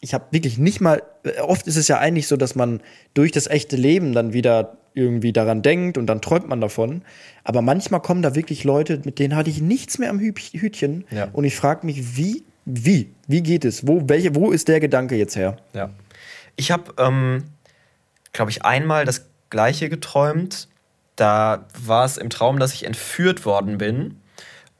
[0.01, 1.03] ich habe wirklich nicht mal,
[1.43, 2.81] oft ist es ja eigentlich so, dass man
[3.15, 7.03] durch das echte Leben dann wieder irgendwie daran denkt und dann träumt man davon.
[7.45, 11.05] Aber manchmal kommen da wirklich Leute, mit denen hatte ich nichts mehr am Hütchen.
[11.11, 11.29] Ja.
[11.33, 13.87] Und ich frage mich, wie, wie, wie geht es?
[13.87, 15.59] Wo, welche, wo ist der Gedanke jetzt her?
[15.75, 15.91] Ja.
[16.57, 17.45] Ich habe, ähm,
[18.33, 20.69] glaube ich, einmal das Gleiche geträumt.
[21.17, 24.21] Da war es im Traum, dass ich entführt worden bin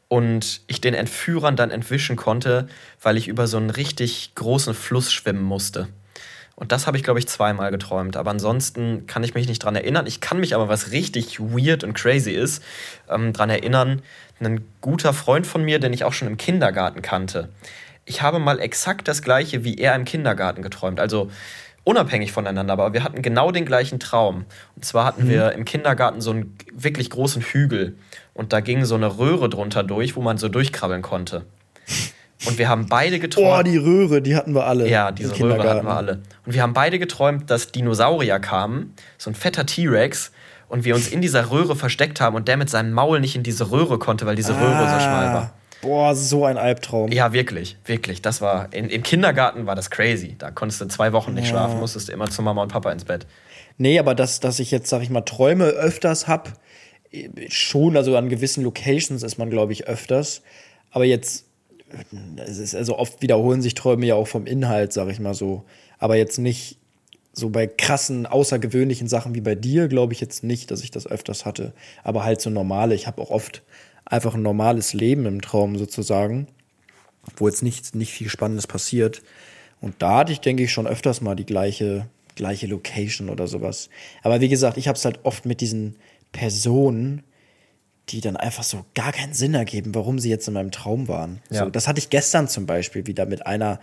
[0.07, 2.67] und ich den Entführern dann entwischen konnte,
[3.01, 5.89] weil ich über so einen richtig großen Fluss schwimmen musste.
[6.55, 8.17] Und das habe ich, glaube ich, zweimal geträumt.
[8.17, 10.07] Aber ansonsten kann ich mich nicht dran erinnern.
[10.07, 12.63] Ich kann mich aber, was richtig weird und crazy ist,
[13.09, 14.01] ähm, dran erinnern,
[14.39, 17.49] ein guter Freund von mir, den ich auch schon im Kindergarten kannte.
[18.05, 20.99] Ich habe mal exakt das gleiche wie er im Kindergarten geträumt.
[20.99, 21.29] Also
[21.87, 24.45] unabhängig voneinander, aber wir hatten genau den gleichen Traum.
[24.75, 25.29] Und zwar hatten mhm.
[25.29, 27.97] wir im Kindergarten so einen wirklich großen Hügel.
[28.33, 31.45] Und da ging so eine Röhre drunter durch, wo man so durchkrabbeln konnte.
[32.45, 33.59] Und wir haben beide geträumt.
[33.59, 34.89] Oh, die Röhre, die hatten wir alle.
[34.89, 36.21] Ja, diese Röhre hatten wir alle.
[36.45, 40.31] Und wir haben beide geträumt, dass Dinosaurier kamen, so ein fetter T-Rex,
[40.69, 43.43] und wir uns in dieser Röhre versteckt haben und der mit seinem Maul nicht in
[43.43, 45.53] diese Röhre konnte, weil diese ah, Röhre so schmal war.
[45.81, 47.11] Boah, so ein Albtraum.
[47.11, 48.21] Ja, wirklich, wirklich.
[48.21, 50.35] Das war in, im Kindergarten war das crazy.
[50.37, 51.51] Da konntest du zwei Wochen nicht ja.
[51.51, 53.27] schlafen, musstest immer zu Mama und Papa ins Bett.
[53.77, 56.53] Nee, aber dass, dass ich jetzt, sag ich mal, Träume öfters hab,
[57.47, 60.41] schon, also an gewissen Locations ist man, glaube ich, öfters.
[60.91, 61.45] Aber jetzt
[62.45, 65.63] es ist also oft wiederholen sich Träume ja auch vom Inhalt, sag ich mal so.
[65.99, 66.77] Aber jetzt nicht
[67.33, 71.07] so bei krassen, außergewöhnlichen Sachen wie bei dir, glaube ich jetzt nicht, dass ich das
[71.07, 71.73] öfters hatte.
[72.03, 72.95] Aber halt so normale.
[72.95, 73.63] Ich habe auch oft
[74.09, 76.47] einfach ein normales Leben im Traum sozusagen,
[77.35, 79.21] wo jetzt nicht, nicht viel Spannendes passiert.
[79.81, 83.89] Und da hatte ich, denke ich, schon öfters mal die gleiche, gleiche Location oder sowas.
[84.23, 85.97] Aber wie gesagt, ich habe es halt oft mit diesen
[86.31, 87.23] Personen,
[88.09, 91.41] die dann einfach so gar keinen Sinn ergeben, warum sie jetzt in meinem Traum waren.
[91.49, 91.65] Ja.
[91.65, 93.79] So, das hatte ich gestern zum Beispiel wieder mit einer,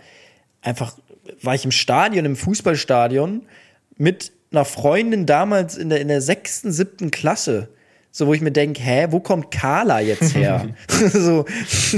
[0.61, 0.97] einfach
[1.41, 3.43] war ich im Stadion, im Fußballstadion
[3.97, 7.69] mit einer Freundin damals in der, in der sechsten, siebten Klasse.
[8.17, 10.67] So, wo ich mir denke, hä, wo kommt Carla jetzt her?
[10.87, 11.43] so,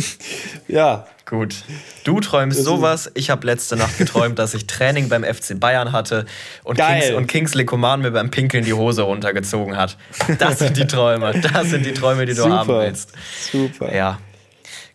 [0.68, 1.06] ja.
[1.28, 1.58] Gut.
[2.06, 3.12] Du träumst sowas.
[3.14, 6.26] Ich habe letzte Nacht geträumt, dass ich Training beim FC Bayern hatte
[6.64, 9.96] und, Kings, und Kingsley Coman mir beim Pinkeln die Hose runtergezogen hat.
[10.40, 11.40] Das sind die Träume.
[11.40, 12.56] Das sind die Träume, die du Super.
[12.56, 13.12] haben willst.
[13.52, 13.94] Super.
[13.94, 14.18] Ja.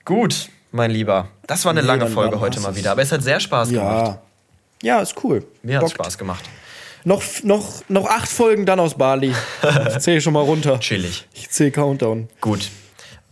[0.04, 1.28] Gut, mein Lieber.
[1.46, 3.80] Das war eine nee, lange Folge heute mal wieder, aber es hat sehr Spaß ja.
[3.80, 4.18] gemacht.
[4.82, 5.46] Ja, ist cool.
[5.62, 6.42] Mir hat Spaß gemacht.
[7.04, 9.34] Noch, noch, noch acht Folgen dann aus Bali.
[9.88, 10.78] Ich zähle schon mal runter.
[10.80, 11.26] Chillig.
[11.34, 12.28] Ich zähle Countdown.
[12.40, 12.70] Gut.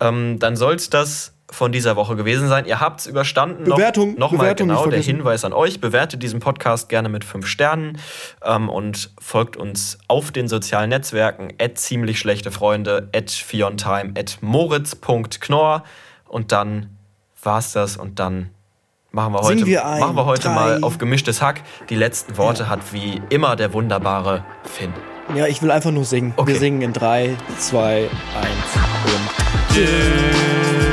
[0.01, 2.65] Ähm, dann soll es das von dieser Woche gewesen sein.
[2.65, 3.65] Ihr habt es überstanden.
[3.65, 4.11] Bewertung.
[4.11, 5.81] Nochmal noch Bewertung genau der Hinweis an euch.
[5.81, 7.99] Bewertet diesen Podcast gerne mit fünf Sternen
[8.45, 14.39] ähm, und folgt uns auf den sozialen Netzwerken at ziemlich schlechte Freunde, at fiontime, at
[14.41, 15.85] moritz.knorr
[16.29, 16.97] und dann
[17.43, 18.51] war's das und dann
[19.13, 21.63] machen wir heute, wir ein, machen wir heute mal auf gemischtes Hack.
[21.89, 22.69] Die letzten Worte ja.
[22.69, 24.93] hat wie immer der wunderbare Finn.
[25.35, 26.33] Ja, ich will einfach nur singen.
[26.37, 26.53] Okay.
[26.53, 28.09] Wir singen in 3, 2, 1
[29.05, 29.75] und.
[29.75, 30.90] Tschüss.